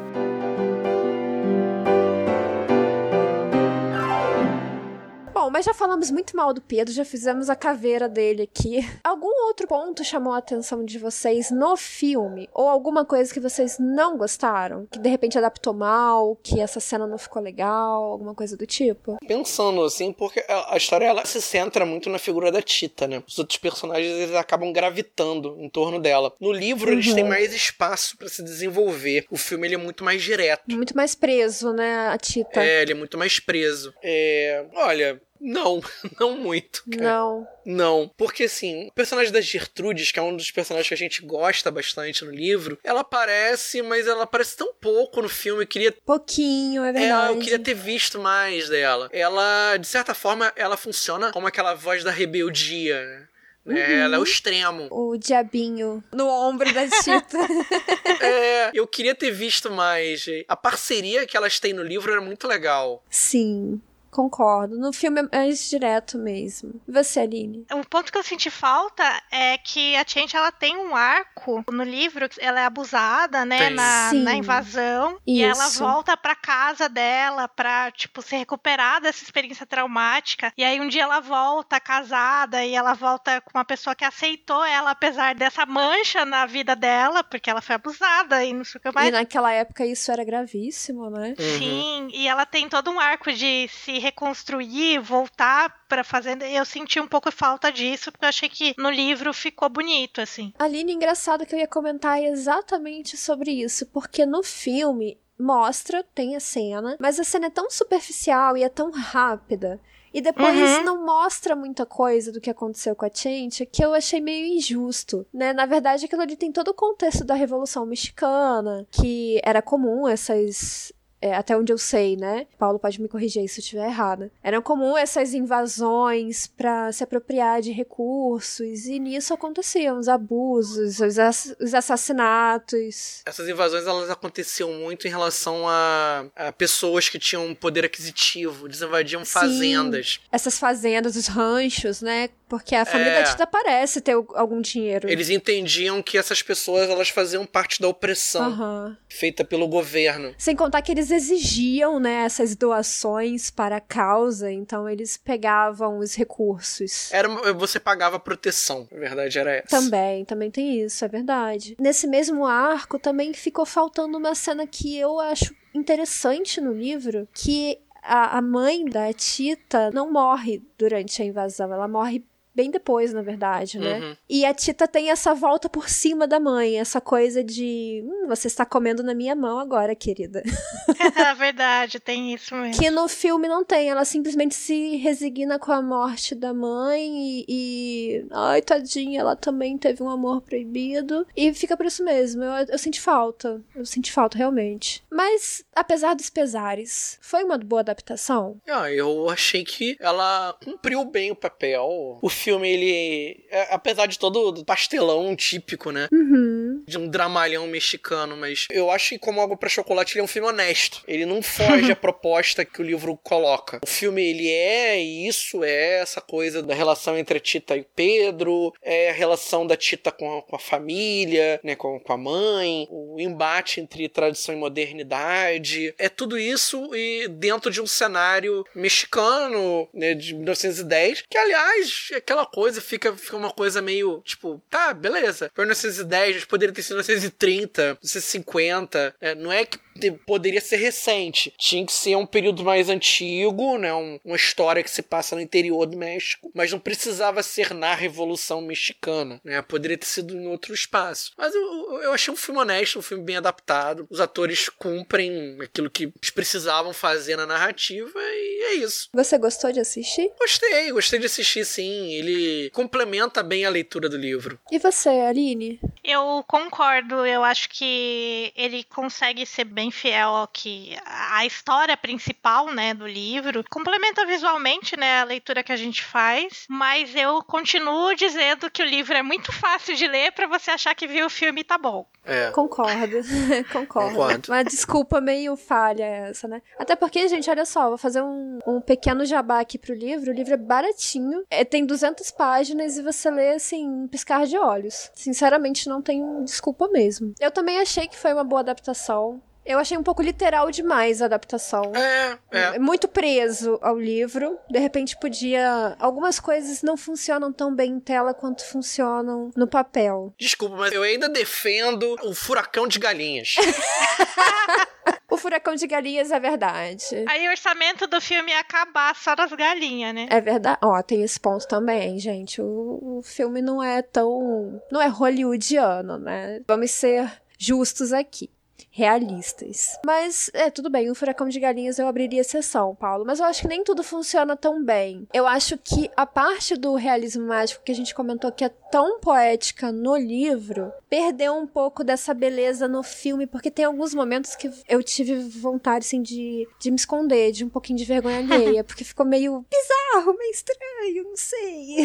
Bom, 5.49 5.53
mas 5.53 5.65
já 5.65 5.73
falamos 5.73 6.11
muito 6.11 6.37
mal 6.37 6.53
do 6.53 6.61
Pedro, 6.61 6.93
já 6.93 7.07
fizemos 7.07 7.49
a 7.49 7.57
caveira 7.57 8.07
dele 8.07 8.43
aqui. 8.43 8.87
Algum 9.03 9.47
outro 9.47 9.67
ponto 9.67 10.05
chamou 10.05 10.35
a 10.35 10.39
atenção 10.39 10.85
de 10.85 10.99
vocês 10.99 11.51
no 11.51 11.75
filme? 11.75 12.51
Ou 12.53 12.69
alguma 12.69 13.03
coisa 13.03 13.33
que 13.33 13.41
vocês 13.41 13.79
não 13.79 14.19
gostaram? 14.19 14.87
Que 14.93 14.99
de 14.99 15.09
repente 15.09 15.39
adaptou 15.39 15.73
mal, 15.73 16.37
que 16.43 16.61
essa 16.61 16.81
cena 16.81 17.07
não 17.07 17.17
ficou 17.17 17.41
legal, 17.41 18.05
alguma 18.05 18.35
coisa 18.35 18.59
do 18.59 18.67
tipo? 18.67 19.17
Pensando 19.27 19.83
assim, 19.85 20.13
porque 20.13 20.45
a 20.47 20.77
história 20.77 21.07
ela 21.07 21.25
se 21.25 21.41
centra 21.41 21.87
muito 21.87 22.11
na 22.11 22.19
figura 22.19 22.53
da 22.53 22.61
Tita, 22.61 23.09
né? 23.09 23.23
Os 23.27 23.39
outros 23.39 23.57
personagens 23.57 24.13
eles 24.13 24.35
acabam 24.35 24.71
gravitando 24.71 25.57
em 25.59 25.71
torno 25.71 25.99
dela. 25.99 26.31
No 26.39 26.53
livro 26.53 26.93
eles 26.93 27.15
têm 27.15 27.25
mais 27.25 27.55
espaço 27.55 28.19
pra 28.19 28.29
se 28.29 28.45
desenvolver. 28.45 29.25
O 29.31 29.39
filme 29.39 29.67
ele 29.67 29.77
é 29.77 29.79
muito 29.79 30.05
mais 30.05 30.23
direto. 30.23 30.65
Muito 30.69 30.95
mais 30.95 31.15
preso, 31.15 31.73
né, 31.73 32.09
a 32.09 32.19
Tita? 32.19 32.63
É, 32.63 32.83
ele 32.83 32.93
é 32.93 32.95
muito 32.95 33.17
mais 33.17 33.41
preso. 33.41 33.95
É, 34.03 34.67
olha, 34.75 35.19
não, 35.41 35.83
não 36.19 36.37
muito. 36.39 36.83
cara. 36.91 37.03
Não. 37.03 37.49
Não, 37.65 38.11
porque 38.17 38.45
assim, 38.45 38.89
o 38.89 38.93
personagem 38.93 39.33
da 39.33 39.41
Gertrudes, 39.41 40.11
que 40.11 40.19
é 40.19 40.23
um 40.23 40.35
dos 40.37 40.51
personagens 40.51 40.89
que 40.89 40.95
a 40.95 40.97
gente 40.97 41.23
gosta 41.23 41.71
bastante 41.71 42.25
no 42.25 42.31
livro, 42.31 42.79
ela 42.83 43.01
aparece, 43.01 43.83
mas 43.83 44.07
ela 44.07 44.25
aparece 44.25 44.57
tão 44.57 44.73
pouco 44.75 45.21
no 45.21 45.29
filme. 45.29 45.63
Eu 45.65 45.67
queria 45.67 45.93
Pouquinho, 46.05 46.83
é 46.85 46.89
é, 46.89 46.93
verdade. 46.93 47.33
eu 47.33 47.39
queria 47.39 47.59
ter 47.59 47.75
visto 47.75 48.19
mais 48.19 48.69
dela. 48.69 49.09
Ela, 49.13 49.77
de 49.77 49.87
certa 49.87 50.15
forma, 50.15 50.53
ela 50.57 50.77
funciona 50.77 51.31
como 51.33 51.47
aquela 51.47 51.75
voz 51.75 52.03
da 52.03 52.11
rebeldia, 52.11 53.05
né? 53.05 53.29
É, 53.71 53.99
Ela 54.01 54.17
é 54.17 54.19
o 54.19 54.23
extremo. 54.23 54.89
O 54.91 55.19
diabinho 55.19 56.03
no 56.15 56.27
ombro 56.27 56.73
da 56.73 56.89
Tita. 56.89 57.39
É, 58.21 58.71
eu 58.75 58.87
queria 58.87 59.15
ter 59.15 59.31
visto 59.31 59.71
mais. 59.71 60.25
A 60.49 60.57
parceria 60.57 61.27
que 61.27 61.37
elas 61.37 61.61
têm 61.61 61.73
no 61.73 61.83
livro 61.83 62.11
era 62.11 62.21
muito 62.21 62.49
legal. 62.49 63.05
Sim, 63.09 63.81
concordo. 64.11 64.79
No 64.79 64.93
filme 64.93 65.21
é 65.21 65.37
mais 65.37 65.69
direto 65.69 66.19
mesmo. 66.19 66.81
E 66.87 66.93
você, 66.93 67.21
Aline? 67.21 67.67
Um 67.73 67.83
ponto 67.83 68.11
que 68.11 68.19
eu 68.19 68.23
senti 68.23 68.51
falta 68.51 69.05
é 69.31 69.59
que 69.59 69.97
a 69.97 70.05
Change 70.07 70.37
ela 70.37 70.51
tem 70.51 70.77
um 70.77 70.95
arco 70.95 71.65
no 71.71 71.83
livro, 71.83 72.29
ela 72.39 72.61
é 72.61 72.65
abusada, 72.65 73.45
né, 73.45 73.71
na, 73.71 74.13
na 74.13 74.35
invasão, 74.35 75.19
e 75.27 75.43
ela 75.43 75.67
Isso. 75.67 75.81
volta 75.81 76.17
pra 76.17 76.35
casa 76.35 76.89
dela 76.89 77.49
pra, 77.49 77.91
tipo, 77.91 78.23
se 78.23 78.37
recuperar 78.37 79.01
dessa 79.01 79.23
experiência 79.23 79.67
traumática. 79.67 80.53
E 80.57 80.65
aí 80.65 80.81
um 80.81 80.89
dia 80.89 81.03
ela 81.03 81.21
volta 81.21 81.81
casada 81.81 82.65
e 82.65 82.75
ela 82.75 82.95
volta 82.95 83.41
com 83.41 83.59
uma 83.59 83.65
pessoa 83.65 83.95
que 83.95 84.05
aceitou 84.05 84.65
ela 84.65 84.91
apesar 84.91 85.35
dessa 85.35 85.67
mancha 85.67 86.25
na 86.25 86.47
vida 86.47 86.75
dela, 86.75 87.23
porque 87.23 87.51
ela 87.51 87.61
foi 87.61 87.75
abusada 87.75 88.45
e 88.45 88.53
não 88.53 88.65
sei 88.65 88.79
o 88.79 88.83
que 88.83 88.93
mais. 88.93 89.09
E 89.09 89.13
naquela 89.13 89.53
época 89.53 89.85
isso 89.85 90.11
era 90.11 90.25
gravíssimo, 90.25 91.11
né? 91.11 91.35
Uhum. 91.39 91.59
Sim, 91.59 92.09
e 92.13 92.27
ela 92.27 92.47
tem 92.47 92.69
todo 92.69 92.91
um 92.91 92.99
arco 92.99 93.33
de 93.33 93.69
se 93.69 93.98
reconstruir, 93.99 94.99
voltar 95.01 95.75
pra 95.89 96.03
fazenda, 96.05 96.47
eu 96.49 96.65
senti 96.65 97.01
um 97.01 97.07
pouco 97.07 97.31
falta 97.33 97.71
disso, 97.73 98.11
porque 98.13 98.25
eu 98.25 98.29
achei 98.29 98.49
que 98.49 98.75
no 98.79 98.91
livro 98.91 99.33
ficou 99.33 99.69
bonito, 99.69 100.21
assim. 100.21 100.53
Aline, 100.59 100.93
engraçado 100.93 101.45
que 101.47 101.55
eu 101.55 101.59
ia 101.59 101.67
comentar 101.69 102.23
exatamente 102.23 103.17
sobre 103.17 103.51
isso, 103.51 103.87
porque 103.87 104.25
no 104.27 104.43
filme 104.43 105.19
mostra, 105.39 106.03
tem 106.15 106.35
a 106.35 106.41
cena, 106.41 106.97
mas 106.99 107.21
a 107.21 107.25
cena 107.25 107.47
é 107.47 107.51
tão 107.51 107.71
superficial 107.71 108.57
e 108.57 108.63
é 108.65 108.69
tão 108.69 108.91
rápida. 108.91 109.81
E 110.13 110.23
depois 110.23 110.59
Uhum. 110.59 110.85
não 110.85 111.05
mostra 111.05 111.55
muita 111.55 111.85
coisa 111.85 112.33
do 112.33 112.41
que 112.41 112.49
aconteceu 112.49 112.97
com 112.97 113.05
a 113.05 113.11
Change, 113.13 113.67
que 113.67 113.85
eu 113.85 113.93
achei 113.93 114.21
meio 114.23 114.47
injusto, 114.57 115.27
né? 115.33 115.53
Na 115.53 115.67
verdade, 115.67 116.07
aquilo 116.07 116.23
ali 116.23 116.35
tem 116.35 116.51
todo 116.51 116.69
o 116.69 116.75
contexto 116.75 117.25
da 117.25 117.35
Revolução 117.35 117.85
Mexicana, 117.85 118.87
que 118.91 119.39
era 119.45 119.61
comum 119.63 120.09
essas... 120.09 120.93
é, 121.21 121.35
até 121.35 121.57
onde 121.57 121.73
eu 121.73 121.79
sei, 121.79 122.17
né? 122.17 122.47
Paulo 122.59 122.79
pode 122.79 123.01
me 123.01 123.09
corrigir 123.09 123.43
aí 123.43 123.49
se 123.49 123.61
eu 123.61 123.63
estiver 123.63 123.87
errada. 123.87 124.31
Era 124.43 124.61
comum 124.61 124.97
essas 124.97 125.35
invasões 125.35 126.47
para 126.47 126.93
se 126.93 127.03
apropriar 127.03 127.61
de 127.61 127.73
recursos, 127.73 128.87
e 128.87 128.99
nisso 128.99 129.35
aconteciam 129.35 129.99
os 129.99 130.09
abusos, 130.09 131.01
os, 131.01 131.19
ass- 131.19 131.55
os 131.61 131.75
assassinatos. 131.75 133.23
Essas 133.27 133.49
invasões 133.49 133.87
elas 133.87 134.11
aconteciam 134.11 134.73
muito 134.73 135.07
em 135.07 135.11
relação 135.11 135.69
a, 135.69 136.27
a 136.37 136.53
pessoas 136.53 137.09
que 137.09 137.19
tinham 137.19 137.55
poder 137.55 137.85
aquisitivo, 137.85 138.67
eles 138.67 138.81
invadiam 138.81 139.25
Sim. 139.25 139.31
fazendas. 139.33 140.21
Essas 140.31 140.59
fazendas, 140.59 141.17
os 141.17 141.27
ranchos, 141.27 142.01
né? 142.03 142.29
Porque 142.49 142.75
a 142.75 142.85
família 142.87 143.11
É. 143.13 143.23
da 143.23 143.31
Tita 143.31 143.47
parece 143.47 144.01
ter 144.01 144.13
algum 144.13 144.61
dinheiro. 144.63 145.09
Eles 145.11 145.29
entendiam 145.29 146.03
que 146.03 146.17
essas 146.17 146.41
pessoas 146.41 146.89
elas 146.89 147.11
faziam 147.11 147.45
parte 147.45 147.79
da 147.81 147.89
opressão 147.89 148.47
Aham. 148.47 148.97
feita 149.09 149.45
pelo 149.45 149.69
governo. 149.69 150.35
Sem 150.39 150.57
contar 150.57 150.81
que 150.81 150.91
eles 150.91 151.08
exigiam, 151.11 151.99
né, 151.99 152.25
essas 152.25 152.55
doações 152.57 153.51
para 153.51 153.77
a 153.77 153.81
causa, 153.81 154.51
então 154.51 154.89
eles 154.89 155.17
pegavam 155.17 155.99
os 155.99 156.15
recursos. 156.15 157.13
Era 157.13 157.29
você 157.53 157.79
pagava 157.79 158.19
proteção, 158.19 158.89
a 158.93 158.99
verdade 158.99 159.39
era 159.39 159.53
essa. 159.57 159.69
Também, 159.69 160.25
também 160.25 160.51
tem 160.51 160.81
isso, 160.83 161.05
é 161.05 161.09
verdade. 161.09 161.77
Nesse 161.79 162.07
mesmo 162.07 162.47
arco 162.47 162.99
também 162.99 163.33
ficou 163.33 163.67
faltando 163.67 164.19
uma 164.19 164.35
cena 164.35 164.67
que 164.67 164.99
eu 164.99 165.19
acho 165.21 165.55
interessante 165.75 166.61
no 166.61 166.73
livro, 166.73 167.29
que 167.33 167.79
a 168.03 168.41
mãe 168.41 168.85
da 168.87 169.13
Tita 169.13 169.91
não 169.91 170.11
morre 170.11 170.63
durante 170.79 171.21
a 171.21 171.25
invasão, 171.25 171.73
ela 171.73 171.87
morre 171.87 172.25
bem 172.59 172.73
depois, 172.73 173.13
na 173.13 173.23
verdade, 173.23 173.79
né? 173.79 174.01
Uhum. 174.01 174.17
E 174.29 174.45
a 174.45 174.53
Tita 174.53 174.89
tem 174.89 175.11
essa 175.11 175.33
volta 175.33 175.69
por 175.69 175.89
cima 175.89 176.27
da 176.27 176.41
mãe, 176.41 176.77
essa 176.77 177.01
coisa 177.01 177.45
de, 177.45 178.03
hum, 178.05 178.27
você 178.27 178.49
está 178.49 178.67
comendo 178.67 179.01
na 179.01 179.15
minha 179.15 179.37
mão 179.37 179.61
agora, 179.61 179.95
querida. 179.95 180.43
É 181.15 181.35
verdade, 181.35 182.01
tem 182.01 182.33
isso 182.35 182.55
mesmo. 182.57 182.81
Que 182.81 182.91
no 182.91 183.07
filme 183.09 183.47
não 183.49 183.65
tem, 183.65 183.89
ela 183.91 184.05
simplesmente 184.05 184.55
se 184.55 184.97
resigna 184.97 185.59
com 185.59 185.71
a 185.71 185.81
morte 185.83 186.35
da 186.35 186.53
mãe 186.55 187.01
e, 187.13 187.45
e- 187.49 188.27
ai, 188.31 188.63
tadinha, 188.63 189.21
ela 189.21 189.37
também 189.37 189.77
teve 189.79 190.03
um 190.03 190.09
amor 190.09 190.41
proibido 190.41 191.27
e 191.37 191.53
fica 191.55 191.77
por 191.77 191.87
isso 191.87 192.03
mesmo. 192.05 192.43
Eu, 192.43 192.67
eu 192.71 192.79
senti 192.79 193.01
falta, 193.01 193.61
eu 193.77 193.85
senti 193.85 194.11
falta 194.11 194.39
realmente. 194.39 195.03
Mas 195.11 195.63
apesar 195.75 196.15
dos 196.15 196.31
pesares, 196.31 197.19
foi 197.21 197.45
uma 197.45 197.59
boa 197.59 197.81
adaptação? 197.81 198.57
Ah, 198.69 198.91
eu 198.91 199.29
achei 199.29 199.65
que 199.65 199.97
ela 200.01 200.57
cumpriu 200.65 201.05
bem 201.05 201.31
o 201.31 201.37
papel. 201.37 202.19
O 202.23 202.29
filme, 202.29 202.48
ele. 202.65 203.45
é, 203.51 203.69
apesar 203.71 204.07
de 204.07 204.19
todo 204.19 204.65
pastelão 204.65 205.35
típico, 205.35 205.91
né? 205.91 206.09
Uhum. 206.13 206.83
De 206.87 206.99
um 206.99 207.09
dramalhão 207.09 207.67
mexicano, 207.67 208.37
mas 208.37 208.67
eu 208.71 208.91
acho 208.91 209.11
que, 209.11 209.19
como 209.19 209.41
Água 209.41 209.57
pra 209.57 209.69
Chocolate, 209.69 210.15
ele 210.15 210.21
é 210.21 210.25
um 210.25 210.29
filme 210.29 210.49
honesto. 210.49 211.03
Ele 211.07 211.27
não 211.27 211.43
foge 211.43 211.91
à 211.93 211.97
proposta 211.97 212.65
que 212.65 212.81
o 212.81 212.85
livro 212.85 213.19
coloca. 213.23 213.81
O 213.83 213.89
filme, 213.89 214.23
ele 214.23 214.49
é 214.49 215.01
isso, 215.01 215.65
é 215.65 216.01
essa 216.01 216.21
coisa 216.21 216.63
da 216.63 216.75
relação 216.75 217.17
entre 217.17 217.39
a 217.39 217.41
Tita 217.41 217.77
e 217.77 217.81
o 217.81 217.87
Pedro, 217.95 218.73
é 218.83 219.11
a 219.11 219.13
relação 219.13 219.67
da 219.67 219.77
Tita 219.77 220.11
com 220.11 220.39
a, 220.39 220.43
com 220.43 220.57
a 220.57 220.59
família, 220.59 221.61
né, 221.63 221.75
com, 221.75 221.99
com 222.01 222.13
a 222.13 222.17
mãe, 222.17 222.87
o 222.91 223.21
embate 223.21 223.81
entre 223.81 224.09
tradição 224.09 224.55
e 224.55 224.59
modernidade. 224.59 225.95
É 225.99 226.09
tudo 226.09 226.39
isso 226.39 226.95
e 226.95 227.29
dentro 227.29 227.71
de 227.71 227.81
um 227.81 227.87
cenário 227.87 228.65
mexicano, 228.75 229.89
né, 229.93 230.15
de 230.15 230.35
1910, 230.35 231.25
que, 231.29 231.39
aliás, 231.39 232.11
aquela 232.15 232.38
coisa 232.47 232.81
fica, 232.81 233.15
fica 233.17 233.37
uma 233.37 233.51
coisa 233.51 233.81
meio, 233.83 234.21
tipo, 234.25 234.61
tá, 234.71 234.93
beleza. 234.93 235.51
Foi 235.55 235.65
1910, 235.65 236.37
mas 236.37 236.45
poderia 236.45 236.75
ter 236.75 236.83
sido 236.83 236.97
1930, 236.97 237.83
1950. 237.83 239.15
né, 239.21 239.35
não 239.35 239.53
é 239.53 239.65
que 239.65 239.79
poderia 240.27 240.61
ser 240.61 240.77
recente. 240.77 241.53
Tinha 241.59 241.85
que 241.85 241.93
ser 241.93 242.17
um 242.17 242.27
período 242.27 242.65
mais 242.65 242.89
antigo, 242.89 243.77
né? 243.79 243.93
um- 243.95 244.19
uma 244.25 244.37
história 244.37 244.83
que 244.83 244.91
se 244.91 245.03
passa 245.03 245.35
no 245.35 245.41
interior 245.43 245.87
do 245.87 245.97
México, 245.97 246.51
mas 246.55 246.71
não 246.73 246.79
precisava 246.79 247.43
ser 247.43 247.75
na 247.75 247.95
Revolução 247.95 248.61
Mexicana, 248.61 249.41
né? 249.45 249.61
Poderia 249.63 249.97
ter 249.99 250.07
sido 250.07 250.35
em 250.37 250.47
outro 250.47 250.73
espaço. 250.75 251.33
Mas 251.37 251.55
eu, 251.55 252.01
eu 252.03 252.13
achei 252.13 252.33
um 252.33 252.37
filme 252.37 252.61
honesto, 252.61 252.99
um 252.99 253.03
filme 253.03 253.25
bem 253.25 253.37
adaptado. 253.37 254.07
Os 254.11 254.21
atores 254.21 254.69
cumprem 254.69 255.59
aquilo 255.61 255.91
que 255.91 256.05
eles 256.05 256.31
precisavam 256.31 256.93
fazer 256.93 257.37
na 257.37 257.47
narrativa 257.47 258.11
e 258.19 258.65
é 258.65 258.75
isso. 258.75 259.09
Você 259.15 259.39
gostou 259.39 259.73
de 259.73 259.81
assistir? 259.81 260.31
Gostei, 260.39 260.93
gostei 260.93 261.19
de 261.19 261.27
assistir 261.27 261.65
sim. 261.65 262.13
Ele 262.13 262.71
complementa 262.71 263.43
bem 263.43 263.65
a 263.65 263.71
leitura 263.71 264.09
do 264.09 264.17
livro. 264.17 264.59
E 264.71 264.79
você, 264.79 265.09
Aline? 265.09 265.81
Eu 266.05 266.45
concordo, 266.47 267.25
eu 267.27 267.43
acho 267.45 267.69
que 267.71 268.53
ele 268.57 268.85
consegue 268.85 269.45
ser 269.47 269.65
bem 269.65 269.88
fiel 269.91 270.31
ao 270.31 270.49
que 270.49 270.97
a 271.05 271.45
história 271.45 271.97
principal, 271.97 272.73
né, 272.73 272.95
do 272.95 273.07
livro, 273.07 273.65
complementa 273.71 274.27
visualmente, 274.27 274.97
né, 274.97 275.21
a 275.21 275.25
leitura 275.25 275.63
que 275.63 275.73
a 275.73 275.77
gente 275.77 276.03
faz, 276.03 276.67
mas 276.69 277.15
eu 277.15 277.43
continuo 277.43 278.15
dizendo 278.15 278.71
que 278.71 278.83
o 278.83 278.87
livro 278.87 279.15
é 279.15 279.23
muito 279.23 279.53
fácil 279.53 279.97
de 279.97 280.07
ler 280.07 280.33
pra 280.33 280.47
você 280.47 280.71
achar 280.71 280.95
que 280.95 281.07
viu 281.07 281.27
o 281.27 281.31
filme 281.31 281.61
e 281.61 281.65
tá 281.65 281.79
bom. 281.79 282.07
É. 282.25 282.51
Concordo, 282.51 283.17
concordo. 283.73 284.11
Concordo. 284.11 284.53
Uma 284.53 284.63
desculpa 284.63 285.19
meio 285.19 285.57
falha 285.57 286.05
essa, 286.05 286.47
né? 286.47 286.61
Até 286.79 286.95
porque, 286.95 287.27
gente, 287.27 287.49
olha 287.49 287.65
só, 287.65 287.89
vou 287.89 287.97
fazer 287.97 288.21
um, 288.21 288.59
um 288.67 288.81
pequeno 288.83 289.25
jabá 289.25 289.61
aqui 289.61 289.79
pro 289.79 289.95
livro. 289.95 290.31
O 290.31 290.35
livro 290.35 290.53
é 290.53 290.59
baratinho, 290.59 291.43
é, 291.51 291.65
tem 291.65 291.87
200 291.87 292.31
páginas 292.33 292.99
e 292.99 293.03
você 293.03 293.31
lê, 293.31 293.53
assim, 293.53 293.89
um 293.89 294.07
piscar 294.07 294.47
de 294.47 294.59
olhos. 294.59 295.11
Sinceramente, 295.15 295.89
não 295.89 296.03
tem 296.03 296.45
desculpa 296.45 296.89
mesmo. 296.89 297.33
Eu 297.41 297.51
também 297.51 297.79
achei 297.79 298.07
que 298.07 298.17
foi 298.17 298.35
uma 298.35 298.45
boa 298.45 298.61
adaptação. 298.61 299.41
Eu 299.69 299.79
achei 299.79 299.99
um 299.99 300.03
pouco 300.03 300.23
literal 300.23 300.71
demais 300.71 301.21
a 301.21 301.27
adaptação. 301.27 301.93
É, 301.95 302.39
é. 302.51 302.79
Muito 302.79 303.07
preso 303.07 303.79
ao 303.83 303.99
livro. 303.99 304.59
De 304.71 304.79
repente 304.79 305.15
podia. 305.19 305.95
Algumas 305.99 306.41
coisas 306.41 306.83
não 306.83 306.97
funcionam 306.97 307.53
tão 307.53 307.75
bem 307.75 307.93
em 307.93 308.01
tela 308.01 308.33
quanto 308.33 308.65
funcionam 308.65 309.51
no 309.55 309.69
papel. 309.69 310.33
Desculpa, 310.39 310.77
mas 310.77 310.93
eu 310.93 311.03
ainda 311.03 311.29
defendo 311.29 312.17
o 312.23 312.35
furacão 312.35 312.89
de 312.89 312.99
galinhas. 312.99 313.57
O 315.31 315.37
furacão 315.37 315.75
de 315.75 315.87
galinhas 315.87 316.31
é 316.31 316.41
verdade. 316.41 317.05
Aí 317.29 317.47
o 317.47 317.51
orçamento 317.51 318.07
do 318.07 318.19
filme 318.19 318.51
ia 318.51 318.61
acabar 318.61 319.15
só 319.15 319.35
das 319.35 319.53
galinhas, 319.53 320.15
né? 320.15 320.27
É 320.31 320.41
verdade. 320.41 320.79
Ó, 320.83 321.03
tem 321.03 321.23
esse 321.23 321.39
ponto 321.39 321.69
também, 321.69 322.19
gente. 322.19 322.63
O, 322.63 323.19
o 323.19 323.23
filme 323.23 323.61
não 323.61 323.83
é 323.83 324.01
tão. 324.01 324.81
Não 324.91 325.03
é 325.03 325.07
hollywoodiano, 325.07 326.19
né? 326.19 326.63
Vamos 326.67 326.91
ser 326.93 327.31
justos 327.59 328.13
aqui. 328.13 328.51
Realistas. 328.99 329.97
Mas, 330.05 330.51
é, 330.53 330.71
tudo 330.71 330.91
bem, 330.91 331.09
o 331.09 331.15
Furacão 331.15 331.49
de 331.49 331.61
Galinhas 331.61 332.01
eu 332.01 332.09
abriria 332.09 332.41
exceção, 332.41 332.97
Paulo. 332.97 333.25
Mas 333.25 333.39
eu 333.39 333.47
acho 333.47 333.63
que 333.63 333.69
nem 333.69 333.85
tudo 333.85 334.03
funciona 334.03 334.57
tão 334.57 334.85
bem. 334.85 335.25
Eu 335.33 335.47
acho 335.47 335.79
que 335.79 336.11
a 336.17 336.27
parte 336.27 336.75
do 336.75 336.97
realismo 336.97 337.47
mágico 337.47 337.85
que 337.85 337.93
a 337.93 337.95
gente 337.95 338.13
comentou 338.13 338.51
que 338.51 338.65
é 338.65 338.69
tão 338.91 339.21
poética 339.21 339.93
no 339.93 340.17
livro, 340.17 340.93
perdeu 341.09 341.55
um 341.55 341.67
pouco 341.67 342.03
dessa 342.03 342.35
beleza 342.35 342.89
no 342.89 343.03
filme, 343.05 343.47
porque 343.47 343.71
tem 343.71 343.85
alguns 343.85 344.15
momentos 344.15 344.57
que 344.57 344.69
eu 344.89 345.01
tive 345.03 345.39
vontade, 345.49 346.05
assim, 346.05 346.21
de, 346.21 346.67
de 346.81 346.91
me 346.91 346.97
esconder, 346.97 347.53
de 347.53 347.65
um 347.65 347.69
pouquinho 347.69 347.99
de 347.99 348.05
vergonha 348.05 348.39
alheia, 348.39 348.83
porque 348.85 349.05
ficou 349.05 349.25
meio 349.25 349.65
bizarro, 349.71 350.37
meio 350.37 350.51
estranho, 350.51 351.25
não 351.25 351.37
sei. 351.37 351.97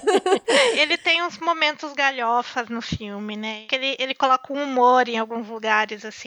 Ele 0.80 0.96
tem 0.96 1.22
uns 1.22 1.38
momentos 1.38 1.92
galhofas 1.92 2.68
no 2.68 2.82
filme, 2.82 3.36
né? 3.36 3.66
Que 3.68 3.76
ele, 3.76 3.96
ele 3.98 4.14
coloca 4.14 4.52
um 4.52 4.62
humor 4.62 5.08
em 5.08 5.18
alguns 5.18 5.48
lugares, 5.48 6.04
assim, 6.04 6.23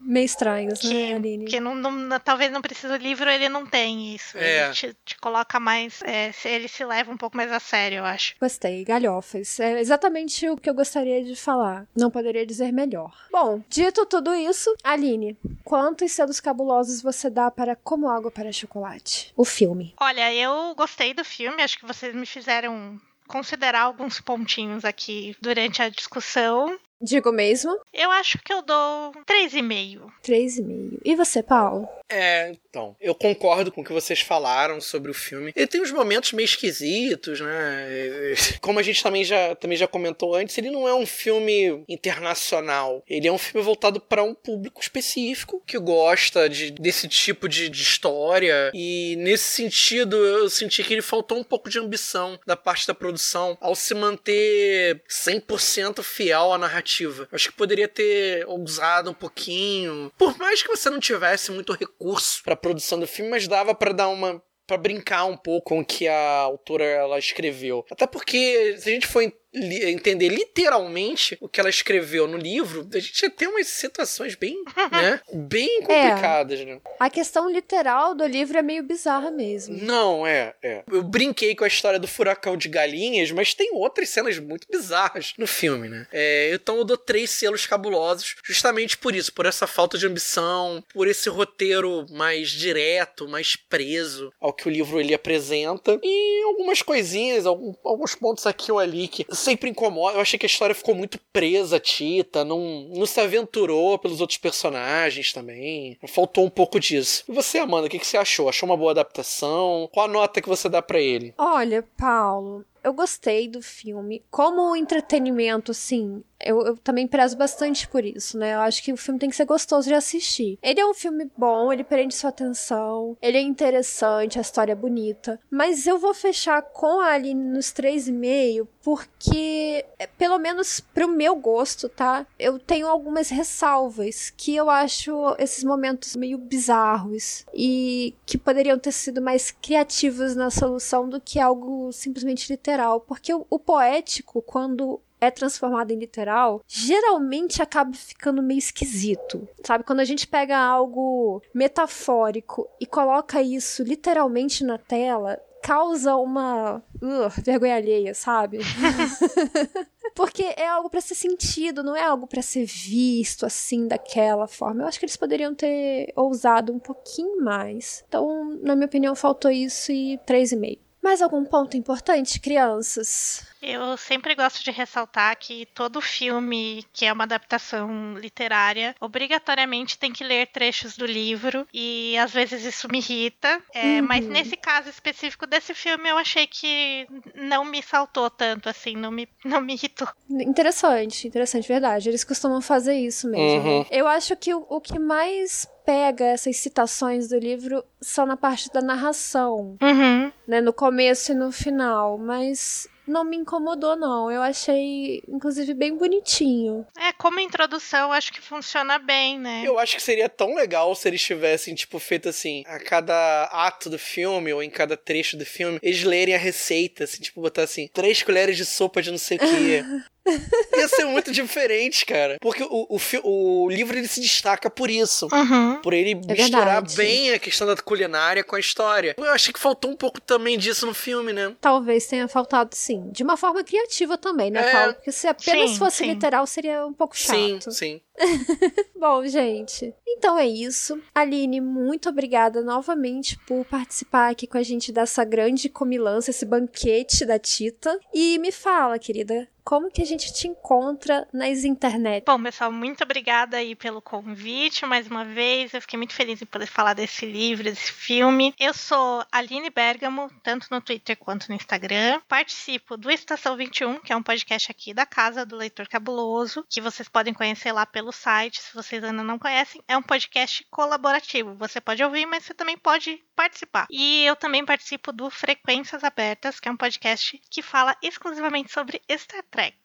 meio 0.00 0.24
estranhos, 0.24 0.82
né, 0.82 0.90
que, 0.90 1.12
Aline? 1.12 1.44
que 1.46 1.60
não, 1.60 1.74
não- 1.74 2.18
talvez 2.20 2.50
não 2.52 2.60
precise 2.62 2.88
do 2.88 2.96
livro, 2.96 3.28
ele 3.30 3.48
não 3.48 3.64
tem 3.66 4.14
isso. 4.14 4.36
É. 4.38 4.64
Ele 4.66 4.74
te, 4.74 4.96
te 5.04 5.16
coloca 5.18 5.58
mais. 5.60 6.02
é, 6.02 6.32
se- 6.32 6.48
ele 6.48 6.68
se 6.68 6.84
leva 6.84 7.10
um 7.10 7.16
pouco 7.16 7.36
mais 7.36 7.50
a 7.52 7.60
sério, 7.60 7.98
eu 7.98 8.04
acho. 8.04 8.34
Gostei, 8.40 8.84
galhofas. 8.84 9.58
É 9.60 9.80
exatamente 9.80 10.48
o 10.48 10.56
que 10.56 10.68
eu 10.68 10.74
gostaria 10.74 11.22
de 11.24 11.36
falar. 11.36 11.86
Não 11.96 12.10
poderia 12.10 12.46
dizer 12.46 12.72
melhor. 12.72 13.12
Bom, 13.30 13.62
dito 13.68 14.04
tudo 14.06 14.34
isso, 14.34 14.74
Aline, 14.82 15.36
quantos 15.64 16.12
selos 16.12 16.40
cabulosos 16.40 17.02
você 17.02 17.28
dá 17.30 17.50
para 17.50 17.76
Como 17.76 18.08
Água 18.08 18.30
para 18.30 18.52
Chocolate? 18.52 19.32
O 19.36 19.44
filme. 19.44 19.94
Olha, 20.00 20.32
eu 20.34 20.74
gostei 20.74 21.12
do 21.14 21.24
filme, 21.24 21.62
acho 21.62 21.78
que 21.78 21.86
vocês 21.86 22.14
me 22.14 22.26
fizeram 22.26 23.00
considerar 23.26 23.80
alguns 23.82 24.20
pontinhos 24.20 24.84
aqui 24.84 25.36
durante 25.40 25.82
a 25.82 25.88
discussão. 25.88 26.78
Digo 27.00 27.30
mesmo. 27.32 27.78
Eu 27.92 28.10
acho 28.10 28.38
que 28.38 28.52
eu 28.52 28.62
dou 28.62 29.12
3,5. 29.26 30.00
3,5. 30.24 31.00
E 31.04 31.14
você, 31.14 31.42
Paulo? 31.42 31.88
É, 32.08 32.52
então, 32.68 32.96
eu 33.00 33.14
concordo 33.14 33.72
com 33.72 33.80
o 33.80 33.84
que 33.84 33.92
vocês 33.92 34.20
falaram 34.20 34.80
sobre 34.80 35.10
o 35.10 35.14
filme. 35.14 35.52
Ele 35.54 35.66
tem 35.66 35.82
uns 35.82 35.90
momentos 35.90 36.32
meio 36.32 36.44
esquisitos, 36.44 37.40
né? 37.40 37.86
Como 38.60 38.78
a 38.78 38.82
gente 38.82 39.02
também 39.02 39.24
já, 39.24 39.54
também 39.56 39.76
já 39.76 39.86
comentou 39.88 40.34
antes, 40.34 40.56
ele 40.56 40.70
não 40.70 40.86
é 40.86 40.94
um 40.94 41.06
filme 41.06 41.84
internacional. 41.88 43.02
Ele 43.08 43.26
é 43.26 43.32
um 43.32 43.38
filme 43.38 43.64
voltado 43.64 44.00
para 44.00 44.22
um 44.22 44.34
público 44.34 44.80
específico 44.80 45.62
que 45.66 45.78
gosta 45.78 46.48
de, 46.48 46.70
desse 46.70 47.08
tipo 47.08 47.48
de, 47.48 47.68
de 47.68 47.82
história. 47.82 48.70
E 48.72 49.16
nesse 49.18 49.44
sentido, 49.44 50.16
eu 50.16 50.48
senti 50.48 50.84
que 50.84 50.94
ele 50.94 51.02
faltou 51.02 51.38
um 51.38 51.44
pouco 51.44 51.68
de 51.68 51.78
ambição 51.78 52.38
da 52.46 52.56
parte 52.56 52.86
da 52.86 52.94
produção 52.94 53.58
ao 53.60 53.74
se 53.74 53.94
manter 53.94 55.02
100% 55.08 56.02
fiel 56.02 56.52
à 56.52 56.58
narrativa. 56.58 56.85
Acho 57.32 57.50
que 57.50 57.56
poderia 57.56 57.88
ter 57.88 58.46
ousado 58.46 59.10
um 59.10 59.14
pouquinho. 59.14 60.12
Por 60.16 60.36
mais 60.38 60.62
que 60.62 60.68
você 60.68 60.88
não 60.90 61.00
tivesse 61.00 61.50
muito 61.50 61.72
recurso 61.72 62.42
para 62.42 62.56
produção 62.56 62.98
do 62.98 63.06
filme, 63.06 63.30
mas 63.30 63.48
dava 63.48 63.74
para 63.74 63.92
dar 63.92 64.08
uma 64.08 64.42
para 64.66 64.76
brincar 64.76 65.24
um 65.26 65.36
pouco 65.36 65.68
com 65.68 65.80
o 65.80 65.84
que 65.84 66.08
a 66.08 66.38
autora 66.40 66.84
ela 66.84 67.18
escreveu. 67.18 67.86
Até 67.90 68.06
porque 68.06 68.76
se 68.78 68.88
a 68.88 68.92
gente 68.92 69.06
for 69.06 69.22
li 69.56 69.90
entender 69.90 70.28
literalmente 70.28 71.36
o 71.40 71.48
que 71.48 71.58
ela 71.58 71.70
escreveu 71.70 72.26
no 72.26 72.36
livro, 72.36 72.88
a 72.92 72.98
gente 72.98 73.22
ia 73.22 73.30
ter 73.30 73.46
umas 73.46 73.66
situações 73.66 74.34
bem, 74.34 74.62
né, 74.92 75.20
bem 75.32 75.80
complicadas, 75.82 76.60
é. 76.60 76.64
né? 76.64 76.80
A 77.00 77.08
questão 77.08 77.50
literal 77.50 78.14
do 78.14 78.26
livro 78.26 78.58
é 78.58 78.62
meio 78.62 78.82
bizarra 78.82 79.30
mesmo. 79.30 79.76
Não, 79.82 80.26
é, 80.26 80.54
é. 80.62 80.82
Eu 80.90 81.02
brinquei 81.02 81.54
com 81.54 81.64
a 81.64 81.68
história 81.68 81.98
do 81.98 82.06
furacão 82.06 82.56
de 82.56 82.68
galinhas, 82.68 83.30
mas 83.30 83.54
tem 83.54 83.70
outras 83.72 84.08
cenas 84.10 84.38
muito 84.38 84.66
bizarras 84.70 85.32
no 85.38 85.46
filme, 85.46 85.88
né? 85.88 86.06
É, 86.12 86.50
então 86.52 86.76
eu 86.76 86.84
dou 86.84 86.96
três 86.96 87.30
selos 87.30 87.66
cabulosos, 87.66 88.36
justamente 88.44 88.98
por 88.98 89.14
isso, 89.14 89.32
por 89.32 89.46
essa 89.46 89.66
falta 89.66 89.96
de 89.96 90.06
ambição, 90.06 90.84
por 90.92 91.08
esse 91.08 91.28
roteiro 91.28 92.06
mais 92.10 92.50
direto, 92.50 93.28
mais 93.28 93.56
preso 93.56 94.32
ao 94.40 94.52
que 94.52 94.68
o 94.68 94.70
livro 94.70 95.00
ele 95.00 95.14
apresenta, 95.14 95.98
e 96.02 96.42
algumas 96.44 96.82
coisinhas, 96.82 97.46
alguns 97.46 98.14
pontos 98.14 98.46
aqui 98.46 98.70
ou 98.70 98.78
ali 98.78 99.08
que 99.08 99.26
sempre 99.46 99.70
incomoda. 99.70 100.16
Eu 100.16 100.20
achei 100.20 100.38
que 100.38 100.46
a 100.46 100.48
história 100.48 100.74
ficou 100.74 100.94
muito 100.94 101.18
presa, 101.32 101.78
Tita, 101.78 102.44
não, 102.44 102.88
não 102.92 103.06
se 103.06 103.20
aventurou 103.20 103.98
pelos 103.98 104.20
outros 104.20 104.38
personagens 104.38 105.32
também. 105.32 105.96
Faltou 106.08 106.44
um 106.44 106.50
pouco 106.50 106.80
disso. 106.80 107.24
E 107.28 107.32
você, 107.32 107.58
Amanda, 107.58 107.86
o 107.86 107.90
que, 107.90 107.98
que 107.98 108.06
você 108.06 108.16
achou? 108.16 108.48
Achou 108.48 108.68
uma 108.68 108.76
boa 108.76 108.90
adaptação? 108.90 109.88
Qual 109.92 110.06
a 110.06 110.08
nota 110.08 110.42
que 110.42 110.48
você 110.48 110.68
dá 110.68 110.82
para 110.82 111.00
ele? 111.00 111.32
Olha, 111.38 111.84
Paulo, 111.96 112.64
eu 112.86 112.92
gostei 112.92 113.48
do 113.48 113.60
filme. 113.60 114.22
Como 114.30 114.76
entretenimento, 114.76 115.72
assim, 115.72 116.22
eu, 116.40 116.64
eu, 116.64 116.76
também 116.76 117.06
prezo 117.06 117.36
bastante 117.36 117.88
por 117.88 118.04
isso, 118.04 118.38
né? 118.38 118.54
Eu 118.54 118.60
acho 118.60 118.82
que 118.82 118.92
o 118.92 118.96
filme 118.96 119.18
tem 119.18 119.28
que 119.28 119.34
ser 119.34 119.44
gostoso 119.44 119.88
de 119.88 119.94
assistir. 119.94 120.58
Ele 120.62 120.80
é 120.80 120.86
um 120.86 120.94
filme 120.94 121.28
bom, 121.36 121.72
ele 121.72 121.82
prende 121.82 122.14
sua 122.14 122.30
atenção, 122.30 123.16
ele 123.20 123.38
é 123.38 123.40
interessante, 123.40 124.38
a 124.38 124.42
história 124.42 124.72
é 124.72 124.76
bonita. 124.76 125.40
Mas 125.50 125.86
eu 125.86 125.98
vou 125.98 126.14
fechar 126.14 126.62
com 126.62 127.00
a 127.00 127.12
Aline 127.12 127.50
nos 127.50 127.72
3,5 127.72 128.68
porque, 128.86 129.84
é, 129.98 130.06
pelo 130.06 130.38
menos 130.38 130.78
pro 130.78 131.08
meu 131.08 131.34
gosto, 131.34 131.88
tá? 131.88 132.24
Eu 132.38 132.56
tenho 132.56 132.86
algumas 132.86 133.30
ressalvas 133.30 134.32
que 134.36 134.54
eu 134.54 134.70
acho 134.70 135.34
esses 135.40 135.64
momentos 135.64 136.14
meio 136.14 136.38
bizarros 136.38 137.44
e 137.52 138.14
que 138.24 138.38
poderiam 138.38 138.78
ter 138.78 138.92
sido 138.92 139.20
mais 139.20 139.50
criativos 139.50 140.36
na 140.36 140.50
solução 140.50 141.08
do 141.08 141.20
que 141.20 141.40
algo 141.40 141.90
simplesmente 141.90 142.46
literal. 142.76 143.00
Porque 143.00 143.32
o, 143.34 143.46
o 143.48 143.58
poético, 143.58 144.42
quando 144.42 145.00
é 145.20 145.30
transformado 145.30 145.90
em 145.90 145.98
literal, 145.98 146.62
geralmente 146.66 147.62
acaba 147.62 147.92
ficando 147.94 148.42
meio 148.42 148.58
esquisito. 148.58 149.48
Sabe? 149.64 149.84
Quando 149.84 150.00
a 150.00 150.04
gente 150.04 150.26
pega 150.26 150.58
algo 150.58 151.42
metafórico 151.54 152.68
e 152.80 152.86
coloca 152.86 153.40
isso 153.40 153.82
literalmente 153.82 154.62
na 154.62 154.76
tela, 154.76 155.40
causa 155.62 156.14
uma 156.16 156.76
uh, 156.76 157.42
vergonha 157.42 157.76
alheia, 157.76 158.14
sabe? 158.14 158.58
Porque 160.14 160.44
é 160.56 160.66
algo 160.66 160.88
para 160.88 161.00
ser 161.00 161.14
sentido, 161.14 161.82
não 161.82 161.96
é 161.96 162.02
algo 162.02 162.26
para 162.26 162.40
ser 162.40 162.64
visto 162.64 163.44
assim 163.44 163.86
daquela 163.86 164.46
forma. 164.46 164.82
Eu 164.82 164.86
acho 164.86 164.98
que 164.98 165.04
eles 165.04 165.16
poderiam 165.16 165.54
ter 165.54 166.12
ousado 166.14 166.72
um 166.72 166.78
pouquinho 166.78 167.42
mais. 167.42 168.04
Então, 168.08 168.58
na 168.62 168.74
minha 168.74 168.86
opinião, 168.86 169.14
faltou 169.14 169.50
isso 169.50 169.92
e 169.92 170.18
3,5. 170.26 170.85
Mais 171.06 171.22
algum 171.22 171.44
ponto 171.44 171.76
importante, 171.76 172.40
crianças? 172.40 173.46
Eu 173.66 173.96
sempre 173.96 174.32
gosto 174.36 174.62
de 174.62 174.70
ressaltar 174.70 175.36
que 175.36 175.66
todo 175.74 176.00
filme 176.00 176.84
que 176.92 177.04
é 177.04 177.12
uma 177.12 177.24
adaptação 177.24 178.14
literária 178.16 178.94
obrigatoriamente 179.00 179.98
tem 179.98 180.12
que 180.12 180.22
ler 180.22 180.46
trechos 180.46 180.96
do 180.96 181.04
livro 181.04 181.66
e 181.74 182.16
às 182.16 182.32
vezes 182.32 182.64
isso 182.64 182.88
me 182.88 182.98
irrita. 182.98 183.60
É, 183.74 184.00
uhum. 184.00 184.06
Mas 184.06 184.24
nesse 184.24 184.56
caso 184.56 184.88
específico 184.88 185.48
desse 185.48 185.74
filme 185.74 186.08
eu 186.08 186.16
achei 186.16 186.46
que 186.46 187.08
não 187.34 187.64
me 187.64 187.82
saltou 187.82 188.30
tanto 188.30 188.68
assim, 188.68 188.94
não 188.94 189.10
me, 189.10 189.28
não 189.44 189.60
me 189.60 189.74
irritou. 189.74 190.08
Interessante, 190.30 191.26
interessante, 191.26 191.66
verdade. 191.66 192.08
Eles 192.08 192.22
costumam 192.22 192.60
fazer 192.60 192.94
isso 192.94 193.28
mesmo. 193.28 193.68
Uhum. 193.68 193.86
Eu 193.90 194.06
acho 194.06 194.36
que 194.36 194.54
o, 194.54 194.64
o 194.68 194.80
que 194.80 194.98
mais 194.98 195.66
pega 195.84 196.24
essas 196.24 196.56
citações 196.56 197.28
do 197.28 197.38
livro 197.38 197.84
são 198.00 198.26
na 198.26 198.36
parte 198.36 198.70
da 198.72 198.80
narração, 198.80 199.76
uhum. 199.80 200.32
né, 200.46 200.60
no 200.60 200.72
começo 200.72 201.32
e 201.32 201.34
no 201.34 201.52
final, 201.52 202.18
mas 202.18 202.88
não 203.06 203.24
me 203.24 203.36
incomodou, 203.36 203.96
não. 203.96 204.30
Eu 204.30 204.42
achei, 204.42 205.22
inclusive, 205.28 205.74
bem 205.74 205.96
bonitinho. 205.96 206.86
É, 206.98 207.12
como 207.12 207.40
introdução, 207.40 208.12
acho 208.12 208.32
que 208.32 208.40
funciona 208.40 208.98
bem, 208.98 209.38
né? 209.38 209.62
Eu 209.64 209.78
acho 209.78 209.96
que 209.96 210.02
seria 210.02 210.28
tão 210.28 210.54
legal 210.54 210.94
se 210.94 211.08
eles 211.08 211.22
tivessem, 211.22 211.74
tipo, 211.74 211.98
feito 211.98 212.28
assim, 212.28 212.62
a 212.66 212.78
cada 212.78 213.44
ato 213.44 213.88
do 213.88 213.98
filme, 213.98 214.52
ou 214.52 214.62
em 214.62 214.70
cada 214.70 214.96
trecho 214.96 215.36
do 215.36 215.44
filme, 215.44 215.78
eles 215.82 216.02
lerem 216.02 216.34
a 216.34 216.38
receita, 216.38 217.04
assim, 217.04 217.22
tipo, 217.22 217.40
botar 217.40 217.62
assim, 217.62 217.88
três 217.92 218.22
colheres 218.22 218.56
de 218.56 218.64
sopa 218.64 219.02
de 219.02 219.10
não 219.10 219.18
sei 219.18 219.36
o 219.36 219.40
quê. 219.40 219.84
Ia 220.76 220.88
ser 220.88 221.04
muito 221.04 221.30
diferente, 221.32 222.04
cara. 222.04 222.36
Porque 222.40 222.62
o, 222.62 222.86
o, 222.90 223.64
o, 223.64 223.70
livro 223.70 223.96
ele 223.96 224.08
se 224.08 224.20
destaca 224.20 224.68
por 224.68 224.90
isso. 224.90 225.28
Uhum. 225.32 225.80
Por 225.80 225.92
ele 225.92 226.12
é 226.12 226.32
misturar 226.32 226.82
verdade. 226.82 226.96
bem 226.96 227.32
a 227.32 227.38
questão 227.38 227.66
da 227.66 227.76
culinária 227.76 228.42
com 228.42 228.56
a 228.56 228.60
história. 228.60 229.14
Eu 229.16 229.32
achei 229.32 229.52
que 229.52 229.60
faltou 229.60 229.90
um 229.90 229.96
pouco 229.96 230.20
também 230.20 230.58
disso 230.58 230.86
no 230.86 230.94
filme, 230.94 231.32
né? 231.32 231.54
Talvez 231.60 232.06
tenha 232.06 232.28
faltado, 232.28 232.74
sim. 232.74 233.08
De 233.10 233.22
uma 233.22 233.36
forma 233.36 233.62
criativa 233.62 234.18
também, 234.18 234.50
né, 234.50 234.68
é... 234.68 234.72
Paulo? 234.72 234.94
Porque 234.94 235.12
se 235.12 235.26
apenas 235.26 235.70
sim, 235.70 235.78
fosse 235.78 235.98
sim. 235.98 236.06
literal, 236.06 236.46
seria 236.46 236.86
um 236.86 236.92
pouco 236.92 237.16
chato. 237.16 237.36
Sim, 237.36 237.70
sim. 237.70 238.00
Bom, 238.98 239.26
gente, 239.26 239.94
então 240.06 240.38
é 240.38 240.46
isso. 240.46 241.00
Aline, 241.14 241.60
muito 241.60 242.08
obrigada 242.08 242.62
novamente 242.62 243.38
por 243.46 243.64
participar 243.64 244.30
aqui 244.30 244.46
com 244.46 244.58
a 244.58 244.62
gente 244.62 244.92
dessa 244.92 245.24
grande 245.24 245.68
comilança, 245.68 246.30
esse 246.30 246.44
banquete 246.44 247.24
da 247.24 247.38
Tita. 247.38 247.98
E 248.12 248.38
me 248.38 248.50
fala, 248.50 248.98
querida, 248.98 249.48
como 249.66 249.90
que 249.90 250.00
a 250.00 250.06
gente 250.06 250.32
te 250.32 250.46
encontra 250.46 251.26
nas 251.32 251.64
internet? 251.64 252.24
Bom, 252.24 252.40
pessoal, 252.40 252.70
muito 252.70 253.02
obrigada 253.02 253.56
aí 253.56 253.74
pelo 253.74 254.00
convite 254.00 254.86
mais 254.86 255.08
uma 255.08 255.24
vez. 255.24 255.74
Eu 255.74 255.80
fiquei 255.80 255.96
muito 255.96 256.14
feliz 256.14 256.40
em 256.40 256.46
poder 256.46 256.66
falar 256.66 256.94
desse 256.94 257.26
livro, 257.26 257.64
desse 257.64 257.90
filme. 257.90 258.54
Eu 258.60 258.72
sou 258.72 259.24
Aline 259.32 259.68
Bergamo, 259.68 260.30
tanto 260.44 260.68
no 260.70 260.80
Twitter 260.80 261.16
quanto 261.16 261.48
no 261.48 261.56
Instagram. 261.56 262.20
Participo 262.28 262.96
do 262.96 263.10
Estação 263.10 263.56
21, 263.56 263.98
que 263.98 264.12
é 264.12 264.16
um 264.16 264.22
podcast 264.22 264.70
aqui 264.70 264.94
da 264.94 265.04
casa 265.04 265.44
do 265.44 265.56
Leitor 265.56 265.88
Cabuloso, 265.88 266.64
que 266.70 266.80
vocês 266.80 267.08
podem 267.08 267.34
conhecer 267.34 267.72
lá 267.72 267.84
pelo 267.84 268.05
site, 268.12 268.60
se 268.60 268.74
vocês 268.74 269.02
ainda 269.02 269.22
não 269.22 269.38
conhecem. 269.38 269.82
É 269.88 269.96
um 269.96 270.02
podcast 270.02 270.66
colaborativo. 270.70 271.54
Você 271.56 271.80
pode 271.80 272.02
ouvir, 272.02 272.26
mas 272.26 272.44
você 272.44 272.54
também 272.54 272.76
pode 272.76 273.22
participar. 273.34 273.86
E 273.90 274.24
eu 274.24 274.34
também 274.34 274.64
participo 274.64 275.12
do 275.12 275.30
Frequências 275.30 276.02
Abertas, 276.02 276.58
que 276.58 276.68
é 276.68 276.72
um 276.72 276.76
podcast 276.76 277.40
que 277.50 277.62
fala 277.62 277.94
exclusivamente 278.02 278.72
sobre 278.72 279.00
Star 279.12 279.44
Trek. 279.50 279.76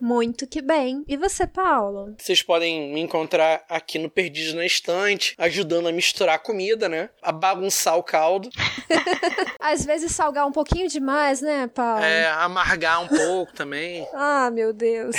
Muito 0.00 0.46
que 0.46 0.60
bem. 0.60 1.04
E 1.08 1.16
você, 1.16 1.46
Paulo? 1.46 2.14
Vocês 2.18 2.42
podem 2.42 2.92
me 2.92 3.00
encontrar 3.00 3.64
aqui 3.68 3.98
no 3.98 4.10
Perdido 4.10 4.56
na 4.56 4.66
Estante, 4.66 5.34
ajudando 5.38 5.88
a 5.88 5.92
misturar 5.92 6.38
comida, 6.40 6.88
né? 6.88 7.08
A 7.22 7.32
bagunçar 7.32 7.96
o 7.96 8.02
caldo. 8.02 8.50
Às 9.58 9.84
vezes 9.84 10.12
salgar 10.12 10.46
um 10.46 10.52
pouquinho 10.52 10.88
demais, 10.88 11.40
né, 11.40 11.66
Paulo? 11.68 12.02
É, 12.02 12.26
amargar 12.28 13.02
um 13.02 13.08
pouco 13.08 13.52
também. 13.52 14.06
ah, 14.14 14.50
meu 14.50 14.72
Deus. 14.72 15.16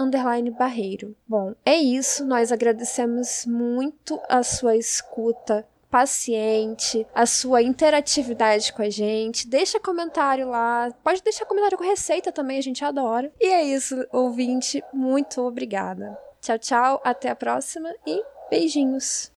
barreiro. 0.57 1.15
Bom, 1.27 1.53
é 1.63 1.75
isso, 1.75 2.25
nós 2.25 2.51
agradecemos 2.51 3.45
muito 3.45 4.19
a 4.27 4.41
sua 4.41 4.75
escuta 4.75 5.63
paciente, 5.89 7.05
a 7.13 7.25
sua 7.25 7.61
interatividade 7.61 8.71
com 8.73 8.81
a 8.81 8.89
gente. 8.89 9.47
Deixa 9.47 9.79
comentário 9.79 10.47
lá. 10.49 10.91
Pode 11.03 11.23
deixar 11.23 11.45
comentário 11.45 11.77
com 11.77 11.83
receita 11.83 12.31
também, 12.31 12.57
a 12.57 12.61
gente 12.61 12.83
adora. 12.85 13.31
E 13.39 13.47
é 13.47 13.63
isso, 13.63 14.05
ouvinte. 14.11 14.83
Muito 14.93 15.41
obrigada. 15.41 16.17
Tchau, 16.41 16.59
tchau. 16.59 17.01
Até 17.03 17.29
a 17.29 17.35
próxima 17.35 17.89
e 18.05 18.23
beijinhos. 18.49 19.31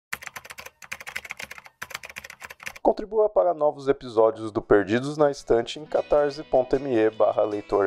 Contribua 2.81 3.29
para 3.29 3.53
novos 3.53 3.87
episódios 3.87 4.51
do 4.51 4.61
Perdidos 4.61 5.15
na 5.15 5.29
Estante 5.29 5.79
em 5.79 5.85
catarse.me 5.85 7.09
barra 7.11 7.43
leitor 7.43 7.85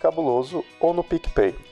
cabuloso 0.00 0.64
ou 0.80 0.94
no 0.94 1.04
PicPay. 1.04 1.71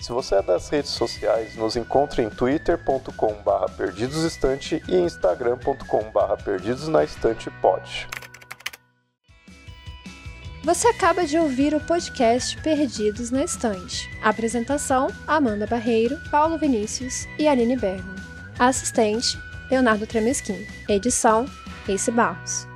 Se 0.00 0.12
você 0.12 0.36
é 0.36 0.42
das 0.42 0.70
redes 0.70 0.90
sociais, 0.92 1.54
nos 1.56 1.76
encontre 1.76 2.22
em 2.22 2.30
twitter.com.br 2.30 3.72
perdidosestante 3.76 4.82
e 4.88 4.96
instagram.com.br 4.96 6.42
perdidosnaestantepod. 6.42 8.08
Você 10.64 10.88
acaba 10.88 11.26
de 11.26 11.38
ouvir 11.38 11.74
o 11.74 11.80
podcast 11.80 12.56
Perdidos 12.62 13.30
na 13.30 13.44
Estante. 13.44 14.08
Apresentação: 14.22 15.08
Amanda 15.26 15.66
Barreiro, 15.66 16.18
Paulo 16.30 16.56
Vinícius 16.56 17.26
e 17.38 17.46
Aline 17.46 17.76
Bergman. 17.76 18.16
Assistente: 18.58 19.38
Leonardo 19.70 20.06
Tremesquim. 20.06 20.66
Edição: 20.88 21.44
Ace 21.86 22.10
Barros. 22.10 22.66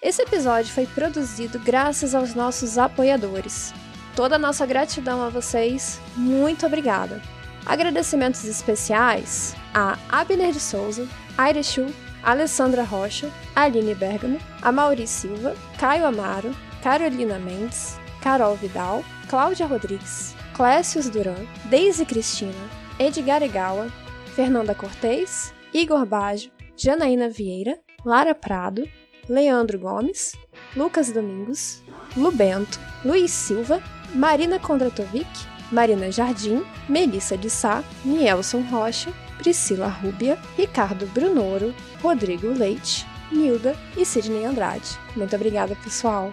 Esse 0.00 0.22
episódio 0.22 0.72
foi 0.72 0.86
produzido 0.86 1.58
graças 1.58 2.14
aos 2.14 2.34
nossos 2.34 2.78
apoiadores 2.78 3.74
toda 4.18 4.34
a 4.34 4.38
nossa 4.38 4.66
gratidão 4.66 5.22
a 5.22 5.28
vocês. 5.28 6.00
Muito 6.16 6.66
obrigada. 6.66 7.22
Agradecimentos 7.64 8.44
especiais 8.44 9.54
a 9.72 9.96
Abner 10.08 10.50
de 10.50 10.58
Souza, 10.58 11.06
Aire 11.36 11.62
Chu, 11.62 11.86
Alessandra 12.20 12.82
Rocha, 12.82 13.30
Aline 13.54 13.94
Bergamo, 13.94 14.40
Mauri 14.74 15.06
Silva, 15.06 15.54
Caio 15.78 16.04
Amaro, 16.04 16.50
Carolina 16.82 17.38
Mendes, 17.38 17.96
Carol 18.20 18.56
Vidal, 18.56 19.04
Cláudia 19.28 19.68
Rodrigues, 19.68 20.34
Clécius 20.52 21.08
Duran, 21.08 21.46
Deise 21.66 22.04
Cristina, 22.04 22.52
Edgar 22.98 23.40
Egawa, 23.40 23.88
Fernanda 24.34 24.74
Cortez, 24.74 25.54
Igor 25.72 26.04
Baggio, 26.04 26.50
Janaína 26.76 27.28
Vieira, 27.28 27.78
Lara 28.04 28.34
Prado, 28.34 28.82
Leandro 29.28 29.78
Gomes, 29.78 30.34
Lucas 30.74 31.12
Domingos, 31.12 31.84
Lubento, 32.16 32.80
Luiz 33.04 33.30
Silva 33.30 33.80
Marina 34.14 34.58
Kondratovic, 34.58 35.28
Marina 35.70 36.10
Jardim, 36.10 36.64
Melissa 36.88 37.36
de 37.36 37.50
Sá, 37.50 37.84
Nielson 38.04 38.62
Rocha, 38.62 39.12
Priscila 39.38 39.88
Rúbia, 39.88 40.38
Ricardo 40.56 41.06
Brunoro, 41.06 41.74
Rodrigo 42.02 42.48
Leite, 42.48 43.06
Nilda 43.30 43.76
e 43.96 44.04
Sidney 44.04 44.44
Andrade. 44.44 44.98
Muito 45.14 45.36
obrigada, 45.36 45.76
pessoal! 45.76 46.32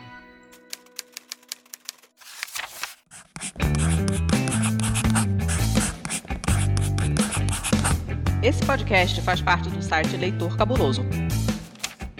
Esse 8.41 8.63
podcast 8.63 9.21
faz 9.21 9.41
parte 9.41 9.69
do 9.69 9.81
site 9.81 10.17
Leitor 10.17 10.55
Cabuloso. 10.55 11.03